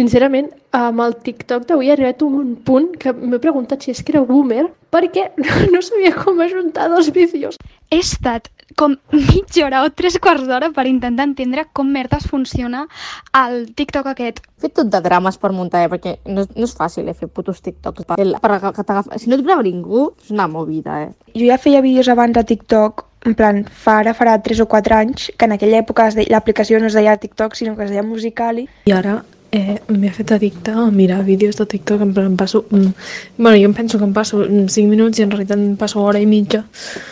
Sincerament, 0.07 0.47
amb 0.71 1.01
el 1.03 1.15
TikTok 1.19 1.65
d'avui 1.67 1.89
he 1.89 1.91
arribat 1.91 2.21
a 2.23 2.25
un 2.29 2.53
punt 2.63 2.93
que 3.01 3.11
m'he 3.11 3.39
preguntat 3.43 3.83
si 3.83 3.91
és 3.91 3.99
que 4.07 4.13
era 4.13 4.21
boomer 4.23 4.69
perquè 4.93 5.25
no 5.73 5.81
sabia 5.83 6.13
com 6.15 6.39
ajuntar 6.39 6.85
dos 6.89 7.09
vídeos. 7.11 7.57
He 7.91 7.99
estat 7.99 8.47
com 8.79 8.95
mitja 9.11 9.65
hora 9.65 9.81
o 9.83 9.89
tres 9.91 10.15
quarts 10.23 10.47
d'hora 10.47 10.69
per 10.71 10.85
intentar 10.87 11.25
entendre 11.27 11.65
com 11.75 11.91
merdes 11.91 12.23
funciona 12.31 12.85
el 13.35 13.67
TikTok 13.75 14.07
aquest. 14.13 14.39
He 14.57 14.67
fet 14.69 14.77
tot 14.79 14.87
de 14.95 15.01
drames 15.03 15.35
per 15.43 15.51
muntar, 15.51 15.83
eh? 15.83 15.91
perquè 15.91 16.15
no, 16.25 16.45
és- 16.45 16.55
no 16.55 16.63
és 16.63 16.75
fàcil 16.79 17.11
eh, 17.11 17.15
fer 17.15 17.27
putos 17.27 17.59
TikToks. 17.67 18.07
Per, 18.07 18.17
per, 18.39 18.57
que 18.63 18.83
t'agafa- 18.87 19.19
si 19.19 19.27
no 19.27 19.35
et 19.35 19.43
grava 19.43 19.63
ningú, 19.67 20.13
és 20.23 20.31
una 20.31 20.47
movida, 20.47 21.01
eh? 21.03 21.11
Jo 21.35 21.51
ja 21.51 21.59
feia 21.59 21.83
vídeos 21.83 22.07
abans 22.07 22.37
a 22.39 22.43
TikTok, 22.47 23.03
en 23.27 23.35
plan, 23.35 23.65
fa 23.67 23.99
ara 24.05 24.13
farà 24.15 24.37
3 24.43 24.63
o 24.63 24.67
4 24.71 24.95
anys, 25.03 25.31
que 25.35 25.45
en 25.51 25.57
aquella 25.57 25.81
època 25.83 26.07
l'aplicació 26.31 26.79
no 26.79 26.87
es 26.87 26.95
deia 26.95 27.17
TikTok, 27.19 27.55
sinó 27.59 27.75
que 27.75 27.83
es 27.83 27.91
deia 27.91 28.03
Musicali. 28.07 28.69
I 28.87 28.95
ara 28.95 29.19
eh, 29.51 29.79
m'he 29.87 30.11
fet 30.11 30.31
addicte 30.31 30.71
a 30.71 30.87
mirar 30.91 31.23
vídeos 31.23 31.57
de 31.57 31.65
TikTok, 31.65 32.01
en 32.01 32.13
plan, 32.13 32.37
passo... 32.37 32.65
Mm, 32.69 32.93
bueno, 33.37 33.57
jo 33.57 33.69
em 33.69 33.73
penso 33.73 33.97
que 33.97 34.05
em 34.05 34.13
passo 34.13 34.43
5 34.45 34.87
minuts 34.89 35.19
i 35.19 35.23
en 35.23 35.31
realitat 35.31 35.57
em 35.57 35.75
passo 35.75 36.01
hora 36.01 36.19
i 36.19 36.25
mitja. 36.25 36.63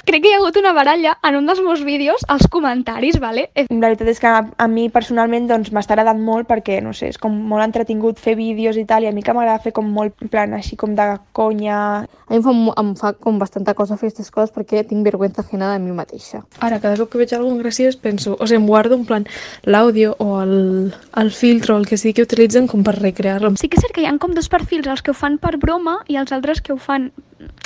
Crec 0.05 0.23
que 0.23 0.31
hi 0.31 0.35
ha 0.35 0.39
hagut 0.41 0.57
una 0.59 0.73
baralla 0.73 1.17
en 1.23 1.39
un 1.39 1.47
dels 1.47 1.61
meus 1.61 1.83
vídeos, 1.83 2.25
als 2.27 2.47
comentaris, 2.51 3.19
vale? 3.19 3.49
La 3.69 3.87
veritat 3.87 4.11
és 4.11 4.19
que 4.19 4.27
a, 4.27 4.43
a 4.57 4.67
mi 4.67 4.89
personalment 4.89 5.47
doncs, 5.49 5.71
m'està 5.75 5.95
agradant 5.95 6.21
molt 6.21 6.49
perquè, 6.49 6.81
no 6.83 6.93
sé, 6.93 7.11
és 7.13 7.21
com 7.21 7.35
molt 7.35 7.63
entretingut 7.65 8.19
fer 8.19 8.35
vídeos 8.39 8.77
i 8.77 8.85
tal, 8.85 9.03
i 9.03 9.11
a 9.11 9.15
mi 9.15 9.23
que 9.23 9.33
m'agrada 9.35 9.63
fer 9.63 9.73
com 9.75 9.87
molt, 9.87 10.15
en 10.21 10.31
plan, 10.31 10.53
així 10.57 10.75
com 10.79 10.95
de 10.97 11.09
conya... 11.33 11.79
A 12.25 12.33
mi 12.33 12.39
em 12.39 12.43
fa, 12.43 12.53
em 12.81 12.93
fa 12.97 13.13
com 13.21 13.37
bastanta 13.37 13.75
cosa 13.77 13.99
fer 13.99 14.09
aquestes 14.09 14.31
coses 14.33 14.49
perquè 14.53 14.81
tinc 14.87 15.05
vergüenza 15.05 15.43
ajena 15.43 15.71
de 15.75 15.81
mi 15.83 15.93
mateixa. 15.93 16.41
Ara, 16.59 16.79
cada 16.81 16.97
cop 16.97 17.11
que 17.13 17.21
veig 17.21 17.35
alguna 17.37 17.61
graciós 17.61 17.99
penso, 18.01 18.33
o 18.33 18.47
sigui, 18.47 18.63
em 18.63 18.65
guardo 18.65 18.97
en 18.97 19.05
plan 19.05 19.27
l'àudio 19.63 20.15
o 20.17 20.41
el, 20.41 20.93
el 21.21 21.29
filtro, 21.31 21.77
el 21.77 21.85
que 21.85 21.99
sigui 22.01 22.15
que 22.17 22.25
utilitzen 22.35 22.67
com 22.67 22.83
per 22.83 22.97
recrear-lo. 22.99 23.53
Sí 23.55 23.69
que 23.71 23.79
és 23.79 23.85
cert 23.85 23.95
que 23.95 24.03
hi 24.03 24.09
ha 24.09 24.13
com 24.19 24.33
dos 24.35 24.49
perfils, 24.51 24.89
els 24.91 25.01
que 25.01 25.13
ho 25.13 25.17
fan 25.17 25.37
per 25.39 25.55
broma 25.61 25.95
i 26.11 26.19
els 26.19 26.33
altres 26.35 26.61
que 26.61 26.73
ho 26.75 26.79
fan 26.81 27.09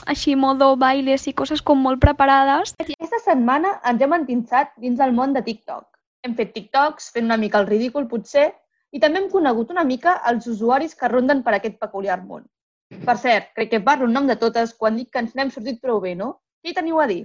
així 0.05 0.35
modo 0.37 0.75
bailes 0.77 1.25
i 1.27 1.33
coses 1.33 1.63
com 1.65 1.81
molt 1.81 2.01
preparades. 2.03 2.75
Aquesta 2.83 3.21
setmana 3.25 3.79
ens 3.89 4.05
hem 4.05 4.13
endinsat 4.19 4.75
dins 4.77 5.01
el 5.01 5.15
món 5.17 5.33
de 5.33 5.41
TikTok. 5.45 5.87
Hem 6.25 6.35
fet 6.37 6.53
TikToks, 6.53 7.09
fent 7.15 7.25
una 7.25 7.39
mica 7.41 7.61
el 7.63 7.67
ridícul 7.69 8.07
potser, 8.11 8.51
i 8.91 9.01
també 9.01 9.21
hem 9.21 9.29
conegut 9.31 9.71
una 9.73 9.85
mica 9.87 10.19
els 10.29 10.47
usuaris 10.49 10.95
que 10.97 11.09
ronden 11.09 11.43
per 11.45 11.55
aquest 11.57 11.79
peculiar 11.81 12.21
món. 12.21 12.45
Per 13.05 13.17
cert, 13.21 13.51
crec 13.57 13.73
que 13.73 13.83
parlo 13.85 14.07
en 14.09 14.15
nom 14.17 14.29
de 14.29 14.37
totes 14.37 14.73
quan 14.77 14.97
dic 14.97 15.11
que 15.13 15.21
ens 15.23 15.35
n'hem 15.37 15.51
sortit 15.53 15.81
prou 15.81 16.01
bé, 16.01 16.15
no? 16.17 16.35
Què 16.61 16.71
hi 16.71 16.77
teniu 16.77 17.01
a 17.01 17.07
dir? 17.09 17.23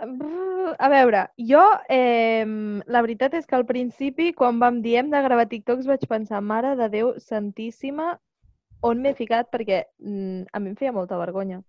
A 0.00 0.88
veure, 0.88 1.26
jo, 1.36 1.60
eh, 1.92 2.44
la 2.86 3.02
veritat 3.04 3.34
és 3.36 3.46
que 3.46 3.56
al 3.56 3.66
principi, 3.68 4.30
quan 4.32 4.60
vam 4.62 4.78
dir 4.80 4.94
hem 4.96 5.10
de 5.12 5.20
gravar 5.26 5.44
TikToks, 5.50 5.88
vaig 5.90 6.06
pensar, 6.08 6.40
mare 6.40 6.72
de 6.78 6.88
Déu 6.88 7.10
santíssima, 7.20 8.14
on 8.80 9.02
m'he 9.02 9.12
ficat? 9.18 9.50
Perquè 9.52 9.82
mm, 10.00 10.48
a 10.52 10.60
mi 10.60 10.72
em 10.72 10.78
feia 10.78 10.94
molta 10.96 11.18
vergonya. 11.20 11.60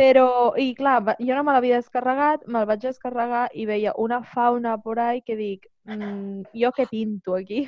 Però, 0.00 0.56
i 0.58 0.72
clar, 0.74 0.96
jo 1.20 1.36
no 1.36 1.44
me 1.46 1.54
l'havia 1.54 1.78
descarregat, 1.78 2.46
me'l 2.48 2.66
vaig 2.66 2.82
descarregar 2.88 3.44
i 3.54 3.66
veia 3.68 3.94
una 4.00 4.22
fauna 4.24 4.78
por 4.82 4.98
ahí 4.98 5.20
que 5.22 5.36
dic, 5.36 5.68
mm, 5.86 6.50
jo 6.56 6.72
què 6.74 6.88
pinto 6.90 7.36
aquí? 7.36 7.66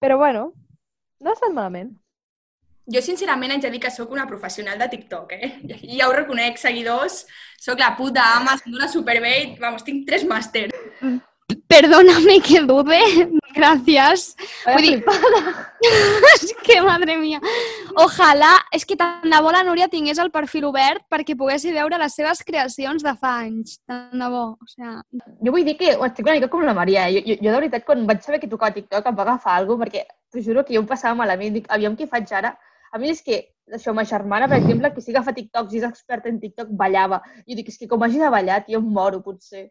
Però 0.00 0.16
bueno, 0.16 0.52
no 1.20 1.30
ha 1.30 1.36
estat 1.36 1.52
malament. 1.52 1.92
Jo, 2.90 3.00
sincerament, 3.06 3.52
haig 3.54 3.62
de 3.62 3.70
dir 3.70 3.78
que 3.84 3.90
sóc 3.94 4.10
una 4.10 4.26
professional 4.26 4.78
de 4.80 4.88
TikTok, 4.90 5.32
eh? 5.36 5.50
I 5.86 6.00
ja 6.00 6.08
ho 6.08 6.14
reconec, 6.16 6.58
seguidors, 6.58 7.22
sóc 7.60 7.78
la 7.78 7.92
puta 7.96 8.24
ama, 8.36 8.56
soc 8.58 8.72
una 8.74 8.88
superbé, 8.90 9.34
i, 9.44 9.50
vamos, 9.60 9.84
tinc 9.86 10.08
tres 10.08 10.24
màsters. 10.26 10.74
Perdóname 11.70 12.40
que 12.42 12.60
dude, 12.66 12.98
gracias. 13.54 14.36
Vull 14.66 14.82
dir, 14.86 15.04
és 16.34 16.52
que, 16.66 16.80
madre 16.82 17.16
mía. 17.18 17.38
Ojalà, 17.98 18.52
és 18.74 18.86
que 18.86 18.96
tant 18.98 19.26
de 19.26 19.40
bo 19.42 19.50
la 19.54 19.62
Núria 19.66 19.88
tingués 19.90 20.18
el 20.22 20.30
perfil 20.34 20.66
obert 20.68 21.02
perquè 21.10 21.36
poguessi 21.38 21.74
veure 21.74 21.98
les 21.98 22.14
seves 22.14 22.42
creacions 22.46 23.06
de 23.06 23.14
fa 23.18 23.36
anys. 23.44 23.78
Tant 23.86 24.18
de 24.18 24.30
bo, 24.30 24.44
o 24.58 24.70
sea... 24.70 24.96
Jo 25.42 25.54
vull 25.54 25.66
dir 25.66 25.76
que 25.78 25.92
estic 25.94 26.26
una 26.26 26.38
mica 26.38 26.50
com 26.50 26.66
la 26.66 26.74
Maria. 26.74 27.06
eh? 27.06 27.18
Jo, 27.18 27.22
jo, 27.26 27.38
jo 27.38 27.50
de 27.50 27.58
veritat, 27.58 27.86
quan 27.86 28.02
vaig 28.06 28.22
saber 28.26 28.42
que 28.42 28.50
tocava 28.50 28.74
TikTok, 28.74 29.06
em 29.06 29.18
va 29.22 29.26
agafar 29.28 29.58
alguna 29.58 29.78
cosa, 29.78 29.86
perquè 29.86 30.06
t'ho 30.30 30.42
juro 30.46 30.66
que 30.66 30.74
jo 30.74 30.82
em 30.82 30.90
passava 30.90 31.18
malament. 31.18 31.54
Dic, 31.58 31.70
aviam 31.70 31.98
què 31.98 32.10
faig 32.10 32.34
ara? 32.34 32.54
A 32.90 32.98
mi 32.98 33.10
és 33.14 33.20
que, 33.22 33.40
això, 33.78 33.94
ma 33.94 34.04
germana, 34.04 34.48
per 34.50 34.58
exemple, 34.58 34.92
que 34.94 35.02
sí 35.04 35.14
que 35.14 35.22
fa 35.26 35.34
TikToks 35.36 35.74
i 35.74 35.82
és 35.82 35.88
experta 35.88 36.30
en 36.30 36.40
TikTok, 36.42 36.72
ballava. 36.80 37.20
Jo 37.46 37.58
dic, 37.58 37.68
és 37.70 37.78
que 37.78 37.88
com 37.90 38.02
hagi 38.02 38.18
de 38.22 38.30
ballar, 38.34 38.64
jo 38.68 38.80
em 38.82 38.90
moro, 38.98 39.22
potser. 39.26 39.68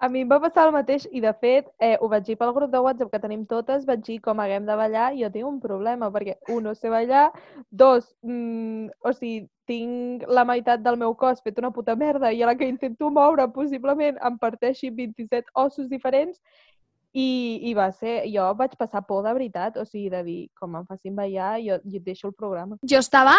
A 0.00 0.08
mi 0.08 0.22
em 0.24 0.28
va 0.30 0.38
passar 0.40 0.62
el 0.64 0.72
mateix 0.72 1.02
i, 1.12 1.20
de 1.20 1.30
fet, 1.42 1.66
eh, 1.84 1.98
ho 2.00 2.08
vaig 2.08 2.24
dir 2.24 2.38
pel 2.40 2.54
grup 2.56 2.70
de 2.72 2.80
WhatsApp 2.80 3.10
que 3.12 3.20
tenim 3.20 3.42
totes, 3.48 3.82
vaig 3.88 4.00
dir 4.06 4.16
com 4.24 4.38
haguem 4.40 4.64
de 4.64 4.76
ballar 4.80 5.10
i 5.12 5.20
jo 5.20 5.28
tinc 5.34 5.48
un 5.50 5.58
problema, 5.60 6.08
perquè, 6.14 6.38
un, 6.54 6.62
no 6.64 6.72
sé 6.72 6.88
ballar, 6.88 7.26
dos, 7.68 8.06
mm, 8.24 8.88
o 9.04 9.12
sigui, 9.12 9.42
tinc 9.68 10.24
la 10.38 10.46
meitat 10.48 10.80
del 10.86 10.96
meu 11.02 11.12
cos 11.14 11.44
fet 11.44 11.60
una 11.60 11.70
puta 11.70 11.94
merda 12.00 12.32
i 12.32 12.40
a 12.42 12.48
la 12.48 12.56
que 12.56 12.66
intento 12.66 13.10
moure 13.12 13.44
possiblement 13.54 14.16
em 14.30 14.38
parteixi 14.40 14.90
27 14.90 15.52
ossos 15.62 15.92
diferents 15.92 16.40
i, 17.12 17.70
i 17.70 17.74
va 17.74 17.90
ser, 17.92 18.20
jo 18.30 18.48
vaig 18.58 18.76
passar 18.78 19.02
por 19.06 19.24
de 19.26 19.32
veritat, 19.34 19.78
o 19.80 19.84
sigui, 19.84 20.10
de 20.10 20.22
dir, 20.26 20.40
com 20.58 20.76
em 20.78 20.86
facin 20.86 21.16
ballar, 21.16 21.56
jo, 21.62 21.80
jo 21.84 22.04
deixo 22.04 22.30
el 22.30 22.36
programa. 22.36 22.78
Jo 22.86 23.02
estava 23.02 23.38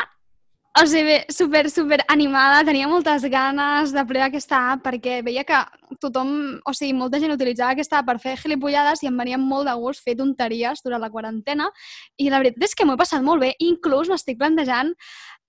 o 0.79 0.85
sigui, 0.87 1.17
super, 1.27 1.69
super 1.69 1.99
animada, 2.07 2.63
tenia 2.63 2.87
moltes 2.87 3.25
ganes 3.27 3.91
de 3.91 4.03
provar 4.07 4.29
aquesta 4.29 4.59
app 4.71 4.85
perquè 4.85 5.17
veia 5.19 5.43
que 5.43 5.57
tothom, 5.99 6.31
o 6.63 6.71
sigui, 6.71 6.93
molta 6.95 7.19
gent 7.19 7.33
utilitzava 7.33 7.75
aquesta 7.75 7.99
app 7.99 8.07
per 8.07 8.15
fer 8.23 8.37
gilipollades 8.39 9.03
i 9.03 9.09
em 9.09 9.19
venia 9.19 9.39
molt 9.39 9.67
de 9.67 9.75
gust 9.81 10.05
fer 10.05 10.15
tonteries 10.15 10.79
durant 10.85 11.03
la 11.03 11.11
quarantena 11.11 11.67
i 12.15 12.29
la 12.31 12.39
veritat 12.39 12.69
és 12.69 12.75
que 12.75 12.87
m'ho 12.87 12.95
he 12.95 13.01
passat 13.03 13.23
molt 13.23 13.43
bé, 13.43 13.51
inclús 13.59 14.07
m'estic 14.07 14.39
plantejant 14.39 14.95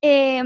eh, 0.03 0.43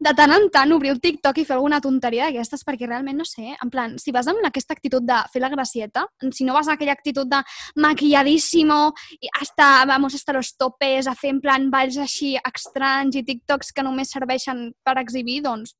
de 0.00 0.12
tant 0.16 0.32
en 0.34 0.48
tant 0.52 0.72
obrir 0.74 0.92
el 0.92 1.00
TikTok 1.00 1.38
i 1.40 1.44
fer 1.48 1.56
alguna 1.56 1.80
tonteria 1.80 2.26
d'aquestes, 2.26 2.64
perquè 2.66 2.88
realment 2.88 3.16
no 3.20 3.24
sé, 3.28 3.54
en 3.54 3.70
plan, 3.72 3.96
si 4.02 4.12
vas 4.12 4.28
amb 4.28 4.44
aquesta 4.46 4.76
actitud 4.76 5.04
de 5.06 5.16
fer 5.32 5.42
la 5.42 5.50
gracieta, 5.52 6.06
si 6.32 6.44
no 6.44 6.56
vas 6.56 6.68
amb 6.68 6.76
aquella 6.76 6.96
actitud 6.96 7.30
de 7.30 7.40
maquilladíssimo, 7.82 8.78
i 9.20 9.32
hasta, 9.40 9.86
vamos, 9.88 10.14
hasta 10.14 10.36
los 10.36 10.54
topes, 10.56 11.06
a 11.06 11.14
fer 11.14 11.32
en 11.34 11.40
plan 11.40 11.70
balls 11.70 11.98
així 12.02 12.36
estranys 12.42 13.16
i 13.16 13.24
TikToks 13.24 13.72
que 13.72 13.86
només 13.86 14.12
serveixen 14.12 14.70
per 14.84 14.98
exhibir, 15.00 15.42
doncs 15.48 15.76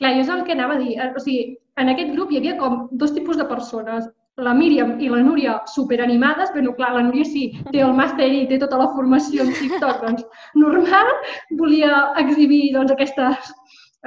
Clar, 0.00 0.16
jo 0.16 0.22
és 0.24 0.30
el 0.34 0.40
que 0.46 0.54
anava 0.56 0.74
a 0.74 0.80
dir. 0.80 0.96
O 1.14 1.20
sigui, 1.22 1.56
en 1.78 1.90
aquest 1.92 2.10
grup 2.16 2.32
hi 2.32 2.40
havia 2.40 2.56
com 2.58 2.88
dos 2.98 3.12
tipus 3.14 3.38
de 3.38 3.44
persones. 3.46 4.08
La 4.40 4.54
Míriam 4.56 4.94
i 5.04 5.10
la 5.12 5.18
Núria 5.20 5.58
superanimades, 5.68 6.52
però 6.54 6.72
clar, 6.76 6.94
la 6.94 7.02
Núria 7.04 7.24
sí, 7.28 7.42
té 7.68 7.82
el 7.84 7.92
màster 7.96 8.28
i 8.32 8.46
té 8.48 8.56
tota 8.62 8.78
la 8.80 8.88
formació 8.94 9.44
en 9.44 9.50
TikTok, 9.58 9.98
doncs 10.06 10.22
normal, 10.56 11.10
volia 11.58 11.98
exhibir 12.22 12.62
doncs, 12.72 12.94
aquestes, 12.94 13.50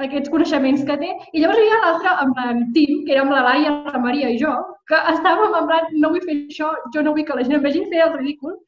aquests 0.02 0.32
coneixements 0.32 0.82
que 0.88 0.96
té. 1.02 1.12
I 1.32 1.44
llavors 1.44 1.60
hi 1.60 1.68
havia 1.68 1.78
l'altre, 1.84 2.16
en 2.24 2.34
plan, 2.40 2.64
Tim, 2.74 3.04
que 3.06 3.14
era 3.14 3.22
amb 3.22 3.36
la 3.36 3.44
Laia, 3.46 3.76
la 3.94 4.02
Maria 4.02 4.32
i 4.34 4.40
jo, 4.42 4.56
que 4.90 4.98
estàvem 5.14 5.54
en 5.60 5.70
plan, 5.70 5.86
no 6.02 6.10
vull 6.16 6.26
fer 6.26 6.36
això, 6.40 6.72
jo 6.96 7.06
no 7.06 7.14
vull 7.14 7.28
que 7.28 7.38
la 7.38 7.46
gent 7.46 7.60
em 7.60 7.64
vegin 7.68 7.86
fer 7.94 8.02
el 8.08 8.12
ridícul, 8.18 8.58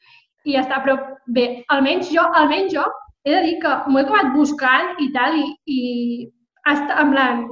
i 0.47 0.55
ja 0.55 0.63
està. 0.63 0.79
Però 0.87 0.97
bé, 1.35 1.49
almenys 1.75 2.15
jo, 2.15 2.23
almenys 2.39 2.71
jo, 2.77 2.87
he 3.27 3.35
de 3.35 3.43
dir 3.49 3.59
que 3.67 3.75
m'ho 3.89 3.99
he 3.99 4.07
acabat 4.07 4.31
buscant 4.39 4.95
i 5.03 5.11
tal, 5.19 5.43
i, 5.43 5.51
i 5.67 5.83
està, 6.71 7.03
en 7.03 7.13
plan, 7.19 7.45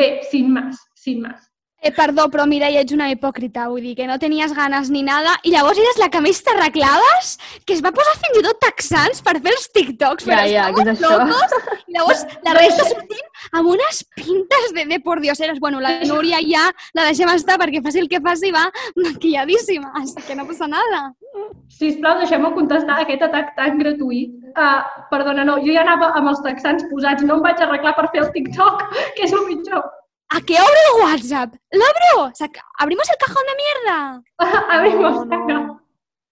bé, 0.00 0.12
sin 0.32 0.52
más, 0.56 0.80
sin 0.96 1.20
más. 1.28 1.49
Eh, 1.80 1.92
perdó, 1.96 2.26
però 2.28 2.44
Mireia, 2.44 2.82
ets 2.84 2.92
una 2.92 3.06
hipòcrita, 3.08 3.62
vull 3.72 3.80
dir 3.86 3.94
que 3.96 4.04
no 4.08 4.18
tenies 4.20 4.52
ganes 4.52 4.90
ni 4.92 5.00
nada, 5.02 5.38
i 5.48 5.52
llavors 5.54 5.78
eres 5.80 5.96
la 5.96 6.10
que 6.12 6.20
més 6.20 6.42
t'arreglaves, 6.44 7.30
que 7.64 7.72
es 7.72 7.80
va 7.80 7.92
posar 7.96 8.18
fins 8.20 8.36
i 8.36 8.42
tot 8.44 8.58
texans 8.60 9.22
per 9.24 9.38
fer 9.40 9.54
els 9.54 9.64
TikToks, 9.72 10.26
Ja, 10.28 10.34
però 10.34 10.42
ja, 10.50 10.66
què 10.76 10.84
és 10.84 10.90
això? 10.92 11.12
locos, 11.16 11.54
i 11.88 11.96
llavors 11.96 12.26
la 12.44 12.56
resta 12.58 12.84
sortint 12.90 13.56
amb 13.56 13.70
unes 13.72 14.02
pintes 14.14 14.74
de, 14.76 14.84
de 14.90 14.98
por 15.00 15.22
dioseres. 15.24 15.60
Bueno, 15.60 15.80
la 15.80 15.94
Núria 16.04 16.42
ja 16.44 16.66
la 16.92 17.06
deixem 17.08 17.32
estar 17.32 17.56
perquè 17.62 17.80
faci 17.82 18.02
el 18.02 18.10
que 18.12 18.20
faci 18.20 18.52
va 18.52 18.66
maquilladíssima, 19.00 19.94
així 20.02 20.26
que 20.26 20.36
no 20.36 20.44
passa 20.50 20.68
nada. 20.68 21.14
Sisplau, 21.80 22.18
deixeu-me 22.20 22.50
contestar 22.58 22.98
aquest 23.00 23.24
atac 23.24 23.54
tan 23.56 23.78
gratuït. 23.80 24.36
Uh, 24.50 24.82
perdona, 25.08 25.46
no, 25.48 25.56
jo 25.64 25.72
ja 25.72 25.84
anava 25.86 26.10
amb 26.18 26.28
els 26.34 26.44
texans 26.44 26.84
posats, 26.92 27.24
no 27.24 27.38
em 27.38 27.44
vaig 27.46 27.62
arreglar 27.64 27.94
per 27.96 28.10
fer 28.12 28.26
el 28.26 28.30
TikTok, 28.36 28.84
que 29.16 29.24
és 29.24 29.32
el 29.32 29.46
pitjor. 29.48 29.88
¿A 30.32 30.40
qué 30.46 30.56
abro 30.58 30.72
el 30.94 31.02
WhatsApp? 31.02 31.54
¡Lo 31.72 31.82
abro! 31.84 32.32
Saca- 32.34 32.64
¿Abrimos 32.78 33.08
el 33.10 33.16
cajón 33.16 33.42
de 33.46 33.56
mierda? 33.62 34.22
Abrimos 34.76 35.26
no, 35.26 35.46
no. 35.48 35.80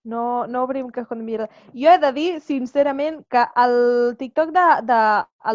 No, 0.04 0.46
no 0.46 0.62
obrim 0.62 0.88
cajón 0.90 1.18
de 1.18 1.24
mierda. 1.24 1.50
Jo 1.74 1.90
he 1.90 1.98
de 1.98 2.12
dir, 2.12 2.40
sincerament, 2.40 3.24
que 3.28 3.44
el 3.56 4.16
TikTok 4.16 4.50
de, 4.54 4.66
de 4.86 5.00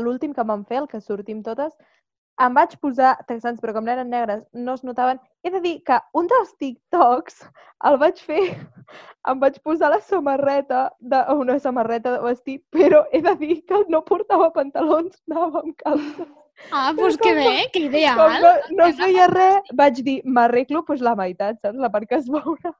l'últim 0.03 0.33
que 0.33 0.43
vam 0.43 0.65
fer, 0.65 0.81
el 0.83 0.87
que 0.91 0.99
sortim 1.01 1.41
totes, 1.41 1.73
em 2.43 2.53
vaig 2.53 2.75
posar 2.81 3.15
texans, 3.29 3.59
però 3.61 3.73
com 3.73 3.85
no 3.85 3.93
eren 3.93 4.09
negres, 4.11 4.43
no 4.53 4.73
es 4.75 4.83
notaven. 4.83 5.19
He 5.43 5.49
de 5.53 5.61
dir 5.63 5.73
que 5.87 5.97
un 6.13 6.27
dels 6.27 6.51
TikToks 6.59 7.39
el 7.89 7.97
vaig 8.01 8.19
fer, 8.21 8.43
em 9.31 9.39
vaig 9.41 9.57
posar 9.63 9.89
la 9.95 10.01
samarreta, 10.01 10.91
de, 10.99 11.23
una 11.33 11.57
samarreta 11.63 12.11
de 12.17 12.21
vestir, 12.27 12.59
però 12.69 13.05
he 13.11 13.21
de 13.23 13.35
dir 13.39 13.61
que 13.65 13.85
no 13.89 14.03
portava 14.05 14.51
pantalons, 14.53 15.17
anava 15.31 15.63
amb 15.63 15.75
calces. 15.81 16.27
Ah, 16.71 16.91
doncs 16.93 17.17
que 17.17 17.33
bé, 17.33 17.69
que 17.73 17.85
ideal. 17.87 18.17
Com 18.19 18.35
no, 18.43 18.51
no 18.79 18.89
feia 18.97 19.27
res, 19.31 19.71
vaig 19.73 20.01
dir, 20.05 20.19
m'arreglo 20.25 20.83
pues, 20.87 21.01
la 21.05 21.15
meitat, 21.19 21.59
saps? 21.61 21.79
La 21.81 21.91
part 21.93 22.09
que 22.09 22.19
es 22.21 22.29
veurà. 22.29 22.73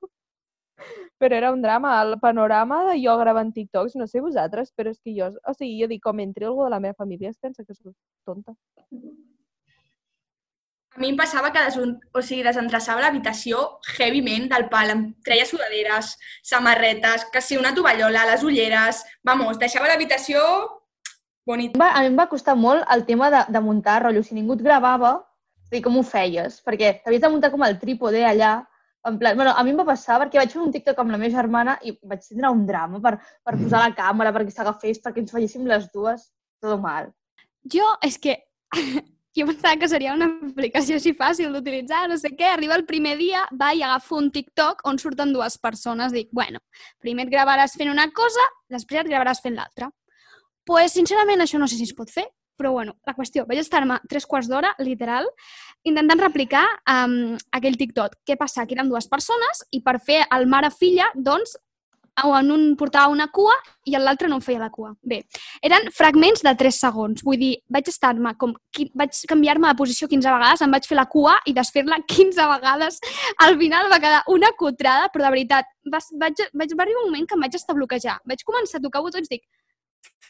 Però 1.22 1.38
era 1.38 1.52
un 1.54 1.62
drama, 1.62 1.94
el 2.02 2.18
panorama 2.20 2.82
de 2.90 2.98
jo 3.04 3.14
gravant 3.20 3.54
TikToks, 3.56 3.96
no 4.00 4.08
sé 4.10 4.24
vosaltres, 4.24 4.74
però 4.76 4.92
és 4.92 5.00
que 5.00 5.14
jo, 5.16 5.30
o 5.30 5.54
sigui, 5.56 5.78
jo 5.82 5.88
dic, 5.92 6.02
com 6.04 6.20
entri 6.20 6.50
algú 6.50 6.66
de 6.66 6.74
la 6.74 6.82
meva 6.84 6.98
família 6.98 7.32
es 7.32 7.38
pensa 7.40 7.64
que 7.64 7.76
soc 7.76 7.94
tonta. 8.28 8.56
A 10.94 11.00
mi 11.02 11.10
em 11.10 11.16
passava 11.18 11.50
que 11.54 11.62
des, 11.64 11.78
o 11.78 12.22
sigui, 12.22 12.44
desendreçava 12.46 13.02
l'habitació 13.02 13.62
heavyment 13.96 14.50
del 14.52 14.68
pal, 14.70 14.92
em 14.94 15.08
treia 15.26 15.46
sudaderes, 15.50 16.14
samarretes, 16.46 17.26
que 17.34 17.42
si 17.42 17.58
una 17.58 17.74
tovallola, 17.74 18.28
les 18.30 18.44
ulleres... 18.46 19.02
Vamos, 19.26 19.58
deixava 19.62 19.90
l'habitació 19.90 20.44
bonita. 21.46 21.80
Va, 21.80 21.92
a 21.94 22.02
mi 22.02 22.12
em 22.12 22.18
va 22.20 22.30
costar 22.32 22.56
molt 22.60 22.86
el 22.94 23.06
tema 23.08 23.30
de, 23.34 23.44
de 23.54 23.62
muntar 23.62 24.02
rotllo. 24.04 24.24
Si 24.24 24.36
ningú 24.36 24.58
et 24.58 24.64
gravava, 24.66 25.16
dir, 25.74 25.82
com 25.86 25.98
ho 25.98 26.04
feies? 26.08 26.60
Perquè 26.66 27.00
t'havies 27.04 27.24
de 27.24 27.32
muntar 27.34 27.52
com 27.54 27.66
el 27.66 27.80
trípode 27.82 28.24
allà. 28.28 28.56
En 29.10 29.18
plan, 29.20 29.36
bueno, 29.36 29.52
a 29.52 29.64
mi 29.68 29.74
em 29.74 29.80
va 29.82 29.88
passar 29.88 30.16
perquè 30.22 30.40
vaig 30.40 30.54
fer 30.54 30.62
un 30.64 30.72
TikTok 30.72 31.02
amb 31.04 31.12
la 31.12 31.20
meva 31.20 31.34
germana 31.34 31.74
i 31.84 31.92
vaig 32.08 32.22
tindre 32.24 32.52
un 32.54 32.62
drama 32.68 33.02
per, 33.04 33.18
per 33.44 33.58
posar 33.60 33.82
la 33.84 33.90
càmera, 33.98 34.32
perquè 34.36 34.54
s'agafés, 34.56 35.02
perquè 35.04 35.20
ens 35.20 35.34
veiéssim 35.36 35.68
les 35.68 35.90
dues. 35.92 36.30
Tot 36.64 36.80
mal. 36.80 37.10
Jo, 37.68 37.84
és 38.08 38.16
que 38.24 38.38
jo 39.36 39.48
pensava 39.50 39.76
que 39.82 39.90
seria 39.92 40.14
una 40.16 40.30
aplicació 40.48 40.96
així 40.96 41.12
fàcil 41.20 41.52
d'utilitzar, 41.52 42.06
no 42.08 42.16
sé 42.22 42.32
què. 42.38 42.54
Arriba 42.54 42.78
el 42.80 42.86
primer 42.88 43.18
dia, 43.20 43.44
va 43.60 43.74
i 43.76 43.84
agafo 43.84 44.22
un 44.22 44.32
TikTok 44.32 44.86
on 44.88 45.02
surten 45.02 45.36
dues 45.36 45.60
persones. 45.60 46.16
Dic, 46.16 46.32
bueno, 46.32 46.64
primer 47.04 47.28
et 47.28 47.36
gravaràs 47.36 47.76
fent 47.76 47.92
una 47.92 48.08
cosa, 48.16 48.48
després 48.72 49.04
et 49.04 49.12
gravaràs 49.12 49.44
fent 49.44 49.60
l'altra. 49.60 49.92
Pues, 50.66 50.96
sincerament, 50.96 51.44
això 51.44 51.60
no 51.60 51.68
sé 51.68 51.80
si 51.80 51.88
es 51.90 51.96
pot 51.98 52.12
fer, 52.12 52.28
però 52.58 52.72
bueno, 52.72 52.96
la 53.08 53.16
qüestió, 53.18 53.48
vaig 53.50 53.60
estar-me 53.60 53.98
tres 54.10 54.28
quarts 54.30 54.48
d'hora, 54.48 54.74
literal, 54.80 55.28
intentant 55.90 56.22
replicar 56.22 56.64
um, 56.90 57.36
aquell 57.52 57.78
TikTok. 57.80 58.20
Què 58.28 58.38
passa? 58.40 58.66
Que 58.68 58.78
eren 58.78 58.92
dues 58.92 59.10
persones 59.12 59.66
i 59.72 59.82
per 59.84 59.98
fer 60.00 60.22
el 60.32 60.48
mare-filla, 60.48 61.10
doncs, 61.16 61.58
en 62.22 62.52
un 62.52 62.76
portava 62.78 63.10
una 63.10 63.28
cua 63.34 63.54
i 63.90 63.96
l'altre 63.98 64.28
no 64.30 64.40
feia 64.40 64.60
la 64.62 64.70
cua. 64.70 64.92
Bé, 65.02 65.24
eren 65.66 65.90
fragments 65.92 66.44
de 66.46 66.54
3 66.60 66.78
segons. 66.86 67.24
Vull 67.26 67.40
dir, 67.42 67.54
vaig 67.74 67.90
estar-me 67.90 68.36
com... 68.38 68.54
Vaig 68.94 69.18
canviar-me 69.30 69.72
de 69.72 69.80
posició 69.80 70.08
15 70.08 70.36
vegades, 70.36 70.62
em 70.62 70.78
vaig 70.78 70.88
fer 70.88 70.98
la 71.00 71.08
cua 71.10 71.40
i 71.50 71.56
desfer-la 71.58 72.00
15 72.06 72.48
vegades. 72.54 73.02
Al 73.44 73.58
final 73.58 73.90
va 73.92 74.02
quedar 74.04 74.22
una 74.30 74.54
cotrada, 74.58 75.10
però 75.14 75.26
de 75.26 75.34
veritat, 75.38 75.74
vas, 75.92 76.12
vaig, 76.22 76.46
vaig, 76.54 76.78
va 76.78 76.86
arribar 76.86 77.04
un 77.04 77.12
moment 77.12 77.28
que 77.28 77.38
em 77.38 77.46
vaig 77.48 77.58
estar 77.58 77.76
bloquejar. 77.78 78.20
Vaig 78.30 78.46
començar 78.46 78.80
a 78.80 78.86
tocar 78.86 79.04
botons 79.06 79.30
i 79.30 79.40
dic, 79.40 79.48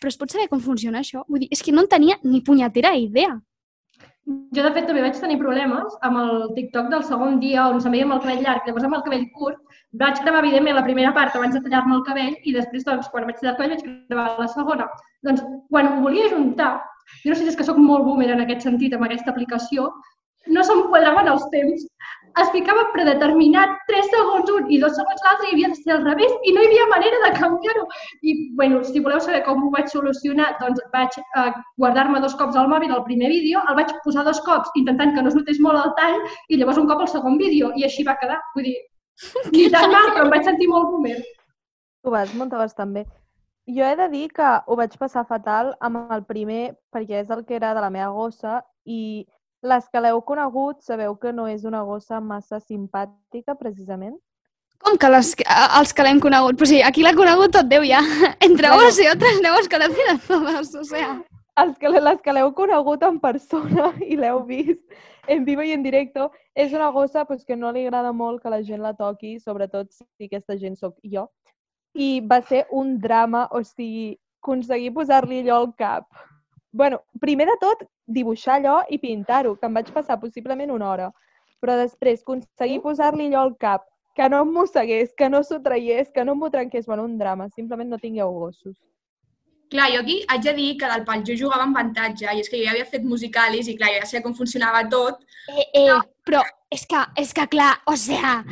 però 0.04 0.12
es 0.12 0.20
pot 0.20 0.34
saber 0.36 0.49
com 0.51 0.60
funciona 0.60 0.99
això? 0.99 1.24
Vull 1.32 1.45
dir, 1.45 1.49
és 1.56 1.64
que 1.64 1.72
no 1.72 1.86
en 1.86 1.88
tenia 1.91 2.20
ni 2.28 2.43
punyetera 2.43 2.91
idea. 2.99 3.38
Jo, 4.26 4.64
de 4.64 4.72
fet, 4.76 4.86
també 4.88 5.01
vaig 5.04 5.18
tenir 5.20 5.38
problemes 5.39 5.95
amb 6.08 6.20
el 6.20 6.43
TikTok 6.58 6.89
del 6.91 7.04
segon 7.08 7.39
dia 7.41 7.66
on 7.72 7.80
se'm 7.84 7.95
veia 7.95 8.06
amb 8.08 8.16
el 8.16 8.22
cabell 8.24 8.43
llarg, 8.43 8.68
llavors 8.68 8.88
amb 8.88 8.97
el 8.97 9.04
cabell 9.08 9.26
curt. 9.38 9.60
Vaig 10.04 10.20
gravar, 10.24 10.41
evidentment, 10.43 10.78
la 10.78 10.86
primera 10.88 11.12
part 11.16 11.36
abans 11.36 11.56
de 11.56 11.62
tallar-me 11.64 11.97
el 11.97 12.06
cabell 12.08 12.36
i 12.43 12.56
després, 12.56 12.86
doncs, 12.88 13.10
quan 13.12 13.28
vaig 13.28 13.39
tallar 13.39 13.54
el 13.54 13.60
cabell, 13.60 13.74
vaig 13.76 14.12
gravar 14.12 14.39
la 14.39 14.47
segona. 14.51 14.88
Doncs, 15.28 15.43
quan 15.72 15.91
ho 15.91 16.01
volia 16.06 16.32
juntar, 16.36 16.72
jo 17.24 17.32
no 17.32 17.36
sé 17.36 17.43
si 17.43 17.51
és 17.54 17.60
que 17.60 17.68
sóc 17.68 17.80
molt 17.80 18.08
boomer 18.08 18.32
en 18.36 18.43
aquest 18.43 18.68
sentit, 18.68 18.95
amb 18.95 19.08
aquesta 19.08 19.32
aplicació, 19.32 19.89
no 20.56 20.64
se'm 20.68 20.88
quadraven 20.91 21.32
els 21.32 21.47
temps. 21.56 21.88
Es 22.41 22.49
ficava 22.53 22.86
predeterminat 22.93 23.73
3 23.89 24.07
segons 24.11 24.51
un 24.53 24.69
i 24.73 24.79
2 24.81 24.95
segons 24.97 25.25
l'altre 25.25 25.49
i 25.49 25.53
havia 25.53 25.69
de 25.73 25.77
ser 25.79 25.93
al 25.95 26.05
revés 26.05 26.31
i 26.49 26.53
no 26.55 26.63
hi 26.63 26.69
havia 26.69 26.88
manera 26.91 27.19
de 27.25 27.31
canviar-ho. 27.38 27.84
I, 28.21 28.34
bueno, 28.57 28.81
si 28.88 29.03
voleu 29.05 29.21
saber 29.21 29.43
com 29.45 29.61
ho 29.63 29.69
vaig 29.75 29.91
solucionar, 29.91 30.49
doncs 30.61 30.81
vaig 30.95 31.19
eh, 31.21 31.51
guardar-me 31.77 32.21
dos 32.23 32.36
cops 32.39 32.57
al 32.57 32.71
mòbil 32.71 32.95
el 32.95 33.05
primer 33.09 33.29
vídeo, 33.34 33.61
el 33.69 33.77
vaig 33.77 33.93
posar 34.05 34.25
dos 34.25 34.41
cops 34.47 34.73
intentant 34.81 35.13
que 35.13 35.21
no 35.21 35.29
es 35.29 35.38
notés 35.38 35.61
molt 35.61 35.81
el 35.84 35.93
tall 35.99 36.19
i 36.49 36.57
llavors 36.57 36.81
un 36.81 36.89
cop 36.89 37.05
el 37.05 37.11
segon 37.13 37.38
vídeo 37.41 37.71
i 37.77 37.86
així 37.89 38.07
va 38.07 38.17
quedar. 38.21 38.39
Vull 38.55 38.69
dir, 38.71 38.77
ni 39.53 39.69
tan 39.73 39.91
mal, 39.93 40.13
però 40.15 40.25
em 40.25 40.34
vaig 40.34 40.49
sentir 40.49 40.71
molt 40.71 40.89
boomer. 40.89 41.19
Ho 42.03 42.11
vas 42.15 42.34
muntar 42.36 42.63
bastant 42.63 42.97
bé. 42.97 43.05
Jo 43.71 43.86
he 43.88 43.95
de 43.95 44.09
dir 44.11 44.25
que 44.36 44.47
ho 44.67 44.75
vaig 44.75 44.97
passar 44.99 45.23
fatal 45.29 45.71
amb 45.79 46.11
el 46.11 46.25
primer, 46.27 46.73
perquè 46.91 47.21
és 47.21 47.29
el 47.31 47.45
que 47.47 47.55
era 47.55 47.71
de 47.77 47.84
la 47.84 47.93
meva 47.93 48.09
gossa, 48.11 48.59
i 48.84 49.23
les 49.64 49.88
que 49.89 50.01
l'heu 50.03 50.22
conegut 50.28 50.82
sabeu 50.84 51.16
que 51.20 51.32
no 51.34 51.47
és 51.47 51.64
una 51.64 51.84
gossa 51.88 52.20
massa 52.20 52.59
simpàtica, 52.59 53.55
precisament. 53.59 54.18
Com 54.84 54.97
que 54.99 55.09
les, 55.09 55.30
els 55.80 55.93
que 55.95 56.03
l'hem 56.03 56.20
conegut? 56.20 56.57
Pues 56.59 56.74
sí, 56.74 56.82
aquí 56.84 57.05
l'ha 57.05 57.16
conegut 57.16 57.53
tot 57.55 57.70
Déu 57.72 57.86
ja. 57.88 58.01
Entre 58.47 58.68
Bueno. 58.68 58.84
vos 58.84 58.99
y 58.99 59.07
otras 59.07 59.39
le 59.41 59.47
hemos 59.47 59.70
conocido 59.70 60.20
todos, 60.28 60.76
o 60.76 60.84
sea... 60.84 61.22
Els 61.55 61.78
que, 61.78 61.88
les 61.88 62.22
que 62.26 62.34
l'heu 62.34 62.49
conegut 62.57 63.03
en 63.05 63.20
persona 63.22 63.91
i 64.11 64.16
l'heu 64.18 64.39
vist 64.47 64.82
en 65.28 65.45
vivo 65.45 65.61
i 65.61 65.72
en 65.72 65.84
directo, 65.84 66.32
és 66.55 66.74
una 66.74 66.89
gossa 66.91 67.26
pues, 67.26 67.45
que 67.45 67.55
no 67.55 67.72
li 67.72 67.86
agrada 67.86 68.11
molt 68.11 68.41
que 68.41 68.49
la 68.49 68.64
gent 68.66 68.82
la 68.82 68.93
toqui, 68.97 69.38
sobretot 69.39 69.91
si 69.93 70.28
aquesta 70.28 70.57
gent 70.57 70.76
sóc 70.76 70.97
jo. 71.03 71.28
I 71.93 72.22
va 72.26 72.41
ser 72.41 72.66
un 72.72 72.97
drama, 72.99 73.45
o 73.51 73.61
sigui, 73.64 74.18
aconseguir 74.41 74.91
posar-li 74.97 75.43
allò 75.43 75.61
al 75.61 75.70
cap. 75.78 76.09
Bueno, 76.74 77.03
primer 77.21 77.47
de 77.47 77.55
tot, 77.61 77.84
dibuixar 78.05 78.57
allò 78.57 78.80
i 78.89 78.97
pintar-ho, 78.99 79.55
que 79.55 79.69
em 79.69 79.78
vaig 79.78 79.91
passar 79.95 80.19
possiblement 80.19 80.74
una 80.74 80.89
hora. 80.89 81.09
Però 81.63 81.78
després, 81.80 82.24
aconseguir 82.26 82.82
posar-li 82.84 83.30
allò 83.30 83.43
al 83.47 83.53
cap, 83.61 83.86
que 84.17 84.28
no 84.30 84.41
em 84.43 84.51
mossegués, 84.57 85.13
que 85.17 85.30
no 85.30 85.43
s'ho 85.45 85.61
traiés, 85.63 86.11
que 86.11 86.26
no 86.26 86.36
m'ho 86.36 86.49
trenqués, 86.53 86.89
bueno, 86.89 87.05
un 87.05 87.17
drama. 87.21 87.47
Simplement 87.53 87.93
no 87.93 88.01
tingueu 88.01 88.34
gossos. 88.34 88.76
Clar, 89.74 89.89
jo 89.95 90.01
aquí 90.03 90.19
haig 90.30 90.43
de 90.45 90.53
dir 90.53 90.71
que 90.78 90.89
del 90.91 91.03
pal 91.07 91.24
jo 91.26 91.34
jugava 91.39 91.65
amb 91.65 91.78
avantatge 91.80 92.30
i 92.30 92.41
és 92.43 92.49
que 92.51 92.59
jo 92.59 92.67
ja 92.67 92.74
havia 92.76 92.86
fet 92.89 93.03
musicalis 93.09 93.67
i 93.71 93.78
clar, 93.80 93.89
jo 93.95 94.03
ja 94.03 94.09
sabia 94.09 94.21
com 94.28 94.36
funcionava 94.38 94.84
tot. 94.91 95.24
Eh, 95.49 95.65
eh, 95.82 95.99
però 96.24 96.43
és 96.71 96.86
que, 96.89 96.99
és 97.21 97.34
que 97.34 97.47
clar, 97.49 97.71
o 97.89 97.95
sea, 97.97 98.43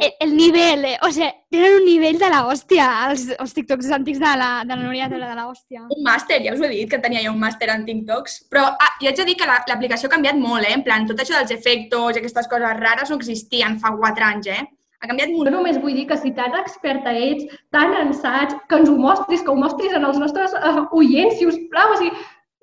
el, 0.00 0.12
el 0.24 0.36
nivell, 0.36 0.84
eh, 0.88 0.98
o 1.02 1.10
sea, 1.14 1.28
tenen 1.50 1.80
un 1.80 1.84
nivell 1.86 2.18
de 2.18 2.30
la 2.32 2.44
hòstia, 2.48 2.86
els, 3.10 3.26
els 3.38 3.54
TikToks 3.58 3.90
antics 3.98 4.22
de 4.22 4.32
la, 4.38 4.50
de 4.66 4.74
la 4.74 4.82
Núria 4.82 5.08
de 5.10 5.18
la 5.18 5.44
hòstia. 5.48 5.82
Un 5.90 6.02
màster, 6.06 6.38
ja 6.46 6.54
us 6.54 6.62
ho 6.62 6.66
he 6.66 6.72
dit, 6.72 6.88
que 6.90 6.98
tenia 7.02 7.22
jo 7.26 7.34
un 7.34 7.42
màster 7.42 7.68
en 7.74 7.84
TikToks. 7.86 8.38
Però 8.50 8.64
ah, 8.70 8.92
jo 9.02 9.10
haig 9.10 9.18
de 9.18 9.26
dir 9.28 9.36
que 9.38 9.46
la- 9.50 9.60
l'aplicació 9.68 10.08
ha 10.08 10.14
canviat 10.14 10.38
molt, 10.40 10.66
eh? 10.66 10.76
En 10.78 10.86
plan, 10.86 11.06
tot 11.10 11.20
això 11.22 11.36
dels 11.38 11.52
efectos 11.58 12.16
i 12.16 12.22
aquestes 12.22 12.48
coses 12.50 12.78
rares 12.80 13.10
no 13.10 13.18
existien 13.20 13.78
fa 13.82 13.92
quatre 13.98 14.26
anys, 14.30 14.46
eh? 14.54 14.62
Ha 15.02 15.08
canviat 15.10 15.32
molt. 15.32 15.48
Jo 15.48 15.54
només 15.56 15.80
vull 15.82 15.96
dir 15.98 16.06
que 16.10 16.16
si 16.20 16.30
tan 16.36 16.54
experta 16.60 17.12
ets, 17.18 17.48
tan 17.74 17.94
en 17.98 18.12
saig, 18.14 18.54
que 18.70 18.78
ens 18.78 18.90
ho 18.90 18.94
mostris, 18.98 19.42
que 19.42 19.50
ho 19.50 19.58
mostris 19.58 19.96
en 19.98 20.06
els 20.06 20.20
nostres 20.22 20.54
uh, 20.54 20.84
oients, 20.98 21.40
si 21.40 21.48
us 21.50 21.58
plau. 21.72 21.94
O 21.94 21.98
sigui, 21.98 22.12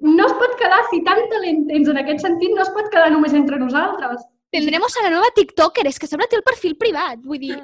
no 0.08 0.28
es 0.28 0.36
pot 0.40 0.56
quedar, 0.62 0.80
si 0.90 1.02
tant 1.08 1.20
talent 1.34 1.66
tens 1.68 1.92
en 1.92 2.00
aquest 2.00 2.24
sentit, 2.24 2.56
no 2.56 2.64
es 2.64 2.72
pot 2.76 2.88
quedar 2.94 3.10
només 3.12 3.36
entre 3.36 3.60
nosaltres. 3.60 4.24
Tendremos 4.56 4.96
a 4.98 5.06
la 5.06 5.12
nueva 5.18 5.34
TikToker, 5.36 5.86
és 5.92 6.00
que 6.00 6.08
a 6.08 6.14
sobre 6.14 6.30
té 6.32 6.40
el 6.40 6.48
perfil 6.48 6.80
privat, 6.80 7.20
vull 7.26 7.44
dir... 7.44 7.60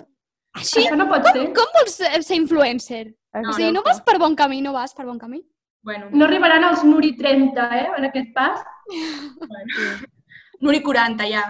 Així, 0.55 0.85
Això 0.85 0.95
no 0.95 1.07
pot 1.09 1.23
com, 1.25 1.35
ser. 1.35 1.47
com 1.55 1.71
vols 1.75 1.97
ser 1.99 2.19
ser 2.23 2.37
influencer? 2.39 3.03
o 3.35 3.51
sigui, 3.51 3.73
no 3.75 3.81
vas 3.83 3.97
per 4.05 4.15
bon 4.21 4.35
camí, 4.39 4.61
no 4.63 4.71
vas 4.75 4.93
per 4.95 5.03
bon 5.07 5.17
camí. 5.19 5.41
Bueno, 5.85 6.07
No 6.11 6.25
arribaran 6.25 6.63
als 6.63 6.83
Nuri 6.83 7.11
30, 7.17 7.65
eh, 7.79 7.89
en 7.97 8.05
aquest 8.07 8.31
pas. 8.33 8.63
Nuri 10.61 10.81
40, 10.81 11.27
ja. 11.29 11.43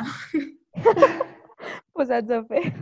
Posats 1.95 2.33
a 2.33 2.41
fer. 2.49 2.73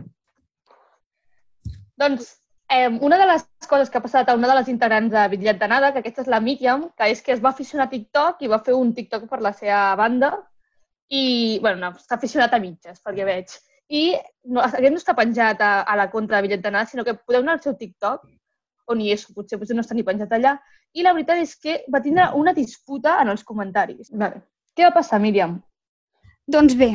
Doncs 2.00 2.30
eh, 2.70 2.88
una 2.88 3.18
de 3.18 3.26
les 3.26 3.44
coses 3.68 3.90
que 3.90 3.98
ha 3.98 4.04
passat 4.04 4.28
a 4.28 4.34
una 4.34 4.48
de 4.50 4.56
les 4.58 4.70
integrants 4.72 5.12
de 5.12 5.26
Bitllet 5.32 5.60
d'Anada, 5.60 5.92
que 5.92 6.02
aquesta 6.02 6.24
és 6.24 6.32
la 6.32 6.40
Míriam, 6.40 6.88
que 6.98 7.10
és 7.12 7.22
que 7.22 7.34
es 7.36 7.42
va 7.44 7.52
aficionar 7.54 7.86
a 7.86 7.92
TikTok 7.92 8.42
i 8.42 8.50
va 8.50 8.62
fer 8.66 8.74
un 8.74 8.92
TikTok 8.96 9.28
per 9.30 9.40
la 9.44 9.52
seva 9.52 9.94
banda 10.00 10.32
i, 11.10 11.58
bueno, 11.62 11.78
no, 11.80 11.92
s'ha 12.00 12.18
aficionat 12.18 12.54
a 12.54 12.60
mitges, 12.62 13.00
perquè 13.04 13.26
veig. 13.28 13.52
I 13.94 14.04
no, 14.48 14.62
aquest 14.64 14.94
no 14.94 15.00
està 15.02 15.14
penjat 15.14 15.60
a, 15.60 15.74
a 15.82 15.96
la 16.00 16.08
contra 16.10 16.38
de 16.38 16.48
Bitllet 16.48 16.64
d'Anada, 16.64 16.90
sinó 16.90 17.04
que 17.04 17.16
podeu 17.20 17.44
anar 17.44 17.58
al 17.58 17.62
seu 17.66 17.76
TikTok, 17.78 18.24
on 18.90 19.00
hi 19.00 19.12
és, 19.14 19.26
potser, 19.32 19.58
potser 19.60 19.76
no 19.76 19.84
està 19.84 19.96
ni 19.96 20.04
penjat 20.04 20.32
allà, 20.36 20.56
i 20.94 21.04
la 21.04 21.14
veritat 21.16 21.40
és 21.42 21.54
que 21.60 21.78
va 21.92 22.02
tindre 22.04 22.30
una 22.38 22.52
disputa 22.56 23.18
en 23.22 23.32
els 23.32 23.44
comentaris. 23.46 24.10
Vale. 24.12 24.42
Què 24.74 24.88
va 24.88 24.94
passar, 24.96 25.20
Míriam? 25.22 25.58
Doncs 26.50 26.74
bé, 26.76 26.94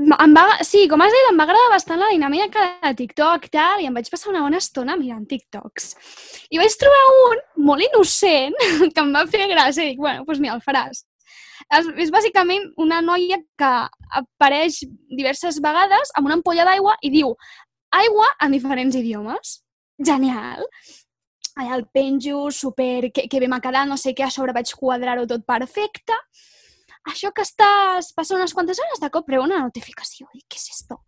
em 0.00 0.34
va, 0.34 0.44
sí, 0.64 0.86
com 0.88 1.02
has 1.04 1.12
dit, 1.12 1.28
em 1.28 1.38
va 1.38 1.44
agradar 1.44 1.72
bastant 1.74 2.00
la 2.00 2.08
dinàmica 2.12 2.62
de 2.80 2.92
TikTok 2.96 3.46
i 3.46 3.52
tal, 3.52 3.82
i 3.82 3.88
em 3.88 3.96
vaig 3.96 4.08
passar 4.12 4.30
una 4.32 4.42
bona 4.44 4.60
estona 4.62 4.96
mirant 4.96 5.26
TikToks. 5.28 5.90
I 6.50 6.60
vaig 6.60 6.76
trobar 6.80 7.00
un 7.16 7.42
molt 7.68 7.84
innocent 7.84 8.56
que 8.94 9.04
em 9.04 9.12
va 9.16 9.26
fer 9.30 9.48
gràcia 9.50 9.84
i 9.84 9.92
dic, 9.92 10.00
bueno, 10.00 10.24
doncs 10.24 10.40
mira, 10.40 10.56
el 10.56 10.64
faràs. 10.64 11.04
És, 11.70 11.90
és 12.06 12.12
bàsicament 12.14 12.64
una 12.80 13.02
noia 13.04 13.38
que 13.60 13.72
apareix 14.22 14.80
diverses 15.10 15.60
vegades 15.62 16.14
amb 16.16 16.30
una 16.30 16.40
ampolla 16.40 16.64
d'aigua 16.66 16.96
i 17.04 17.12
diu 17.12 17.34
aigua 17.94 18.30
en 18.40 18.56
diferents 18.56 18.96
idiomes. 18.96 19.60
Genial! 20.00 20.64
Allà 21.60 21.76
el 21.76 21.84
penjo, 21.92 22.46
super, 22.54 23.10
que, 23.12 23.26
que 23.28 23.40
bé 23.42 23.50
m'ha 23.50 23.60
quedat, 23.60 23.88
no 23.90 23.98
sé 24.00 24.14
què, 24.16 24.24
a 24.24 24.32
sobre 24.32 24.54
vaig 24.56 24.72
quadrar-ho 24.80 25.26
tot 25.28 25.44
perfecte 25.44 26.16
això 27.08 27.30
que 27.32 27.44
estàs 27.46 28.10
passant 28.16 28.38
unes 28.38 28.52
quantes 28.54 28.80
hores, 28.80 29.00
de 29.00 29.10
cop 29.12 29.28
rebo 29.30 29.46
una 29.46 29.60
notificació. 29.62 30.28
Dic, 30.34 30.44
què 30.50 30.60
és 30.60 30.68
esto? 30.74 31.00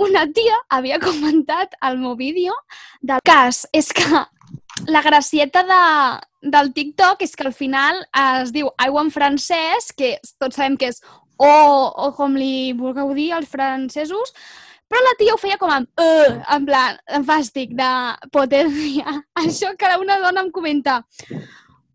Una 0.00 0.24
tia 0.32 0.56
havia 0.72 1.00
comentat 1.02 1.76
al 1.80 1.98
meu 2.00 2.16
vídeo 2.16 2.54
del 3.02 3.20
cas. 3.26 3.66
És 3.76 3.92
que 3.92 4.06
la 4.86 5.02
gracieta 5.02 5.62
de, 5.66 5.82
del 6.56 6.72
TikTok 6.72 7.22
és 7.26 7.36
que 7.36 7.46
al 7.46 7.54
final 7.56 8.02
es 8.40 8.52
diu 8.54 8.70
aigua 8.78 9.04
en 9.04 9.12
francès, 9.12 9.92
que 9.96 10.16
tots 10.40 10.56
sabem 10.56 10.78
que 10.80 10.92
és 10.92 11.02
o, 11.36 11.48
o 11.48 12.12
com 12.16 12.36
li 12.38 12.72
vulgueu 12.76 13.12
dir 13.16 13.32
els 13.36 13.50
francesos, 13.50 14.32
però 14.86 15.02
la 15.02 15.16
tia 15.18 15.34
ho 15.34 15.40
feia 15.40 15.58
com 15.58 15.72
amb, 15.72 15.88
uh, 16.00 16.36
en 16.54 16.66
plan, 16.68 16.98
en 17.10 17.26
fàstic, 17.26 17.74
de 17.76 17.90
potència. 18.32 19.18
Això 19.42 19.74
que 19.78 19.92
una 20.00 20.20
dona 20.22 20.46
em 20.46 20.52
comenta, 20.54 21.00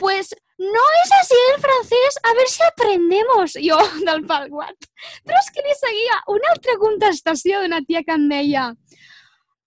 pues 0.01 0.35
no 0.61 0.81
es 1.03 1.11
así 1.19 1.37
el 1.53 1.61
francés, 1.61 2.19
a 2.21 2.33
ver 2.37 2.47
si 2.47 2.63
aprendemos. 2.63 3.53
Jo, 3.57 3.77
del 4.05 4.25
pal, 4.29 4.49
what? 4.53 4.89
Però 5.25 5.39
és 5.39 5.49
que 5.53 5.63
li 5.65 5.73
seguia 5.77 6.19
una 6.29 6.51
altra 6.53 6.77
contestació 6.81 7.63
d'una 7.63 7.81
tia 7.87 8.03
que 8.05 8.17
em 8.17 8.27
deia 8.29 8.69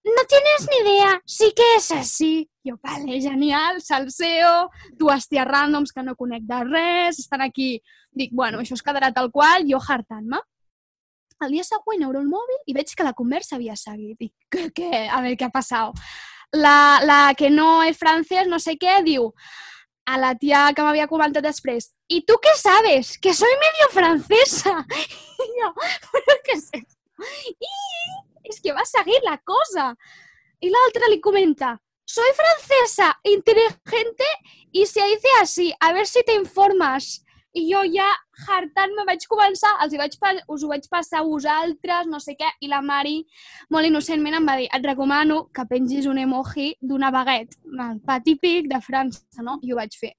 no 0.05 0.25
tienes 0.29 0.69
ni 0.69 0.79
idea, 0.83 1.21
sí 1.25 1.51
que 1.57 1.65
és 1.79 1.91
així. 1.97 2.33
Jo, 2.65 2.77
vale, 2.85 3.19
genial, 3.21 3.81
salseo, 3.81 4.69
dues 5.01 5.27
ties 5.29 5.47
randoms 5.49 5.93
que 5.93 6.05
no 6.05 6.15
conec 6.17 6.45
de 6.49 6.61
res, 6.69 7.19
estan 7.19 7.43
aquí. 7.45 7.79
Dic, 8.13 8.33
bueno, 8.33 8.61
això 8.61 8.77
es 8.77 8.85
quedarà 8.85 9.11
tal 9.17 9.31
qual, 9.33 9.65
jo 9.69 9.81
hartant-me. 9.81 10.41
El 11.45 11.57
dia 11.57 11.65
següent 11.67 12.05
obro 12.07 12.21
el 12.21 12.29
mòbil 12.29 12.61
i 12.69 12.77
veig 12.77 12.93
que 12.95 13.05
la 13.05 13.17
conversa 13.17 13.57
havia 13.57 13.77
seguit. 13.77 14.17
Dic, 14.21 14.33
què, 14.53 14.69
què? 14.77 15.07
A 15.09 15.21
veure 15.25 15.41
què 15.41 15.49
ha 15.49 15.53
passat. 15.53 16.05
La, 16.55 17.01
la 17.03 17.21
que 17.37 17.51
no 17.51 17.83
és 17.83 17.99
francès, 17.99 18.47
no 18.49 18.61
sé 18.63 18.77
què, 18.81 19.01
diu, 19.05 19.33
a 20.07 20.19
la 20.21 20.35
tia 20.37 20.67
que 20.77 20.85
m'havia 20.85 21.09
comentat 21.09 21.45
després, 21.45 21.95
¿y 22.09 22.23
tú 22.27 22.37
qué 22.43 22.53
sabes? 22.57 23.19
Que 23.19 23.35
soy 23.35 23.51
medio 23.63 23.89
francesa. 23.91 24.85
I 25.45 25.49
jo, 25.57 25.71
però 26.13 26.37
què 26.45 26.59
és 26.59 26.69
esto? 26.73 26.93
I 27.55 28.51
és 28.51 28.61
que 28.61 28.75
va 28.77 28.85
seguir 28.85 29.21
la 29.25 29.39
cosa. 29.39 29.95
I 30.61 30.71
l'altra 30.73 31.09
li 31.09 31.21
comenta, 31.25 31.75
soy 32.05 32.31
francesa, 32.37 33.19
inteligente 33.25 34.25
y 34.73 34.87
se 34.87 35.05
dice 35.05 35.29
así, 35.41 35.75
a 35.81 35.93
ver 35.93 36.07
si 36.07 36.23
te 36.23 36.35
informas. 36.35 37.25
I 37.53 37.73
jo 37.73 37.83
ja, 37.87 38.09
hartant-me, 38.49 39.05
vaig 39.09 39.27
començar, 39.31 39.75
els 39.85 39.95
hi 39.95 40.01
vaig, 40.01 40.17
us 40.49 40.65
ho 40.65 40.71
vaig 40.71 40.89
passar 40.91 41.21
a 41.21 41.27
vosaltres, 41.27 42.09
no 42.11 42.21
sé 42.21 42.37
què, 42.39 42.51
i 42.61 42.71
la 42.71 42.83
Mari, 42.83 43.21
molt 43.71 43.89
innocentment, 43.89 44.39
em 44.41 44.49
va 44.49 44.59
dir, 44.61 44.69
et 44.73 44.87
recomano 44.87 45.45
que 45.55 45.67
pengis 45.71 46.09
un 46.11 46.21
emoji 46.23 46.75
d'una 46.81 47.13
baguette, 47.15 47.61
el 47.89 48.03
pa 48.05 48.21
típic 48.25 48.69
de 48.71 48.81
França, 48.85 49.43
no? 49.43 49.59
I 49.63 49.73
ho 49.73 49.81
vaig 49.81 49.97
fer. 50.01 50.15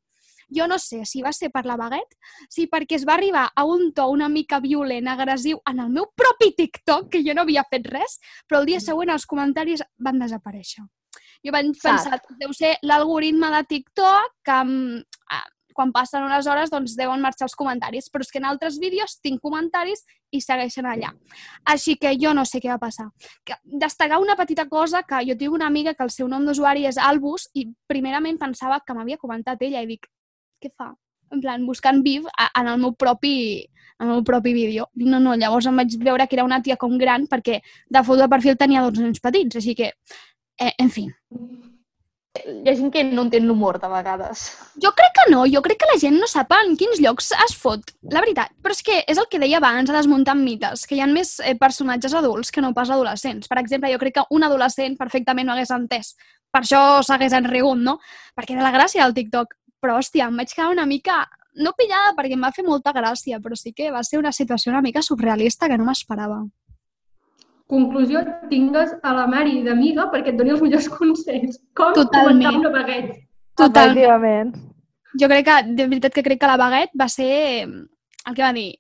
Jo 0.56 0.68
no 0.70 0.78
sé 0.78 1.02
si 1.10 1.24
va 1.26 1.32
ser 1.34 1.50
per 1.50 1.64
la 1.66 1.78
baguette, 1.78 2.18
si 2.54 2.68
perquè 2.70 3.00
es 3.00 3.06
va 3.08 3.16
arribar 3.16 3.48
a 3.56 3.66
un 3.66 3.90
to 3.98 4.06
una 4.14 4.30
mica 4.30 4.60
violent, 4.62 5.08
agressiu, 5.10 5.62
en 5.70 5.82
el 5.82 5.90
meu 5.90 6.12
propi 6.16 6.52
TikTok, 6.58 7.10
que 7.10 7.24
jo 7.26 7.34
no 7.34 7.46
havia 7.46 7.66
fet 7.72 7.90
res, 7.90 8.20
però 8.48 8.62
el 8.62 8.70
dia 8.70 8.84
següent 8.84 9.10
els 9.16 9.26
comentaris 9.26 9.82
van 9.98 10.22
desaparèixer. 10.22 10.86
Jo 11.46 11.54
vaig 11.54 11.74
pensar, 11.82 12.20
deu 12.42 12.54
ser 12.58 12.76
l'algoritme 12.86 13.52
de 13.54 13.62
TikTok 13.70 14.32
que 14.46 14.62
mm, 14.64 15.04
quan 15.76 15.92
passen 15.92 16.24
unes 16.24 16.48
hores 16.48 16.72
doncs 16.72 16.96
deuen 16.96 17.22
marxar 17.22 17.50
els 17.50 17.56
comentaris, 17.60 18.08
però 18.10 18.24
és 18.24 18.32
que 18.32 18.40
en 18.40 18.48
altres 18.50 18.80
vídeos 18.80 19.18
tinc 19.22 19.42
comentaris 19.44 20.06
i 20.32 20.40
segueixen 20.42 20.88
allà. 20.88 21.12
Així 21.68 21.98
que 22.00 22.16
jo 22.22 22.34
no 22.34 22.46
sé 22.48 22.62
què 22.64 22.72
va 22.72 22.80
passar. 22.82 23.10
Destacar 23.64 24.20
una 24.24 24.38
petita 24.40 24.66
cosa, 24.72 25.04
que 25.04 25.22
jo 25.28 25.36
tinc 25.38 25.54
una 25.54 25.68
amiga 25.68 25.94
que 25.94 26.04
el 26.08 26.14
seu 26.16 26.28
nom 26.32 26.46
d'usuari 26.48 26.88
és 26.88 26.98
Albus 26.98 27.50
i 27.54 27.68
primerament 27.92 28.40
pensava 28.40 28.80
que 28.80 28.96
m'havia 28.96 29.20
comentat 29.22 29.62
ella 29.62 29.84
i 29.84 29.92
dic, 29.96 30.08
què 30.64 30.72
fa? 30.76 30.94
en 31.34 31.42
plan, 31.42 31.64
buscant 31.66 32.04
a- 32.38 32.52
en 32.62 32.68
el 32.68 32.78
meu 32.80 32.94
propi 32.94 33.68
en 34.00 34.10
el 34.12 34.24
propi 34.24 34.54
vídeo. 34.54 34.90
No, 34.94 35.20
no, 35.20 35.36
llavors 35.36 35.66
em 35.66 35.76
vaig 35.76 35.98
veure 35.98 36.28
que 36.28 36.36
era 36.36 36.44
una 36.46 36.62
tia 36.62 36.78
com 36.78 36.98
gran 36.98 37.26
perquè 37.28 37.62
de 37.90 38.04
foto 38.04 38.22
de 38.22 38.30
perfil 38.30 38.58
tenia 38.58 38.82
dos 38.82 39.00
nens 39.00 39.20
petits, 39.20 39.56
així 39.56 39.74
que, 39.76 39.94
eh, 40.60 40.74
en 40.78 40.90
fi. 40.90 41.08
Hi 42.36 42.70
ha 42.70 42.76
gent 42.76 42.92
que 42.92 43.04
no 43.08 43.24
entén 43.26 43.46
l'humor, 43.48 43.78
de 43.80 43.88
vegades. 43.90 44.44
Jo 44.84 44.92
crec 44.98 45.14
que 45.16 45.26
no, 45.32 45.46
jo 45.48 45.62
crec 45.64 45.80
que 45.82 45.88
la 45.90 46.00
gent 46.02 46.18
no 46.20 46.28
sap 46.28 46.52
en 46.58 46.76
quins 46.80 47.00
llocs 47.00 47.32
es 47.46 47.56
fot, 47.56 47.94
la 48.12 48.24
veritat. 48.24 48.52
Però 48.62 48.76
és 48.76 48.84
que 48.84 48.98
és 49.08 49.22
el 49.22 49.30
que 49.32 49.40
deia 49.40 49.62
abans, 49.62 49.90
a 49.90 49.96
desmuntant 49.96 50.42
mites, 50.44 50.84
que 50.86 50.98
hi 50.98 51.04
ha 51.04 51.08
més 51.08 51.38
eh, 51.40 51.56
personatges 51.60 52.14
adults 52.20 52.52
que 52.52 52.64
no 52.66 52.74
pas 52.76 52.92
adolescents. 52.92 53.48
Per 53.52 53.60
exemple, 53.62 53.92
jo 53.94 54.02
crec 54.02 54.18
que 54.20 54.26
un 54.36 54.44
adolescent 54.44 54.98
perfectament 55.00 55.48
no 55.48 55.56
hagués 55.56 55.72
entès. 55.76 56.16
Per 56.52 56.62
això 56.64 56.82
s'hagués 57.08 57.34
enrigut, 57.40 57.80
no? 57.80 57.98
Perquè 58.36 58.58
era 58.58 58.68
la 58.68 58.76
gràcia 58.76 59.06
del 59.06 59.16
TikTok. 59.16 59.56
Però, 59.84 59.98
hòstia, 60.00 60.28
em 60.28 60.44
vaig 60.44 60.54
quedar 60.54 60.72
una 60.74 60.88
mica... 60.90 61.24
No 61.56 61.72
pillada 61.72 62.12
perquè 62.18 62.36
em 62.36 62.42
va 62.44 62.52
fer 62.52 62.66
molta 62.68 62.92
gràcia, 62.92 63.38
però 63.40 63.56
sí 63.56 63.72
que 63.72 63.88
va 63.88 64.02
ser 64.04 64.20
una 64.20 64.34
situació 64.36 64.74
una 64.74 64.82
mica 64.84 65.00
surrealista 65.00 65.70
que 65.72 65.78
no 65.80 65.86
m'esperava. 65.88 66.42
Conclusió, 67.68 68.22
tingues 68.50 68.94
a 69.02 69.14
la 69.18 69.26
Mari 69.28 69.64
d'amiga 69.66 70.10
perquè 70.14 70.34
et 70.34 70.38
doni 70.38 70.54
els 70.54 70.62
millors 70.62 70.90
consells. 70.98 71.60
Com 71.74 71.94
Totalment. 71.98 72.44
aguantar 72.46 72.60
una 72.60 72.74
baguette. 72.78 73.20
Total. 73.56 73.92
Efectivament. 73.92 74.56
Jo 75.20 75.30
crec 75.32 75.46
que, 75.48 75.60
de 75.78 75.88
veritat 75.88 76.14
que 76.14 76.24
crec 76.24 76.42
que 76.42 76.50
la 76.50 76.58
Baguette 76.60 77.00
va 77.00 77.08
ser 77.08 77.64
el 77.64 78.36
que 78.36 78.44
va 78.44 78.52
dir. 78.54 78.74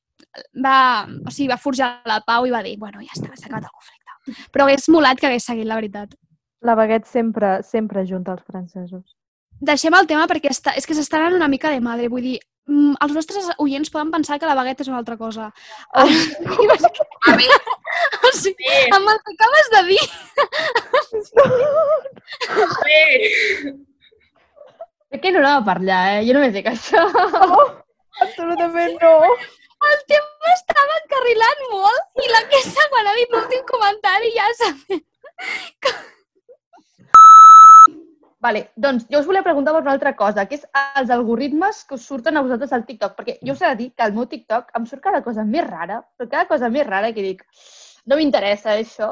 Va, 0.59 1.05
o 1.07 1.31
sigui, 1.31 1.47
va 1.47 1.57
forjar 1.61 2.01
la 2.09 2.19
pau 2.27 2.43
i 2.43 2.51
va 2.51 2.59
dir, 2.63 2.75
bueno, 2.77 2.99
ja 2.99 3.13
està, 3.15 3.29
s'ha 3.31 3.47
acabat 3.47 3.69
el 3.69 3.71
conflicte. 3.71 4.41
Però 4.51 4.65
hagués 4.65 4.89
molat 4.91 5.21
que 5.21 5.29
hagués 5.29 5.47
seguit, 5.47 5.67
la 5.69 5.77
veritat. 5.79 6.11
La 6.65 6.75
baguette 6.75 7.07
sempre, 7.07 7.61
sempre 7.63 8.03
junta 8.09 8.35
els 8.35 8.43
francesos. 8.43 9.15
Deixem 9.65 9.95
el 9.97 10.07
tema 10.09 10.27
perquè 10.29 10.51
està, 10.51 10.75
és 10.77 10.85
que 10.85 10.95
s'està 10.97 11.17
anant 11.19 11.37
una 11.39 11.49
mica 11.51 11.71
de 11.73 11.81
madre. 11.81 12.09
Vull 12.11 12.25
dir, 12.27 12.35
mm, 12.69 12.93
els 13.05 13.15
nostres 13.17 13.47
oients 13.63 13.91
poden 13.93 14.11
pensar 14.13 14.37
que 14.39 14.49
la 14.49 14.57
baguette 14.57 14.85
és 14.85 14.91
una 14.91 14.99
altra 15.01 15.17
cosa. 15.17 15.49
Oh. 15.95 16.05
A 16.05 16.05
o 18.27 18.31
sigui, 18.35 18.71
amb 18.95 19.09
el 19.13 19.19
que 19.23 19.31
acabes 19.33 19.67
de 19.75 19.81
dir... 19.89 20.05
Crec 25.09 25.21
que 25.23 25.31
no 25.31 25.41
anava 25.41 25.61
per 25.69 25.77
allà, 25.79 25.99
eh? 26.15 26.23
Jo 26.27 26.35
no 26.35 26.43
m'he 26.43 26.53
fet 26.53 26.67
això. 26.73 27.05
Oh, 27.45 27.67
absolutament 28.25 28.97
no. 29.01 29.13
El 29.85 30.01
tema 30.09 30.51
estava 30.55 30.99
encarrilant 31.03 31.63
molt 31.71 32.25
i 32.25 32.31
la 32.31 32.43
Quesa, 32.51 32.89
quan 32.91 33.07
ha 33.09 33.15
dit 33.19 33.33
l'últim 33.37 33.63
comentari, 33.69 34.33
ja 34.35 34.49
s'ha 34.59 34.73
fet... 34.85 35.05
Vale, 38.45 38.61
doncs 38.77 39.07
jo 39.09 39.17
us 39.23 39.25
volia 39.25 39.41
preguntar 39.45 39.71
per 39.73 39.81
una 39.81 39.93
altra 39.95 40.11
cosa, 40.17 40.43
que 40.45 40.59
és 40.59 40.65
els 41.01 41.11
algoritmes 41.13 41.79
que 41.89 41.95
us 41.97 42.03
surten 42.05 42.37
a 42.37 42.43
vosaltres 42.45 42.75
al 42.77 42.83
TikTok, 42.85 43.15
perquè 43.17 43.33
jo 43.41 43.55
us 43.55 43.63
he 43.63 43.71
de 43.71 43.79
dir 43.79 43.87
que 43.97 44.05
al 44.05 44.13
meu 44.13 44.27
TikTok 44.29 44.69
em 44.79 44.85
surt 44.89 45.01
cada 45.07 45.21
cosa 45.25 45.45
més 45.47 45.65
rara, 45.65 45.97
però 46.17 46.29
cada 46.33 46.49
cosa 46.51 46.69
més 46.75 46.85
rara 46.85 47.09
que 47.15 47.25
dic, 47.25 47.41
no 48.05 48.19
m'interessa 48.19 48.75
això. 48.75 49.09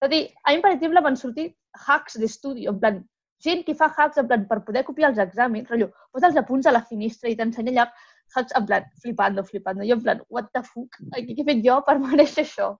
És 0.00 0.08
a 0.08 0.10
dir, 0.14 0.22
a 0.40 0.54
mi, 0.54 0.64
per 0.64 0.72
exemple, 0.72 1.04
van 1.04 1.20
sortir 1.20 1.50
hacks 1.84 2.16
d'estudi, 2.22 2.64
en 2.72 2.80
plan, 2.80 2.98
gent 3.44 3.60
que 3.68 3.76
fa 3.76 3.90
hacks 3.92 4.24
en 4.24 4.32
plan, 4.32 4.48
per 4.48 4.62
poder 4.64 4.86
copiar 4.88 5.12
els 5.12 5.20
exàmens, 5.28 5.68
rotllo, 5.68 5.92
posa 6.14 6.32
els 6.32 6.40
apunts 6.40 6.66
a 6.66 6.72
la 6.72 6.84
finestra 6.88 7.28
i 7.28 7.36
t'ensenya 7.36 7.76
allà 7.76 7.90
hacks 8.38 8.56
en 8.56 8.70
plan, 8.72 8.88
flipando, 9.04 9.44
flipando. 9.44 9.84
Jo 9.84 10.00
en 10.00 10.06
plan, 10.06 10.24
what 10.32 10.48
the 10.56 10.64
fuck? 10.64 11.02
Què 11.12 11.26
he 11.36 11.50
fet 11.50 11.66
jo 11.66 11.82
per 11.84 12.00
mereixer 12.06 12.46
això? 12.48 12.76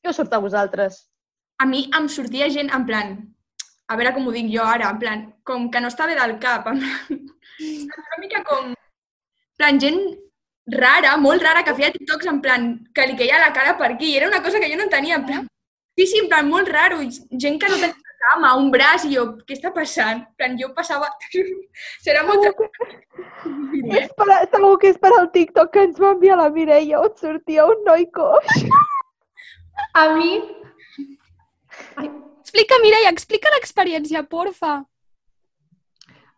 Què 0.00 0.08
us 0.08 0.22
surt 0.22 0.32
a 0.32 0.40
vosaltres? 0.40 1.04
a 1.58 1.66
mi 1.66 1.88
em 1.96 2.08
sortia 2.08 2.48
gent 2.50 2.70
en 2.76 2.84
plan, 2.88 3.12
a 3.88 3.96
veure 3.96 4.12
com 4.16 4.28
ho 4.28 4.34
dic 4.34 4.50
jo 4.52 4.64
ara, 4.64 4.90
en 4.90 5.00
plan, 5.00 5.24
com 5.44 5.68
que 5.70 5.80
no 5.82 5.90
està 5.92 6.06
bé 6.08 6.16
del 6.18 6.38
cap, 6.42 6.68
en 6.70 6.80
plan, 6.80 7.24
una 7.60 8.20
mica 8.20 8.44
com, 8.48 8.70
en 8.72 9.58
plan, 9.60 9.80
gent 9.80 10.00
rara, 10.72 11.16
molt 11.20 11.44
rara, 11.44 11.64
que 11.64 11.74
feia 11.76 11.92
TikToks 11.92 12.30
en 12.32 12.40
plan, 12.44 12.70
que 12.94 13.06
li 13.10 13.18
queia 13.18 13.42
la 13.42 13.52
cara 13.56 13.76
per 13.80 13.92
aquí, 13.92 14.12
i 14.12 14.16
era 14.20 14.30
una 14.30 14.42
cosa 14.42 14.60
que 14.60 14.70
jo 14.70 14.80
no 14.80 14.88
entenia, 14.88 15.20
en 15.20 15.26
plan, 15.28 15.46
sí, 15.98 16.06
sí, 16.06 16.22
en 16.22 16.30
plan, 16.32 16.48
molt 16.48 16.72
raro, 16.72 17.02
i 17.04 17.10
gent 17.12 17.60
que 17.60 17.68
no 17.68 17.76
tenia 17.76 17.92
una 17.92 18.16
cama, 18.24 18.54
un 18.62 18.72
braç, 18.72 19.04
i 19.04 19.18
jo, 19.18 19.26
què 19.44 19.58
està 19.58 19.74
passant? 19.76 20.24
En 20.24 20.40
plan, 20.40 20.58
jo 20.60 20.72
passava... 20.76 21.12
Serà 22.06 22.24
molt... 22.24 22.48
És 24.00 24.08
per, 24.16 24.26
segur 24.48 24.74
que 24.80 24.94
és 24.94 25.00
per 25.00 25.12
al 25.12 25.28
TikTok 25.34 25.72
que 25.74 25.88
ens 25.90 26.00
va 26.00 26.14
enviar 26.16 26.40
la 26.40 26.48
Mireia 26.54 27.04
on 27.04 27.12
sortia 27.20 27.68
un 27.68 27.84
noi 27.84 28.08
coix. 28.16 28.68
A 30.00 30.08
mi... 30.16 30.38
Explica, 32.44 32.76
Mireia, 32.82 33.08
explica 33.08 33.50
l'experiència, 33.54 34.20
porfa. 34.28 34.74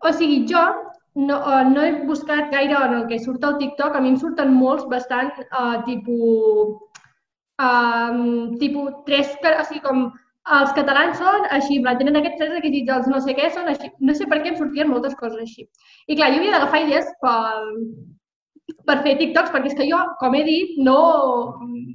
O 0.06 0.12
sigui, 0.14 0.44
jo 0.46 0.62
no, 1.16 1.38
uh, 1.40 1.64
no 1.66 1.82
he 1.82 1.94
buscat 2.06 2.52
gaire 2.52 2.76
en 2.78 2.94
el 3.00 3.06
que 3.10 3.18
surt 3.18 3.44
al 3.44 3.56
TikTok. 3.58 3.96
A 3.96 4.02
mi 4.04 4.12
em 4.12 4.20
surten 4.20 4.54
molts 4.54 4.86
bastant 4.92 5.32
uh, 5.48 5.82
tipus... 5.88 6.76
Um, 7.56 8.54
tipus 8.60 8.92
tres, 9.06 9.30
o 9.48 9.64
sigui, 9.64 9.80
com 9.82 10.06
els 10.56 10.74
catalans 10.76 11.16
són 11.18 11.46
així, 11.56 11.78
plan, 11.82 11.96
tenen 11.98 12.18
aquests 12.20 12.38
tres 12.38 12.52
requisits, 12.52 12.92
els 12.92 13.08
no 13.10 13.18
sé 13.24 13.34
què 13.34 13.48
són 13.50 13.70
així. 13.72 13.88
No 13.98 14.14
sé 14.14 14.28
per 14.30 14.42
què 14.42 14.52
em 14.52 14.58
sortien 14.60 14.92
moltes 14.92 15.16
coses 15.18 15.40
així. 15.42 15.64
I 16.06 16.18
clar, 16.18 16.28
jo 16.34 16.42
havia 16.42 16.52
d'agafar 16.54 16.82
idees 16.84 17.08
per, 17.24 17.64
per 18.86 19.00
fer 19.02 19.16
TikToks, 19.18 19.50
perquè 19.56 19.72
és 19.72 19.78
que 19.80 19.88
jo, 19.88 20.04
com 20.20 20.36
he 20.38 20.44
dit, 20.46 20.76
no... 20.86 21.00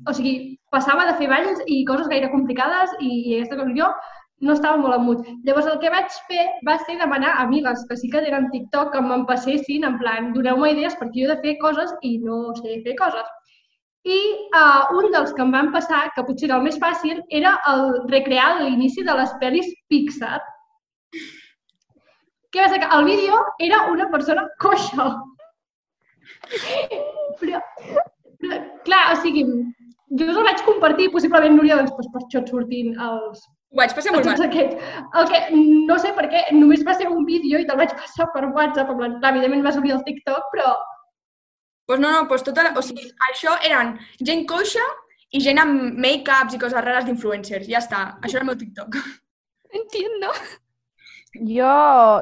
O 0.09 0.17
sigui, 0.17 0.35
passava 0.73 1.05
de 1.09 1.17
fer 1.19 1.27
balls 1.31 1.61
i 1.67 1.83
coses 1.87 2.09
gaire 2.11 2.31
complicades 2.31 2.95
i, 2.99 3.11
i 3.11 3.37
aquesta 3.37 3.59
cosa 3.59 3.77
jo 3.77 3.91
no 4.41 4.55
estava 4.55 4.79
molt 4.81 4.95
amunt. 4.95 5.25
Llavors 5.45 5.67
el 5.69 5.77
que 5.81 5.91
vaig 5.93 6.15
fer 6.29 6.45
va 6.67 6.77
ser 6.85 6.97
demanar 6.99 7.35
a 7.35 7.43
amigues 7.45 7.83
que 7.89 7.97
sí 7.97 8.09
que 8.09 8.23
tenen 8.25 8.49
TikTok 8.53 8.89
que 8.95 9.01
m'empassessin, 9.05 9.85
en 9.85 9.99
plan, 10.01 10.31
doneu-me 10.37 10.71
idees 10.73 10.97
perquè 10.97 11.21
jo 11.21 11.27
he 11.27 11.35
de 11.35 11.41
fer 11.43 11.57
coses 11.61 11.93
i 12.07 12.15
no 12.23 12.39
sé 12.57 12.79
fer 12.87 12.95
coses. 12.99 13.27
I 14.09 14.17
uh, 14.57 14.97
un 14.97 15.11
dels 15.13 15.35
que 15.37 15.43
em 15.45 15.51
van 15.53 15.69
passar, 15.75 16.07
que 16.15 16.25
potser 16.25 16.47
era 16.47 16.57
el 16.57 16.65
més 16.65 16.79
fàcil, 16.81 17.21
era 17.29 17.53
el 17.69 17.83
recrear 18.09 18.47
l'inici 18.63 19.05
de 19.05 19.13
les 19.19 19.35
pel·lis 19.43 19.69
Pixar. 19.93 20.39
Què 22.51 22.65
va? 22.65 22.79
Que 22.81 22.89
el 22.97 23.05
vídeo 23.05 23.37
era 23.67 23.83
una 23.91 24.09
persona 24.09 24.47
coixa. 24.63 25.11
Però, 27.39 27.61
però, 28.41 28.57
clar, 28.89 29.03
o 29.13 29.19
sigui, 29.21 29.45
jo 30.19 30.27
us 30.27 30.37
el 30.37 30.47
vaig 30.47 30.61
compartir, 30.67 31.09
possiblement, 31.13 31.57
Núria, 31.57 31.79
doncs, 31.79 31.91
doncs 31.95 32.11
per 32.13 32.21
això 32.21 32.43
et 32.43 32.53
sortin 32.53 32.93
els... 33.07 33.43
Ho 33.71 33.79
vaig 33.79 33.93
passar 33.95 34.11
molt 34.11 34.27
mal. 34.27 34.41
Aquests. 34.47 34.87
El 35.19 35.29
que 35.31 35.41
no 35.87 35.97
sé 36.03 36.11
per 36.17 36.25
què, 36.31 36.41
només 36.57 36.81
va 36.87 36.95
ser 36.99 37.07
un 37.07 37.23
vídeo 37.27 37.61
i 37.61 37.67
te'l 37.67 37.79
vaig 37.79 37.93
passar 37.95 38.27
per 38.33 38.49
WhatsApp, 38.49 38.91
en 38.91 38.99
plan, 38.99 39.19
clar, 39.21 39.31
evidentment 39.35 39.63
va 39.67 39.75
sortir 39.77 39.95
al 39.95 40.03
TikTok, 40.07 40.49
però 40.55 40.73
Pues 41.91 41.99
no, 41.99 42.09
no, 42.09 42.25
pues 42.25 42.43
tota 42.43 42.63
la... 42.63 42.69
O 42.79 42.81
sigui, 42.85 43.09
això 43.27 43.57
eren 43.67 43.97
gent 44.23 44.45
coixa 44.47 44.83
i 45.35 45.41
gent 45.43 45.59
amb 45.59 45.97
make-ups 45.99 46.55
i 46.55 46.59
coses 46.61 46.79
rares 46.85 47.03
d'influencers. 47.03 47.65
Ja 47.67 47.81
està. 47.81 48.01
Això 48.21 48.37
era 48.37 48.45
el 48.45 48.47
meu 48.47 48.55
TikTok. 48.55 48.95
Entiendo. 49.79 50.29
Jo, 51.33 51.73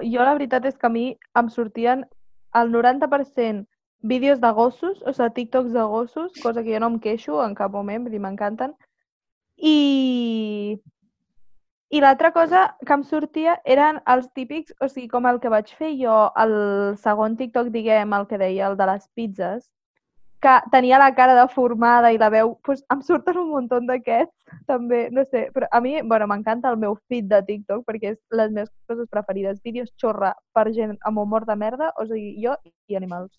jo 0.02 0.26
la 0.26 0.34
veritat 0.40 0.66
és 0.66 0.78
que 0.78 0.90
a 0.90 0.94
mi 0.94 1.04
em 1.38 1.52
sortien 1.54 2.02
el 2.58 2.74
90% 2.74 3.62
vídeos 4.02 4.40
de 4.42 4.52
gossos, 4.52 5.02
o 5.06 5.14
sigui, 5.14 5.34
TikToks 5.36 5.74
de 5.74 5.82
gossos, 5.82 6.34
cosa 6.44 6.64
que 6.64 6.74
jo 6.74 6.80
no 6.80 6.88
em 6.94 7.00
queixo 7.00 7.42
en 7.46 7.56
cap 7.56 7.72
moment, 7.72 8.06
vull 8.06 8.16
dir, 8.16 8.22
m'encanten. 8.24 8.76
I, 9.58 10.80
i 11.90 12.02
l'altra 12.02 12.32
cosa 12.32 12.64
que 12.86 12.96
em 12.96 13.04
sortia 13.04 13.58
eren 13.66 14.00
els 14.14 14.30
típics, 14.34 14.74
o 14.80 14.88
sigui, 14.88 15.10
com 15.12 15.28
el 15.28 15.42
que 15.44 15.52
vaig 15.52 15.74
fer 15.82 15.92
jo, 16.00 16.22
el 16.44 16.56
segon 17.04 17.36
TikTok, 17.38 17.74
diguem, 17.76 18.16
el 18.16 18.28
que 18.30 18.40
deia, 18.40 18.70
el 18.70 18.80
de 18.80 18.88
les 18.92 19.08
pizzas, 19.16 19.68
que 20.40 20.54
tenia 20.72 21.00
la 21.00 21.14
cara 21.16 21.36
deformada 21.36 22.14
i 22.16 22.18
la 22.18 22.30
veu, 22.32 22.54
doncs 22.66 22.86
em 22.94 23.02
surten 23.04 23.42
un 23.42 23.50
munt 23.52 23.68
d'aquests, 23.90 24.36
també, 24.70 25.10
no 25.12 25.26
sé, 25.28 25.50
però 25.56 25.68
a 25.72 25.82
mi, 25.84 25.98
bueno, 26.02 26.30
m'encanta 26.32 26.72
el 26.72 26.80
meu 26.80 26.96
feed 27.12 27.28
de 27.28 27.42
TikTok 27.50 27.84
perquè 27.90 28.14
és 28.14 28.20
les 28.32 28.56
meves 28.56 28.72
coses 28.88 29.12
preferides, 29.12 29.60
vídeos 29.64 29.92
xorra 30.00 30.34
per 30.56 30.70
gent 30.72 30.96
amb 31.04 31.20
humor 31.20 31.46
de 31.46 31.60
merda, 31.60 31.92
o 32.00 32.08
sigui, 32.08 32.38
jo 32.46 32.56
i 32.88 32.96
animals. 32.96 33.34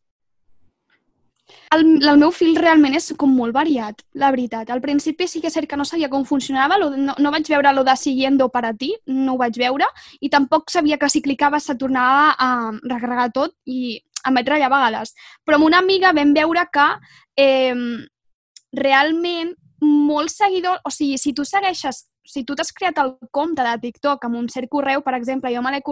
El, 1.75 1.85
el 2.03 2.19
meu 2.19 2.33
fil 2.35 2.57
realment 2.59 2.97
és 2.99 3.13
com 3.19 3.33
molt 3.37 3.55
variat, 3.55 4.03
la 4.19 4.31
veritat. 4.35 4.71
Al 4.71 4.83
principi 4.83 5.29
sí 5.31 5.41
que 5.41 5.51
és 5.51 5.55
cert 5.55 5.71
que 5.71 5.79
no 5.79 5.87
sabia 5.89 6.11
com 6.11 6.27
funcionava, 6.27 6.79
lo, 6.81 6.91
no, 6.97 7.15
no 7.19 7.33
vaig 7.35 7.49
veure 7.51 7.73
lo 7.73 7.85
de 7.85 7.97
siguiendo 7.97 8.51
a 8.53 8.73
ti, 8.75 8.95
no 9.07 9.35
ho 9.35 9.39
vaig 9.39 9.57
veure, 9.59 9.87
i 10.21 10.29
tampoc 10.29 10.71
sabia 10.71 10.99
que 10.99 11.09
si 11.09 11.23
clicaves 11.23 11.65
se 11.65 11.75
tornava 11.75 12.35
a 12.39 12.71
recarregar 12.83 13.31
tot 13.33 13.55
i 13.67 14.01
em 14.27 14.35
vaig 14.35 14.49
ratllar 14.49 14.69
a 14.69 14.77
vegades. 14.77 15.15
Però 15.45 15.57
amb 15.57 15.67
una 15.67 15.79
amiga 15.79 16.13
vam 16.13 16.35
veure 16.35 16.67
que 16.73 16.89
eh, 17.37 17.75
realment 18.73 19.55
molts 19.81 20.37
seguidors, 20.37 20.81
o 20.85 20.91
sigui, 20.93 21.19
si 21.19 21.33
tu 21.33 21.45
segueixes 21.45 22.10
si 22.25 22.45
tu 22.45 22.55
t'has 22.55 22.73
creat 22.73 22.99
el 23.03 23.15
compte 23.31 23.65
de 23.65 23.73
TikTok 23.83 24.25
amb 24.27 24.37
un 24.39 24.49
cert 24.53 24.69
correu, 24.71 25.03
per 25.03 25.15
exemple, 25.17 25.53
jo 25.55 25.63
me 25.63 25.73
l'he 25.73 25.83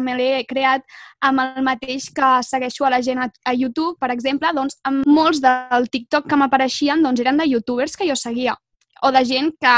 me 0.00 0.16
l'he 0.16 0.44
creat 0.48 0.82
amb 1.20 1.40
el 1.40 1.62
mateix 1.62 2.10
que 2.10 2.32
segueixo 2.42 2.84
a 2.84 2.90
la 2.90 3.02
gent 3.02 3.18
a, 3.18 3.30
a 3.44 3.54
YouTube, 3.54 3.96
per 3.98 4.10
exemple, 4.10 4.52
doncs 4.52 4.78
amb 4.84 5.06
molts 5.06 5.40
del 5.40 5.88
TikTok 5.88 6.28
que 6.28 6.36
m'apareixien 6.36 7.02
doncs 7.02 7.20
eren 7.20 7.38
de 7.38 7.48
youtubers 7.48 7.96
que 7.96 8.08
jo 8.08 8.16
seguia 8.16 8.56
o 9.02 9.10
de 9.10 9.24
gent 9.24 9.50
que, 9.60 9.74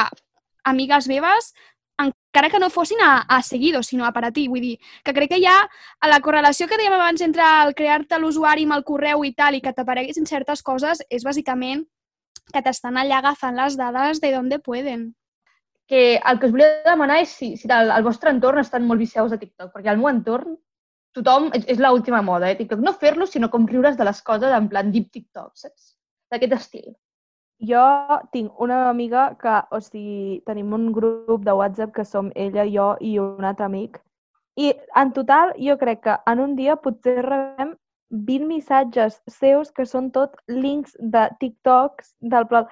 amigues 0.65 1.09
meves, 1.09 1.53
encara 1.99 2.51
que 2.51 2.59
no 2.59 2.71
fossin 2.71 3.01
a, 3.01 3.25
a 3.29 3.43
seguido, 3.43 3.83
sinó 3.83 4.05
a 4.05 4.13
per 4.13 4.25
a 4.27 4.33
ti. 4.33 4.49
Vull 4.49 4.61
dir, 4.61 4.77
que 5.05 5.15
crec 5.15 5.31
que 5.33 5.41
hi 5.41 5.47
ha 5.47 5.57
a 5.65 6.11
la 6.11 6.21
correlació 6.21 6.69
que 6.69 6.79
dèiem 6.81 6.97
abans 6.97 7.23
entre 7.25 7.45
el 7.65 7.75
crear-te 7.79 8.19
l'usuari 8.19 8.67
amb 8.69 8.77
el 8.79 8.85
correu 8.85 9.25
i 9.25 9.33
tal 9.33 9.57
i 9.57 9.63
que 9.65 9.73
t'apareguessin 9.73 10.27
certes 10.27 10.63
coses 10.63 11.05
és 11.09 11.25
bàsicament 11.25 11.87
que 12.53 12.63
t'estan 12.63 12.99
allà 13.01 13.23
agafant 13.23 13.57
les 13.57 13.79
dades 13.81 14.21
de 14.21 14.33
donde 14.35 14.59
pueden. 14.59 15.15
Que 15.89 16.17
el 16.17 16.39
que 16.41 16.49
us 16.49 16.53
volia 16.55 16.83
demanar 16.87 17.19
és 17.21 17.33
si, 17.37 17.55
si 17.61 17.69
al, 17.69 17.91
al 17.93 18.05
vostre 18.07 18.33
entorn 18.33 18.63
estan 18.63 18.87
molt 18.89 19.03
viciaus 19.03 19.35
a 19.35 19.41
TikTok, 19.41 19.73
perquè 19.75 19.93
al 19.93 20.01
meu 20.01 20.09
entorn 20.09 20.57
tothom 21.15 21.51
és, 21.55 21.67
és 21.71 21.81
l'última 21.81 22.23
moda, 22.25 22.51
eh, 22.51 22.59
TikTok. 22.59 22.83
No 22.83 22.95
fer-lo, 23.01 23.27
sinó 23.27 23.51
com 23.51 23.69
riure's 23.71 23.99
de 24.01 24.07
les 24.09 24.23
coses 24.23 24.55
en 24.55 24.69
plan 24.69 24.91
deep 24.95 25.11
TikTok, 25.15 25.53
saps? 25.61 25.95
D'aquest 26.33 26.57
estil. 26.59 26.89
Jo 27.63 27.85
tinc 28.35 28.61
una 28.61 28.89
amiga 28.89 29.29
que, 29.41 29.61
o 29.71 29.81
sigui, 29.81 30.41
tenim 30.49 30.73
un 30.75 30.91
grup 30.93 31.45
de 31.47 31.55
WhatsApp 31.55 31.95
que 31.95 32.05
som 32.05 32.33
ella, 32.35 32.67
jo 32.67 32.95
i 33.01 33.15
un 33.23 33.45
altre 33.45 33.69
amic. 33.69 34.01
I 34.57 34.73
en 35.01 35.13
total 35.15 35.55
jo 35.59 35.79
crec 35.79 36.03
que 36.03 36.19
en 36.31 36.41
un 36.43 36.55
dia 36.59 36.77
potser 36.83 37.23
rebem 37.23 37.75
20 38.11 38.47
missatges 38.47 39.21
seus 39.31 39.73
que 39.75 39.87
són 39.87 40.11
tot 40.15 40.37
links 40.49 40.95
de 40.99 41.25
TikToks 41.41 42.15
del 42.21 42.47
plan 42.51 42.69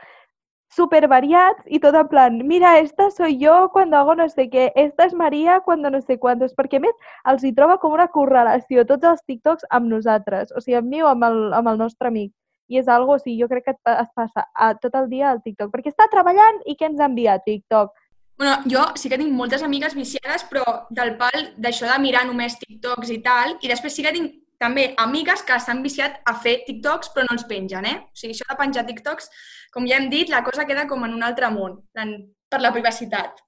super 0.75 1.07
variats 1.09 1.63
i 1.67 1.79
tot 1.81 1.95
en 1.99 2.09
plan, 2.09 2.39
mira, 2.49 2.79
esta 2.79 3.11
soy 3.11 3.37
yo 3.39 3.71
cuando 3.73 3.97
hago 3.99 4.15
no 4.15 4.29
sé 4.29 4.49
qué, 4.49 4.73
esta 4.75 5.05
es 5.05 5.15
María 5.15 5.61
cuando 5.61 5.91
no 5.91 6.01
sé 6.01 6.19
cuántos, 6.19 6.55
perquè 6.57 6.81
més 6.81 6.95
els 7.29 7.45
hi 7.45 7.53
troba 7.53 7.79
com 7.79 7.93
una 7.93 8.09
correlació 8.09 8.87
tots 8.89 9.05
els 9.05 9.25
TikToks 9.29 9.69
amb 9.71 9.93
nosaltres, 9.93 10.53
o 10.57 10.61
sigui, 10.61 10.79
amb 10.81 10.89
mi 10.89 11.03
o 11.03 11.11
amb 11.13 11.29
el, 11.29 11.43
amb 11.53 11.69
el 11.69 11.83
nostre 11.85 12.09
amic. 12.09 12.33
I 12.73 12.79
és 12.81 12.89
algo, 12.89 13.19
o 13.19 13.21
sigui, 13.21 13.37
jo 13.43 13.51
crec 13.51 13.67
que 13.67 13.75
es 13.77 14.13
passa 14.17 14.47
a, 14.55 14.73
tot 14.81 14.95
el 14.97 15.11
dia 15.11 15.29
al 15.31 15.43
TikTok, 15.45 15.69
perquè 15.75 15.93
està 15.93 16.09
treballant 16.09 16.63
i 16.65 16.77
què 16.79 16.89
ens 16.89 17.03
envia 17.05 17.37
TikTok? 17.45 17.93
Bueno, 18.41 18.57
jo 18.65 18.87
sí 18.97 19.11
que 19.13 19.19
tinc 19.21 19.35
moltes 19.37 19.63
amigues 19.63 19.93
viciades, 19.95 20.47
però 20.49 20.65
del 20.91 21.19
pal 21.21 21.51
d'això 21.61 21.91
de 21.91 21.99
mirar 22.01 22.25
només 22.27 22.57
TikToks 22.63 23.13
i 23.13 23.21
tal, 23.21 23.59
i 23.61 23.69
després 23.69 23.93
sí 23.93 24.07
que 24.07 24.15
tinc 24.17 24.39
també 24.63 24.93
amigues 25.03 25.43
que 25.47 25.59
s'han 25.61 25.83
viciat 25.83 26.21
a 26.25 26.37
fer 26.39 26.61
TikToks 26.69 27.13
però 27.15 27.27
no 27.27 27.37
els 27.37 27.47
pengen, 27.51 27.89
eh? 27.89 27.97
O 28.07 28.19
sigui, 28.19 28.37
això 28.37 28.47
de 28.49 28.59
penjar 28.59 28.87
TikToks, 28.87 29.31
com 29.75 29.89
ja 29.89 29.99
hem 29.99 30.09
dit, 30.13 30.31
la 30.31 30.45
cosa 30.47 30.67
queda 30.69 30.87
com 30.91 31.03
en 31.05 31.17
un 31.19 31.27
altre 31.27 31.51
món, 31.51 31.81
per 31.93 32.61
la 32.61 32.73
privacitat. 32.75 33.43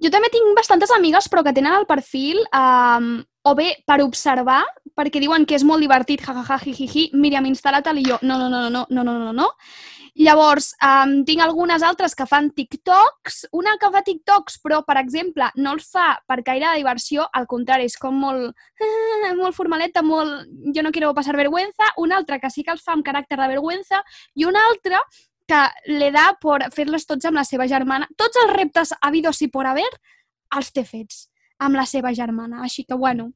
Jo 0.00 0.08
també 0.12 0.30
tinc 0.32 0.54
bastantes 0.56 0.92
amigues, 0.96 1.28
però 1.28 1.42
que 1.44 1.52
tenen 1.56 1.76
el 1.76 1.86
perfil 1.88 2.40
um, 2.56 3.18
o 3.44 3.54
bé 3.56 3.74
per 3.88 4.00
observar, 4.04 4.62
perquè 4.96 5.20
diuen 5.20 5.44
que 5.48 5.56
és 5.58 5.64
molt 5.66 5.84
divertit, 5.84 6.22
jajaja, 6.24 6.60
jijiji, 6.64 7.10
Míriam, 7.16 7.48
instal·la-te'l 7.48 8.00
i 8.00 8.06
jo, 8.08 8.20
no, 8.22 8.38
no, 8.40 8.48
no, 8.48 8.68
no, 8.68 8.86
no, 8.88 9.04
no, 9.04 9.16
no, 9.18 9.32
no. 9.36 9.48
Llavors, 10.18 10.72
um, 10.84 11.20
tinc 11.24 11.42
algunes 11.44 11.82
altres 11.86 12.16
que 12.18 12.26
fan 12.26 12.50
TikToks. 12.56 13.46
Una 13.56 13.76
que 13.80 13.90
fa 13.94 14.02
TikToks, 14.06 14.58
però, 14.64 14.82
per 14.86 14.98
exemple, 15.00 15.50
no 15.56 15.74
els 15.76 15.88
fa 15.92 16.12
per 16.26 16.40
gaire 16.46 16.66
de 16.66 16.82
diversió, 16.82 17.26
al 17.32 17.46
contrari, 17.50 17.86
és 17.90 17.96
com 18.00 18.18
molt, 18.18 18.54
molt 19.40 19.56
formaleta, 19.56 20.02
molt 20.02 20.46
jo 20.74 20.84
no 20.84 20.92
quiero 20.92 21.14
passar 21.14 21.36
vergüenza. 21.38 21.92
Una 21.98 22.18
altra 22.20 22.40
que 22.42 22.50
sí 22.50 22.64
que 22.64 22.74
els 22.74 22.84
fa 22.84 22.96
amb 22.96 23.06
caràcter 23.06 23.38
de 23.40 23.50
vergüenza 23.54 24.02
i 24.34 24.46
una 24.48 24.64
altra 24.70 25.02
que 25.50 25.64
le 25.90 26.10
da 26.14 26.30
per 26.38 26.70
fer-les 26.74 27.06
tots 27.06 27.26
amb 27.26 27.40
la 27.40 27.46
seva 27.46 27.66
germana. 27.70 28.08
Tots 28.18 28.38
els 28.44 28.54
reptes 28.54 28.94
habidos 29.00 29.42
i 29.42 29.50
por 29.50 29.66
haver 29.66 29.88
els 30.56 30.70
té 30.74 30.84
fets 30.86 31.26
amb 31.60 31.76
la 31.78 31.86
seva 31.86 32.14
germana. 32.14 32.62
Així 32.66 32.84
que, 32.84 32.94
bueno, 32.94 33.32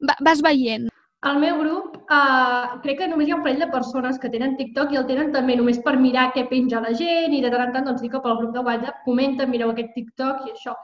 vas 0.00 0.42
veient. 0.42 0.88
Al 1.26 1.40
meu 1.42 1.56
grup 1.58 1.94
uh, 2.14 2.76
crec 2.82 3.00
que 3.00 3.06
només 3.10 3.26
hi 3.26 3.32
ha 3.34 3.36
un 3.38 3.44
parell 3.44 3.62
de 3.64 3.70
persones 3.72 4.18
que 4.22 4.30
tenen 4.30 4.54
TikTok 4.58 4.92
i 4.94 4.98
el 5.00 5.06
tenen 5.08 5.32
també 5.34 5.56
només 5.58 5.80
per 5.86 5.96
mirar 6.02 6.28
què 6.36 6.44
penja 6.50 6.82
la 6.84 6.92
gent 7.00 7.34
i 7.34 7.40
de 7.42 7.50
tant 7.50 7.64
en 7.64 7.72
tant 7.74 7.88
doncs, 7.88 8.04
sí 8.04 8.10
que 8.12 8.20
pel 8.22 8.36
grup 8.42 8.52
de 8.54 8.62
WhatsApp 8.68 9.00
comenten, 9.08 9.50
mireu 9.50 9.72
aquest 9.72 9.90
TikTok 9.96 10.46
i 10.46 10.54
això. 10.54 10.76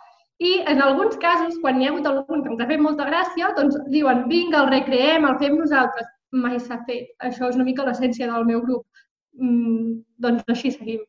I 0.42 0.52
en 0.72 0.82
alguns 0.82 1.16
casos, 1.22 1.60
quan 1.62 1.78
hi 1.78 1.86
ha 1.86 1.92
hagut 1.92 2.08
algun 2.10 2.42
que 2.42 2.50
ens 2.50 2.64
ha 2.64 2.68
fet 2.72 2.82
molta 2.82 3.06
gràcia, 3.06 3.52
doncs 3.60 3.78
diuen 3.94 4.26
vinga, 4.32 4.64
el 4.64 4.72
recreem, 4.72 5.28
el 5.28 5.38
fem 5.38 5.54
nosaltres. 5.60 6.10
Mai 6.32 6.58
s'ha 6.58 6.80
fet. 6.88 7.12
Això 7.28 7.52
és 7.52 7.58
una 7.60 7.68
mica 7.68 7.86
l'essència 7.86 8.26
del 8.32 8.48
meu 8.48 8.64
grup. 8.66 9.04
Mm, 9.38 10.00
doncs 10.26 10.42
així 10.50 10.72
seguim. 10.74 11.04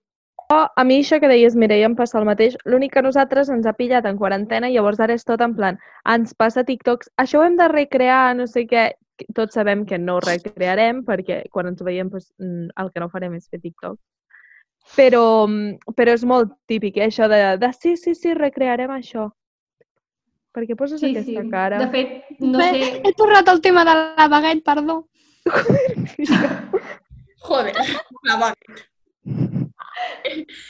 Oh, 0.54 0.68
a 0.68 0.84
mi 0.86 1.00
això 1.02 1.18
que 1.24 1.32
deies, 1.32 1.56
Mireia, 1.58 1.88
em 1.90 1.96
passa 1.98 2.20
el 2.20 2.28
mateix. 2.30 2.60
L'únic 2.70 2.94
que 2.94 3.02
nosaltres 3.02 3.50
ens 3.50 3.66
ha 3.66 3.74
pillat 3.74 4.06
en 4.06 4.20
quarantena 4.20 4.70
i 4.70 4.76
llavors 4.76 5.02
ara 5.02 5.16
és 5.18 5.26
tot 5.26 5.42
en 5.42 5.56
plan, 5.58 5.80
ens 6.14 6.36
passa 6.38 6.66
TikToks, 6.68 7.10
això 7.24 7.40
ho 7.40 7.48
hem 7.48 7.56
de 7.58 7.72
recrear, 7.72 8.36
no 8.38 8.46
sé 8.46 8.68
què, 8.70 8.92
tots 9.36 9.58
sabem 9.58 9.86
que 9.86 10.00
no 10.00 10.18
ho 10.18 10.24
recrearem 10.24 11.04
perquè 11.08 11.44
quan 11.54 11.72
ens 11.72 11.84
veiem 11.86 12.10
doncs, 12.14 12.32
el 12.40 12.92
que 12.92 13.04
no 13.04 13.12
farem 13.14 13.38
és 13.38 13.50
fer 13.50 13.62
TikTok. 13.62 14.00
Però, 14.98 15.48
però 15.96 16.12
és 16.12 16.26
molt 16.28 16.52
típic, 16.68 16.98
eh, 17.00 17.08
això 17.08 17.30
de, 17.32 17.40
de 17.62 17.70
sí, 17.78 17.96
sí, 17.98 18.14
sí, 18.20 18.34
recrearem 18.36 18.92
això. 18.92 19.30
Per 20.54 20.68
què 20.68 20.76
poses 20.78 21.00
sí, 21.02 21.14
aquesta 21.14 21.42
sí. 21.42 21.50
cara? 21.50 21.80
De 21.82 21.88
fet, 21.94 22.34
no 22.44 22.60
Bé, 22.60 22.68
sé... 22.76 22.90
He 23.08 23.14
tornat 23.18 23.48
al 23.50 23.62
tema 23.64 23.86
de 23.88 23.96
la 23.96 24.28
baguette, 24.30 24.62
perdó. 24.66 25.00
Joder, 27.48 27.74
la 28.28 28.36
baguette. 28.42 28.84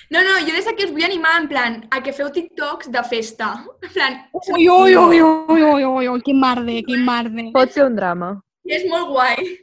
No, 0.10 0.22
no, 0.22 0.38
jo 0.42 0.54
des 0.54 0.66
d'aquí 0.68 0.88
us 0.88 0.94
vull 0.94 1.06
animar 1.06 1.34
en 1.42 1.48
plan 1.50 1.76
a 1.92 2.02
que 2.04 2.14
feu 2.14 2.30
TikToks 2.34 2.92
de 2.94 3.04
festa. 3.10 3.54
En 3.82 3.92
plan... 3.94 4.18
Ui, 4.34 4.68
ui, 4.70 4.96
ui, 4.98 5.22
ui, 5.22 5.64
ui, 5.64 5.86
ui, 5.86 6.08
ui, 6.14 6.22
quin 6.26 6.40
marde, 6.40 6.80
quin 6.88 7.04
marde. 7.06 7.50
Pot 7.56 7.74
ser 7.76 7.88
un 7.88 7.96
drama. 8.00 8.36
És 8.66 8.86
molt 8.90 9.12
guai. 9.12 9.54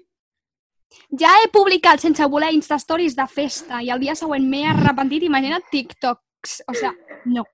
Ja 1.21 1.31
he 1.39 1.49
publicat 1.55 2.03
sense 2.03 2.27
voler 2.31 2.51
Instastories 2.55 3.15
de 3.19 3.27
festa 3.31 3.81
i 3.83 3.91
el 3.95 4.03
dia 4.03 4.17
següent 4.19 4.47
m'he 4.51 4.67
arrepentit, 4.71 5.25
imagina't 5.27 5.67
TikToks. 5.73 6.61
O 6.71 6.75
sigui, 6.75 7.19
no. 7.37 7.47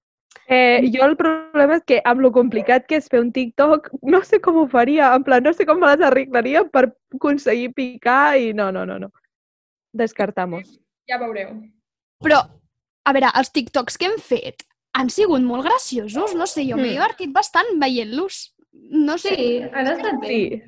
Eh, 0.48 0.86
jo 0.94 1.02
el 1.02 1.16
problema 1.18 1.74
és 1.80 1.82
que 1.86 1.98
amb 2.06 2.22
lo 2.22 2.30
complicat 2.30 2.84
que 2.86 3.00
és 3.00 3.08
fer 3.10 3.18
un 3.18 3.32
TikTok, 3.34 3.88
no 4.06 4.20
sé 4.22 4.38
com 4.42 4.60
ho 4.60 4.66
faria, 4.70 5.08
en 5.16 5.24
plan, 5.26 5.42
no 5.42 5.52
sé 5.52 5.66
com 5.66 5.80
me 5.82 5.90
les 5.90 6.04
arreglaria 6.06 6.62
per 6.70 6.84
aconseguir 7.16 7.72
picar 7.74 8.36
i 8.38 8.52
no, 8.54 8.70
no, 8.72 8.84
no, 8.86 9.00
no. 9.02 9.10
Descartamos. 9.96 10.76
Ja 11.10 11.18
veureu. 11.18 11.56
Però, 12.22 12.40
a 13.04 13.12
veure, 13.12 13.30
els 13.38 13.50
TikToks 13.52 13.98
que 13.98 14.06
hem 14.10 14.18
fet 14.22 14.64
han 14.96 15.10
sigut 15.12 15.42
molt 15.44 15.64
graciosos. 15.66 16.34
No 16.34 16.46
sé, 16.46 16.64
jo 16.68 16.76
m'he 16.76 16.88
Mm. 16.88 16.96
divertit 16.96 17.32
bastant 17.32 17.66
veient-los. 17.80 18.54
No 18.72 19.18
sé. 19.18 19.34
Sí, 19.36 19.62
han 19.72 19.86
estat 19.86 20.20
bé. 20.20 20.28
Sí. 20.28 20.62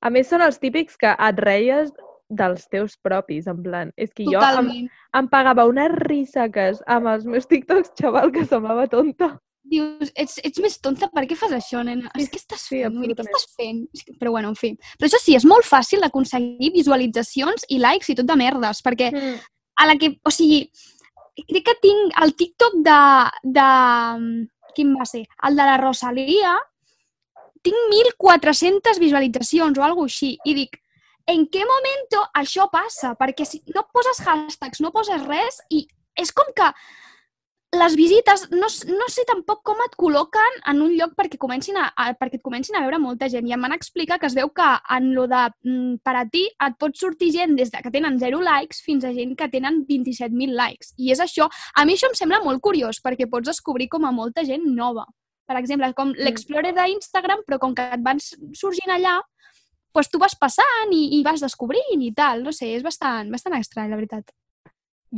A 0.00 0.10
més, 0.10 0.28
són 0.28 0.42
els 0.42 0.58
típics 0.58 0.96
que 0.96 1.14
et 1.18 1.38
reies 1.38 1.90
dels 2.28 2.66
teus 2.68 2.96
propis, 2.96 3.46
en 3.46 3.62
plan. 3.62 3.92
És 3.96 4.12
que 4.14 4.24
jo 4.24 4.32
em, 4.32 4.40
Totalment. 4.40 4.90
em 5.14 5.28
pagava 5.28 5.66
unes 5.66 5.90
rissaques 5.92 6.80
amb 6.86 7.06
els 7.08 7.24
meus 7.24 7.46
TikToks, 7.46 7.92
xaval, 8.00 8.32
que 8.32 8.44
semblava 8.46 8.86
tonta. 8.88 9.38
Dius, 9.64 10.10
ets, 10.16 10.40
ets 10.42 10.58
més 10.60 10.80
tonta, 10.80 11.08
per 11.08 11.24
què 11.24 11.36
fas 11.36 11.52
això, 11.52 11.84
nena? 11.84 12.10
És 12.18 12.28
que 12.28 12.36
estàs 12.38 12.58
Sí, 12.66 12.80
fent? 12.82 13.00
Dir, 13.00 13.14
què 13.14 13.22
estàs 13.22 13.46
fent? 13.56 13.86
Però 14.18 14.30
bueno, 14.32 14.48
en 14.48 14.56
fi. 14.56 14.76
Però 14.98 15.06
això 15.08 15.20
sí, 15.20 15.34
és 15.36 15.44
molt 15.44 15.64
fàcil 15.64 16.00
d'aconseguir 16.00 16.72
visualitzacions 16.72 17.64
i 17.68 17.78
likes 17.78 18.08
i 18.10 18.14
tot 18.14 18.26
de 18.26 18.36
merdes, 18.36 18.82
perquè 18.82 19.12
Mm. 19.12 19.38
a 19.76 19.86
la 19.86 19.96
que, 19.96 20.18
o 20.24 20.30
sigui, 20.30 20.68
crec 21.40 21.64
que 21.68 21.78
tinc 21.82 22.20
el 22.22 22.34
TikTok 22.36 22.78
de, 22.86 22.98
de... 23.56 23.68
Quin 24.72 24.94
va 24.96 25.04
ser? 25.08 25.26
El 25.48 25.58
de 25.58 25.64
la 25.68 25.78
Rosalia. 25.80 26.54
Tinc 27.62 27.76
1.400 27.92 28.98
visualitzacions 29.00 29.78
o 29.78 29.84
alguna 29.84 30.10
així. 30.10 30.32
I 30.48 30.54
dic, 30.56 30.78
en 31.30 31.44
què 31.52 31.66
momento 31.68 32.22
això 32.38 32.66
passa? 32.72 33.12
Perquè 33.18 33.46
si 33.46 33.62
no 33.74 33.84
poses 33.92 34.22
hashtags, 34.24 34.80
no 34.82 34.90
poses 34.94 35.22
res 35.28 35.60
i 35.70 35.84
és 36.18 36.32
com 36.34 36.48
que 36.56 36.68
les 37.72 37.94
visites, 37.96 38.42
no, 38.52 38.66
no 38.68 39.06
sé 39.08 39.22
tampoc 39.24 39.62
com 39.64 39.78
et 39.80 39.94
col·loquen 39.96 40.58
en 40.68 40.82
un 40.84 40.92
lloc 40.92 41.14
perquè, 41.16 41.38
comencin 41.40 41.78
a, 41.80 41.86
a, 41.96 42.10
perquè 42.20 42.36
et 42.36 42.44
comencin 42.44 42.76
a 42.76 42.82
veure 42.84 42.98
molta 43.00 43.30
gent. 43.32 43.48
I 43.48 43.54
em 43.56 43.64
van 43.64 43.72
explicar 43.72 44.18
que 44.20 44.28
es 44.28 44.36
veu 44.36 44.50
que 44.52 44.66
en 44.96 45.08
lo 45.16 45.24
de 45.30 45.40
mm, 45.64 46.02
per 46.04 46.14
a 46.20 46.26
ti 46.28 46.44
et 46.52 46.76
pot 46.78 47.00
sortir 47.00 47.30
gent 47.32 47.56
des 47.56 47.72
de 47.72 47.80
que 47.80 47.92
tenen 47.94 48.18
0 48.20 48.42
likes 48.44 48.84
fins 48.84 49.06
a 49.08 49.14
gent 49.16 49.32
que 49.38 49.48
tenen 49.48 49.80
27.000 49.88 50.52
likes. 50.58 50.92
I 51.00 51.14
és 51.16 51.24
això. 51.24 51.48
A 51.72 51.86
mi 51.88 51.96
això 51.96 52.12
em 52.12 52.18
sembla 52.18 52.42
molt 52.44 52.60
curiós 52.60 53.00
perquè 53.00 53.30
pots 53.32 53.48
descobrir 53.48 53.88
com 53.88 54.04
a 54.04 54.12
molta 54.12 54.44
gent 54.44 54.68
nova. 54.76 55.06
Per 55.48 55.56
exemple, 55.56 55.88
com 55.96 56.12
l'Explorer 56.12 56.74
d'Instagram, 56.76 57.40
però 57.48 57.58
com 57.62 57.72
que 57.74 57.88
et 57.96 58.04
van 58.04 58.20
sorgint 58.20 58.92
allà, 58.92 59.16
doncs 59.96 60.12
tu 60.12 60.20
vas 60.20 60.36
passant 60.36 60.92
i, 60.92 61.06
i 61.16 61.24
vas 61.24 61.40
descobrint 61.40 62.04
i 62.04 62.12
tal. 62.12 62.44
No 62.44 62.52
sé, 62.52 62.74
és 62.76 62.84
bastant, 62.84 63.32
bastant 63.32 63.56
estrany, 63.56 63.88
la 63.88 64.00
veritat. 64.00 64.28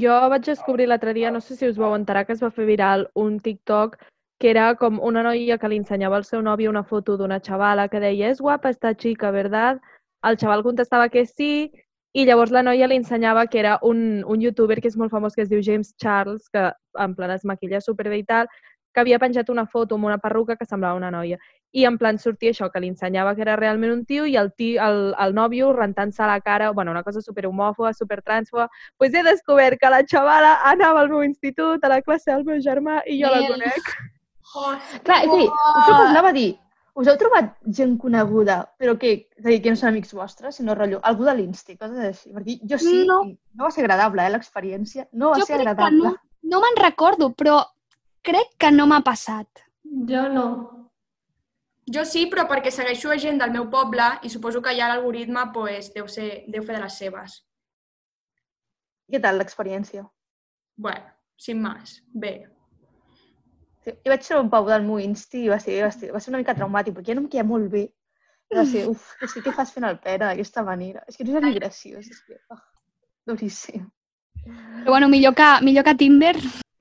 Jo 0.03 0.15
vaig 0.33 0.43
descobrir 0.47 0.89
l'altre 0.89 1.13
dia, 1.15 1.31
no 1.31 1.41
sé 1.41 1.55
si 1.55 1.69
us 1.69 1.79
vau 1.79 1.95
enterar, 1.95 2.25
que 2.27 2.35
es 2.35 2.43
va 2.43 2.51
fer 2.51 2.67
viral 2.67 3.09
un 3.15 3.39
TikTok 3.39 3.97
que 4.43 4.51
era 4.51 4.75
com 4.75 4.99
una 4.99 5.23
noia 5.23 5.59
que 5.59 5.69
li 5.71 5.79
ensenyava 5.79 6.17
al 6.19 6.25
seu 6.27 6.43
nòvio 6.43 6.71
una 6.71 6.83
foto 6.83 7.17
d'una 7.17 7.39
xavala 7.41 7.87
que 7.89 8.01
deia 8.03 8.33
és 8.35 8.41
guapa 8.43 8.73
esta 8.75 8.95
chica, 8.95 9.31
¿verdad? 9.31 9.81
El 10.27 10.37
xaval 10.37 10.65
contestava 10.67 11.09
que 11.09 11.25
sí 11.27 11.71
i 12.13 12.25
llavors 12.27 12.51
la 12.51 12.63
noia 12.63 12.89
li 12.91 12.99
ensenyava 12.99 13.47
que 13.47 13.61
era 13.61 13.79
un, 13.83 14.25
un 14.27 14.43
youtuber 14.43 14.81
que 14.81 14.91
és 14.91 14.97
molt 14.97 15.15
famós 15.15 15.35
que 15.35 15.43
es 15.47 15.51
diu 15.51 15.63
James 15.63 15.95
Charles, 15.97 16.49
que 16.51 16.73
en 17.07 17.15
plan 17.15 17.31
es 17.31 17.45
maquilla 17.45 17.81
superbé 17.81 18.19
i 18.19 18.27
tal, 18.27 18.51
que 18.95 19.03
havia 19.03 19.19
penjat 19.19 19.51
una 19.51 19.67
foto 19.67 19.95
amb 19.95 20.11
una 20.11 20.19
perruca 20.19 20.57
que 20.57 20.67
semblava 20.67 20.99
una 20.99 21.11
noia. 21.11 21.39
I 21.75 21.85
en 21.89 21.97
plan 21.99 22.18
sortia 22.22 22.53
això, 22.55 22.68
que 22.70 22.79
li 22.81 22.87
ensenyava 22.93 23.33
que 23.35 23.43
era 23.43 23.57
realment 23.59 23.91
un 23.93 24.05
tio 24.07 24.25
i 24.31 24.37
el, 24.39 24.53
tio, 24.55 24.79
el, 24.85 24.99
el 25.18 25.33
nòvio 25.35 25.72
rentant-se 25.75 26.22
la 26.22 26.37
cara, 26.41 26.70
bueno, 26.70 26.93
una 26.95 27.03
cosa 27.03 27.20
super 27.20 27.47
homòfoba, 27.49 27.93
super 27.93 28.20
transfoba. 28.22 28.68
pues 28.97 29.12
he 29.14 29.25
descobert 29.27 29.81
que 29.81 29.91
la 29.91 30.05
xavala 30.07 30.61
anava 30.70 31.01
al 31.01 31.09
meu 31.11 31.25
institut, 31.25 31.83
a 31.85 31.89
la 31.89 32.03
classe 32.03 32.31
del 32.31 32.45
meu 32.45 32.61
germà, 32.62 33.01
i 33.07 33.18
jo 33.22 33.31
la 33.31 33.41
Mel. 33.41 33.53
conec. 33.57 33.95
Clar, 35.03 35.25
és 35.25 35.33
a 35.33 35.37
dir, 35.41 35.49
us 35.49 35.89
ho 35.89 35.95
anava 36.05 36.29
a 36.31 36.33
dir, 36.37 36.53
us 36.95 37.09
heu 37.11 37.16
trobat 37.18 37.57
gent 37.66 37.97
coneguda, 37.99 38.61
però 38.79 38.95
que, 38.97 39.11
és 39.35 39.45
a 39.45 39.49
dir, 39.49 39.61
que 39.64 39.70
no 39.75 39.77
són 39.81 39.89
amics 39.91 40.14
vostres, 40.14 40.55
sinó 40.61 40.77
rotllo, 40.79 41.01
algú 41.03 41.25
de 41.27 41.35
l'Insti, 41.35 41.75
coses 41.77 41.99
així. 41.99 42.31
Perquè 42.37 42.61
jo 42.70 42.79
sí, 42.79 43.01
No. 43.09 43.18
no 43.27 43.64
va 43.66 43.72
ser 43.75 43.83
agradable, 43.83 44.22
eh, 44.22 44.31
l'experiència. 44.31 45.09
No 45.12 45.31
va 45.35 45.41
Jo 45.43 45.47
ser 45.49 45.57
crec 45.57 45.66
que 45.66 45.70
agradable. 45.75 46.05
no, 46.14 46.14
no 46.55 46.61
me'n 46.62 46.79
recordo, 46.85 47.33
però 47.35 47.64
crec 48.22 48.55
que 48.59 48.70
no 48.70 48.87
m'ha 48.87 49.01
passat. 49.03 49.49
Jo 50.07 50.29
no. 50.29 50.47
Jo 51.93 52.05
sí, 52.09 52.24
però 52.32 52.47
perquè 52.49 52.70
segueixo 52.72 53.11
a 53.12 53.18
gent 53.20 53.41
del 53.41 53.53
meu 53.53 53.66
poble 53.72 54.07
i 54.24 54.30
suposo 54.32 54.62
que 54.64 54.72
ja 54.76 54.89
l'algoritme 54.89 55.51
pues, 55.53 55.91
deu, 55.93 56.07
ser, 56.09 56.45
deu 56.49 56.64
fer 56.64 56.78
de 56.78 56.82
les 56.85 56.97
seves. 57.01 57.43
Què 59.12 59.20
tal 59.20 59.37
l'experiència? 59.37 60.07
Bueno, 60.76 61.11
sin 61.37 61.61
más. 61.61 61.99
Bé. 62.09 62.49
Sí, 63.85 63.93
jo 63.93 64.12
vaig 64.14 64.24
ser 64.24 64.39
un 64.41 64.49
Pau 64.51 64.64
del 64.68 64.87
meu 64.87 65.03
Insti 65.05 65.45
i 65.45 65.51
va 65.53 65.59
ser, 65.61 65.76
va 65.85 65.91
ser, 65.93 66.09
va 66.14 66.22
ser 66.24 66.32
una 66.32 66.41
mica 66.41 66.55
traumàtic, 66.57 66.97
perquè 66.97 67.12
ja 67.12 67.18
no 67.18 67.26
em 67.26 67.28
queia 67.35 67.45
molt 67.45 67.68
bé. 67.74 67.85
I 68.53 68.57
Va 68.57 68.64
ser, 68.70 68.87
uf, 68.93 69.11
que 69.20 69.28
sí 69.28 69.43
que 69.45 69.53
fas 69.53 69.74
fent 69.74 69.85
el 69.89 69.99
pera 70.01 70.30
d'aquesta 70.30 70.64
manera. 70.64 71.05
És 71.09 71.20
que 71.20 71.26
no 71.28 71.37
és 71.37 71.45
ni 71.45 71.53
graciós, 71.59 72.09
és 72.09 72.22
que... 72.24 72.41
Oh, 72.49 72.62
duríssim. 73.28 73.85
Però 74.45 74.97
bueno, 74.97 75.11
millor 75.12 75.37
que, 75.37 75.51
millor 75.64 75.85
que 75.85 75.95
Tinder. 76.01 76.32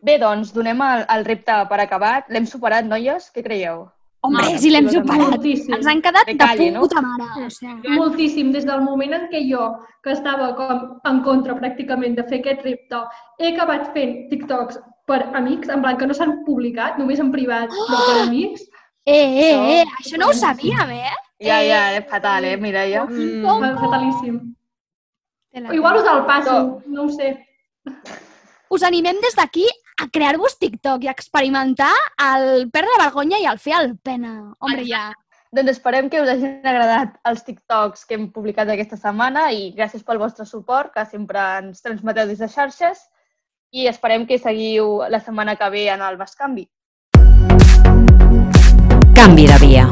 Bé, 0.03 0.15
doncs, 0.19 0.55
donem 0.55 0.79
el, 0.83 1.03
el 1.11 1.27
repte 1.27 1.59
per 1.67 1.79
acabat. 1.83 2.31
L'hem 2.31 2.47
superat, 2.47 2.87
noies? 2.87 3.29
Què 3.35 3.43
creieu? 3.43 3.85
Hombre, 4.25 4.43
Ah, 4.53 4.57
si 4.57 4.69
l'hem 4.71 4.85
superat. 4.87 5.33
Moltíssim. 5.33 5.73
Ens 5.75 5.87
han 5.91 6.01
quedat 6.01 6.25
De 6.25 6.33
de, 6.33 6.37
calle, 6.39 6.69
no? 6.71 6.81
puta 6.85 7.01
mare. 7.03 7.25
O 7.45 7.49
sigui, 7.51 7.89
Moltíssim. 7.97 8.51
Des 8.53 8.63
del 8.65 8.79
moment 8.81 9.13
en 9.17 9.25
què 9.29 9.41
jo, 9.49 9.65
que 10.01 10.13
estava 10.15 10.53
com 10.55 11.01
en 11.11 11.19
contra 11.25 11.55
pràcticament 11.59 12.15
de 12.15 12.23
fer 12.29 12.39
aquest 12.39 12.63
repte, 12.63 13.01
he 13.39 13.51
acabat 13.53 13.89
fent 13.93 14.29
TikToks 14.29 14.79
per 15.05 15.19
amics, 15.35 15.67
en 15.67 15.81
plan 15.83 15.97
que 15.99 16.07
no 16.07 16.13
s'han 16.15 16.37
publicat, 16.45 16.97
només 16.97 17.19
en 17.19 17.31
privat, 17.33 17.67
però 17.69 17.99
per 18.07 18.21
amics. 18.21 18.63
eh, 19.05 19.13
eh, 19.43 19.81
eh, 19.81 19.85
Això- 19.99 20.17
no 20.17 20.29
ho 20.29 20.33
sabíem, 20.33 20.89
eh? 20.91 21.11
Ja, 21.43 21.59
ja, 21.61 21.81
és 21.97 22.05
fatal, 22.09 22.45
eh, 22.45 22.55
Mireia? 22.55 23.03
Mm. 23.03 23.43
Fatalíssim. 23.81 24.55
O 25.69 25.73
igual 25.73 25.97
us 25.97 26.07
el 26.07 26.23
passo, 26.25 26.81
no 26.87 27.03
ho 27.03 27.09
sé. 27.09 27.45
Us 28.69 28.81
animem 28.83 29.19
des 29.21 29.35
d'aquí 29.35 29.67
a 30.03 30.09
crear-vos 30.11 30.57
TikTok 30.59 31.05
i 31.05 31.07
a 31.07 31.15
experimentar 31.15 31.93
el 32.35 32.69
perdre 32.71 32.97
la 32.97 33.05
vergonya 33.05 33.39
i 33.39 33.47
el 33.47 33.59
fer 33.59 33.77
el 33.79 33.95
pena. 33.97 34.53
Hombre, 34.59 34.85
ja. 34.87 35.11
Doncs 35.53 35.75
esperem 35.75 36.09
que 36.09 36.21
us 36.21 36.29
hagin 36.31 36.65
agradat 36.65 37.15
els 37.29 37.43
TikToks 37.45 38.07
que 38.09 38.17
hem 38.17 38.29
publicat 38.33 38.71
aquesta 38.73 38.97
setmana 38.97 39.51
i 39.53 39.69
gràcies 39.77 40.03
pel 40.03 40.19
vostre 40.21 40.47
suport, 40.49 40.91
que 40.95 41.05
sempre 41.05 41.43
ens 41.61 41.83
transmeteu 41.85 42.27
des 42.27 42.41
de 42.41 42.49
xarxes 42.49 43.05
i 43.71 43.87
esperem 43.89 44.25
que 44.29 44.41
seguiu 44.41 45.03
la 45.09 45.21
setmana 45.21 45.55
que 45.55 45.69
ve 45.69 45.87
en 45.93 46.01
el 46.01 46.17
Bascanvi. 46.17 46.67
Canvi 49.13 49.47
de 49.47 49.61
via. 49.61 49.87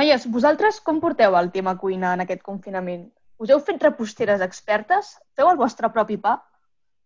Noies, 0.00 0.22
vosaltres 0.32 0.78
com 0.80 0.96
porteu 0.96 1.34
el 1.36 1.50
tema 1.52 1.74
cuina 1.76 2.14
en 2.16 2.22
aquest 2.22 2.40
confinament? 2.40 3.02
Us 3.36 3.50
heu 3.52 3.58
fet 3.60 3.82
reposteres 3.84 4.40
expertes? 4.40 5.10
Feu 5.36 5.50
el 5.50 5.58
vostre 5.60 5.90
propi 5.92 6.16
pa? 6.22 6.38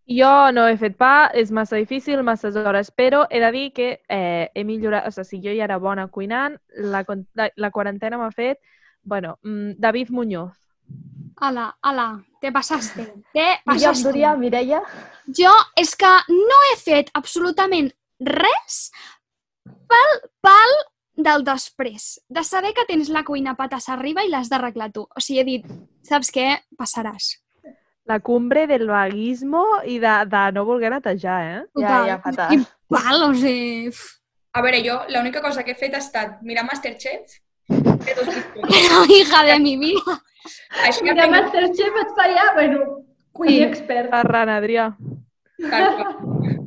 Jo 0.07 0.53
no 0.55 0.69
he 0.71 0.77
fet 0.79 0.95
pa, 1.01 1.33
és 1.35 1.51
massa 1.51 1.81
difícil, 1.81 2.23
massa 2.23 2.53
hores, 2.61 2.93
però 2.95 3.25
he 3.31 3.41
de 3.43 3.51
dir 3.57 3.65
que 3.75 3.89
eh, 4.07 4.47
he 4.55 4.63
millorat, 4.69 5.09
o 5.09 5.11
sigui, 5.11 5.27
si 5.27 5.43
jo 5.43 5.57
ja 5.57 5.67
era 5.67 5.81
bona 5.83 6.07
cuinant, 6.07 6.55
la, 6.95 7.03
la, 7.35 7.49
la 7.57 7.73
quarantena 7.75 8.21
m'ha 8.21 8.31
fet, 8.31 8.63
bueno, 9.03 9.41
mm, 9.43 9.75
David 9.83 10.15
Muñoz. 10.15 10.55
Ala, 11.43 11.73
ala, 11.83 12.09
te 12.41 12.53
passaste. 12.53 13.11
Te 13.35 13.49
passaste. 13.65 14.07
Núria, 14.07 14.37
Mireia? 14.39 14.85
Jo 15.27 15.51
és 15.75 15.97
que 15.99 16.15
no 16.31 16.63
he 16.71 16.79
fet 16.79 17.11
absolutament 17.19 17.91
res 18.23 18.83
pel 19.91 20.19
pal 20.45 20.83
del 21.17 21.45
després. 21.47 22.21
De 22.29 22.43
saber 22.45 22.75
que 22.75 22.87
tens 22.89 23.11
la 23.13 23.25
cuina 23.25 23.57
patas 23.59 23.89
arriba 23.89 24.25
i 24.25 24.31
l'has 24.31 24.51
d'arreglar 24.51 24.91
tu. 24.93 25.07
O 25.07 25.23
sigui, 25.23 25.41
he 25.41 25.47
dit, 25.49 25.73
saps 26.07 26.33
què? 26.35 26.49
Passaràs. 26.79 27.35
La 28.05 28.19
cumbre 28.21 28.67
del 28.69 28.87
vaguismo 28.89 29.63
i 29.89 29.97
de, 30.03 30.15
de 30.29 30.43
no 30.53 30.67
voler 30.69 30.91
netejar, 30.93 31.39
eh? 31.45 31.63
Ja, 31.81 32.03
ja, 32.09 32.19
fatal. 32.21 32.51
Quin 32.53 32.67
pal, 32.91 33.31
o 33.31 33.33
sigui... 33.39 33.89
A 34.55 34.63
veure, 34.63 34.83
jo 34.87 35.01
l'única 35.11 35.41
cosa 35.43 35.65
que 35.67 35.73
he 35.75 35.79
fet 35.79 35.97
ha 35.97 36.03
estat 36.03 36.37
mirar 36.47 36.63
Masterchef, 36.69 37.41
fer 37.67 38.15
dos. 38.21 38.29
Però, 38.71 39.01
hija 39.11 39.41
de 39.49 39.57
mi 39.63 39.75
vida. 39.81 40.19
Així 40.85 41.01
que 41.01 41.15
Mira, 41.15 41.25
tinc... 41.25 41.35
Masterchef 41.35 41.99
et 42.05 42.13
fa 42.19 42.29
ja, 42.31 42.45
bueno, 42.59 42.85
cuiner 43.35 43.71
expert. 43.71 44.13
Ferran 44.13 44.53
Adrià. 44.55 44.93
Tal 45.65 45.91
qual. 45.99 46.63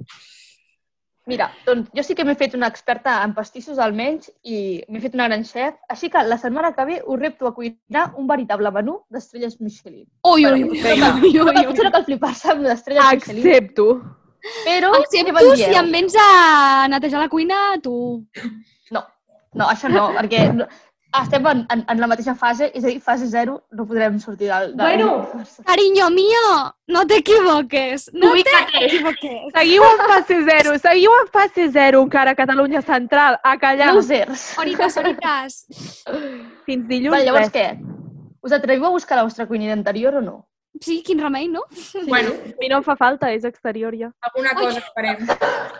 Mira, 1.27 1.49
doncs 1.67 1.89
jo 1.91 2.03
sí 2.07 2.15
que 2.15 2.23
m'he 2.23 2.37
fet 2.39 2.53
una 2.55 2.69
experta 2.71 3.17
en 3.25 3.33
pastissos 3.35 3.81
almenys 3.83 4.29
i 4.47 4.59
m'he 4.87 5.01
fet 5.03 5.15
una 5.17 5.25
gran 5.27 5.43
chef, 5.47 5.75
així 5.91 6.07
que 6.13 6.21
la 6.23 6.37
setmana 6.39 6.71
que 6.77 6.85
ve 6.87 7.01
us 7.03 7.19
repto 7.19 7.49
a 7.49 7.53
cuinar 7.55 8.05
un 8.21 8.29
veritable 8.29 8.71
menú 8.71 8.95
d'estrelles 9.11 9.57
Michelin. 9.59 10.05
Ui, 10.23 10.45
ui, 10.47 10.63
ui, 10.63 10.79
vinga, 10.85 11.11
ui, 11.19 11.33
ui, 11.33 11.43
ui. 11.43 11.65
potser 11.67 11.89
no 11.89 11.91
cal 11.97 12.07
flipar-se 12.07 12.53
amb 12.53 12.63
les 12.63 12.79
estrelles 12.79 13.11
Michelin, 13.19 13.43
Accepto. 13.43 13.89
però 14.63 14.93
Accepto 15.01 15.43
si 15.59 15.75
em 15.83 15.91
vens 15.97 16.15
a 16.23 16.87
netejar 16.95 17.25
la 17.25 17.29
cuina, 17.35 17.59
tu. 17.83 17.97
No, 18.95 19.03
no, 19.51 19.67
això 19.67 19.91
no, 19.91 20.07
perquè 20.15 20.47
no, 20.55 20.69
estem 21.23 21.45
en, 21.47 21.65
en, 21.71 21.85
en 21.87 21.99
la 22.01 22.07
mateixa 22.07 22.35
fase, 22.35 22.67
és 22.75 22.83
a 22.83 22.87
dir, 22.87 22.99
fase 23.01 23.27
zero, 23.31 23.63
no 23.71 23.85
podrem 23.87 24.19
sortir 24.19 24.49
del... 24.51 24.75
del... 24.75 24.85
Bueno. 25.03 25.45
Cariño 25.65 26.09
mío, 26.09 26.75
no 26.87 27.05
te 27.07 27.17
equivoques. 27.17 28.09
No 28.13 28.31
te 28.33 28.41
Ubícate. 28.41 28.85
equivoques. 28.85 29.53
Seguiu 29.55 29.83
en 29.83 29.97
fase 30.07 30.41
zero, 30.49 30.77
seguiu 30.79 31.11
en 31.21 31.27
fase 31.31 31.69
zero 31.71 32.01
encara 32.03 32.31
a 32.31 32.35
Catalunya 32.35 32.81
Central, 32.81 33.39
a 33.43 33.57
callar. 33.57 33.93
Losers. 33.95 34.57
Horitas, 34.59 34.97
horitas. 34.97 35.65
Fins 36.65 36.87
dilluns. 36.87 37.15
Vale, 37.15 37.25
llavors 37.25 37.49
res. 37.51 37.55
què? 37.55 37.95
Us 38.43 38.51
atreviu 38.53 38.85
a 38.85 38.89
buscar 38.93 39.17
la 39.17 39.23
vostra 39.23 39.47
cuinera 39.47 39.73
anterior 39.73 40.15
o 40.15 40.21
no? 40.21 40.37
Sí, 40.79 41.01
quin 41.01 41.17
remei, 41.19 41.47
no? 41.47 41.63
Bueno, 42.05 42.29
A 42.37 42.53
mi 42.59 42.67
no 42.69 42.77
em 42.77 42.83
fa 42.85 42.93
falta, 42.95 43.31
és 43.33 43.43
exterior 43.47 43.95
ja. 43.97 44.11
alguna 44.21 44.53
cosa 44.53 44.83
farem. 44.93 45.23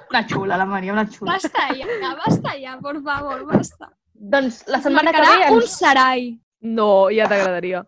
Una 0.10 0.24
xula, 0.26 0.58
la 0.58 0.66
Maria, 0.66 0.92
una 0.94 1.06
xula. 1.06 1.34
Basta 1.36 1.68
ya, 1.78 1.86
basta 2.26 2.58
ya, 2.58 2.80
por 2.82 3.04
favor, 3.04 3.46
basta. 3.46 3.92
Doncs 4.18 4.64
la 4.68 4.82
setmana 4.82 5.12
que 5.14 5.22
ve 5.22 5.28
marcarà 5.28 5.54
un 5.54 5.62
ens... 5.62 5.78
sarai. 5.78 6.28
No, 6.62 7.08
ja 7.14 7.28
t'agradaria. 7.30 7.84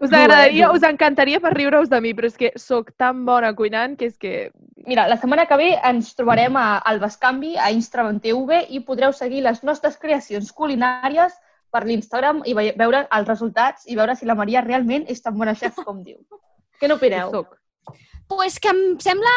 Us 0.00 0.12
eh, 0.12 0.16
agradaria, 0.16 0.70
us 0.70 0.84
encantaria 0.86 1.40
per 1.42 1.52
riure-us 1.56 1.90
de 1.90 1.98
mi, 2.00 2.12
però 2.14 2.28
és 2.30 2.36
que 2.38 2.52
sóc 2.56 2.92
tan 2.96 3.24
bona 3.26 3.50
cuinant 3.58 3.96
que 3.98 4.06
és 4.06 4.16
que... 4.18 4.50
Mira, 4.86 5.08
la 5.10 5.16
setmana 5.18 5.46
que 5.50 5.58
ve 5.58 5.72
ens 5.90 6.14
trobarem 6.18 6.56
a, 6.56 6.78
al 6.78 7.00
Bascanvi, 7.02 7.56
a 7.58 7.70
Instagram 7.74 8.20
TV, 8.22 8.62
i 8.70 8.80
podreu 8.86 9.12
seguir 9.12 9.42
les 9.42 9.62
nostres 9.66 9.98
creacions 9.98 10.52
culinàries 10.54 11.34
per 11.72 11.84
l'Instagram 11.86 12.42
i 12.46 12.54
ve- 12.54 12.74
veure 12.78 13.06
els 13.10 13.28
resultats 13.28 13.86
i 13.90 13.98
veure 13.98 14.14
si 14.14 14.26
la 14.26 14.38
Maria 14.38 14.62
realment 14.62 15.06
és 15.08 15.22
tan 15.22 15.34
bona 15.38 15.54
chef 15.58 15.74
com 15.82 16.02
diu. 16.02 16.18
Què 16.80 16.90
n'opineu? 16.90 17.30
Soc. 17.34 17.58
Pues 18.32 18.58
que 18.58 18.70
em 18.72 18.78
sembla 19.02 19.30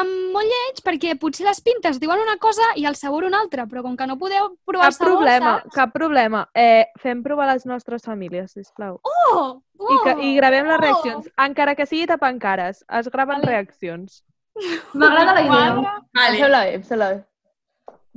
um, 0.00 0.10
molt 0.34 0.48
lleig 0.48 0.80
perquè 0.86 1.12
potser 1.20 1.44
les 1.46 1.60
pintes 1.60 1.98
diuen 2.00 2.22
una 2.22 2.38
cosa 2.40 2.70
i 2.80 2.86
el 2.88 2.96
sabor 2.96 3.26
una 3.28 3.42
altra, 3.44 3.66
però 3.68 3.82
com 3.84 3.98
que 3.98 4.06
no 4.08 4.16
podeu 4.18 4.54
provar 4.66 4.88
Cap 4.88 4.96
sabor, 4.96 5.12
problema, 5.18 5.52
saps? 5.60 5.74
cap 5.76 5.92
problema. 5.92 6.42
Eh, 6.54 6.86
fem 7.02 7.22
provar 7.22 7.50
les 7.52 7.66
nostres 7.68 8.06
famílies, 8.06 8.54
sisplau. 8.56 8.98
Oh! 9.04 9.60
oh 9.78 9.92
I, 9.92 10.00
que, 10.06 10.16
I 10.24 10.34
gravem 10.40 10.66
les 10.72 10.78
oh. 10.78 10.82
reaccions. 10.86 11.30
Encara 11.46 11.76
que 11.76 11.86
sigui 11.86 12.08
tapant 12.08 12.40
cares, 12.40 12.84
es 12.88 13.12
graven 13.12 13.44
Vale. 13.44 13.52
reaccions. 13.52 14.22
M'agrada 14.94 15.34
la 15.36 15.42
idea. 15.44 15.72
Quadre. 15.76 15.96
Em 16.00 16.20
Vale. 16.22 16.38
sembla 16.38 16.64
bé, 16.64 16.74
em 16.74 16.84
sembla 16.90 17.10
bé. 17.14 17.24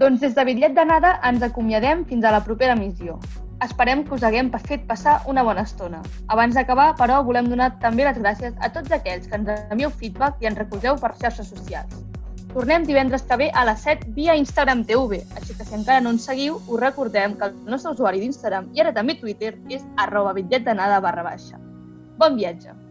Doncs 0.03 0.21
des 0.25 0.33
de 0.33 0.45
Bitllet 0.49 0.73
d'anada 0.73 1.17
ens 1.29 1.43
acomiadem 1.45 2.07
fins 2.09 2.25
a 2.25 2.31
la 2.33 2.45
propera 2.47 2.79
missió. 2.79 3.19
Esperem 3.63 4.01
que 4.03 4.11
us 4.15 4.23
haguem 4.27 4.49
fet 4.67 4.81
passar 4.89 5.21
una 5.31 5.43
bona 5.47 5.63
estona. 5.63 6.01
Abans 6.27 6.57
d'acabar, 6.57 6.89
però, 6.99 7.21
volem 7.23 7.47
donar 7.47 7.69
també 7.79 8.03
les 8.03 8.19
gràcies 8.19 8.57
a 8.59 8.69
tots 8.75 8.91
aquells 8.91 9.29
que 9.29 9.39
ens 9.39 9.53
envieu 9.71 9.89
feedback 10.01 10.43
i 10.43 10.49
ens 10.51 10.59
recolzeu 10.59 10.99
per 10.99 11.13
xarxes 11.21 11.47
socials. 11.47 12.03
Tornem 12.51 12.83
divendres 12.85 13.23
que 13.23 13.39
ve 13.39 13.49
a 13.55 13.63
les 13.65 13.87
7 13.87 14.11
via 14.19 14.35
Instagram 14.35 14.83
TV, 14.85 15.23
així 15.39 15.55
que 15.55 15.63
si 15.63 15.77
encara 15.79 16.03
no 16.03 16.11
ens 16.13 16.27
seguiu, 16.27 16.59
us 16.67 16.79
recordem 16.83 17.39
que 17.39 17.49
el 17.49 17.57
nostre 17.65 17.95
usuari 17.95 18.19
d'Instagram 18.21 18.67
i 18.75 18.83
ara 18.83 18.93
també 18.93 19.15
Twitter 19.15 19.55
és 19.71 19.87
arroba 19.95 20.35
bitlletdanada 20.37 20.99
barra 20.99 21.23
baixa. 21.31 21.57
Bon 22.19 22.35
viatge! 22.35 22.82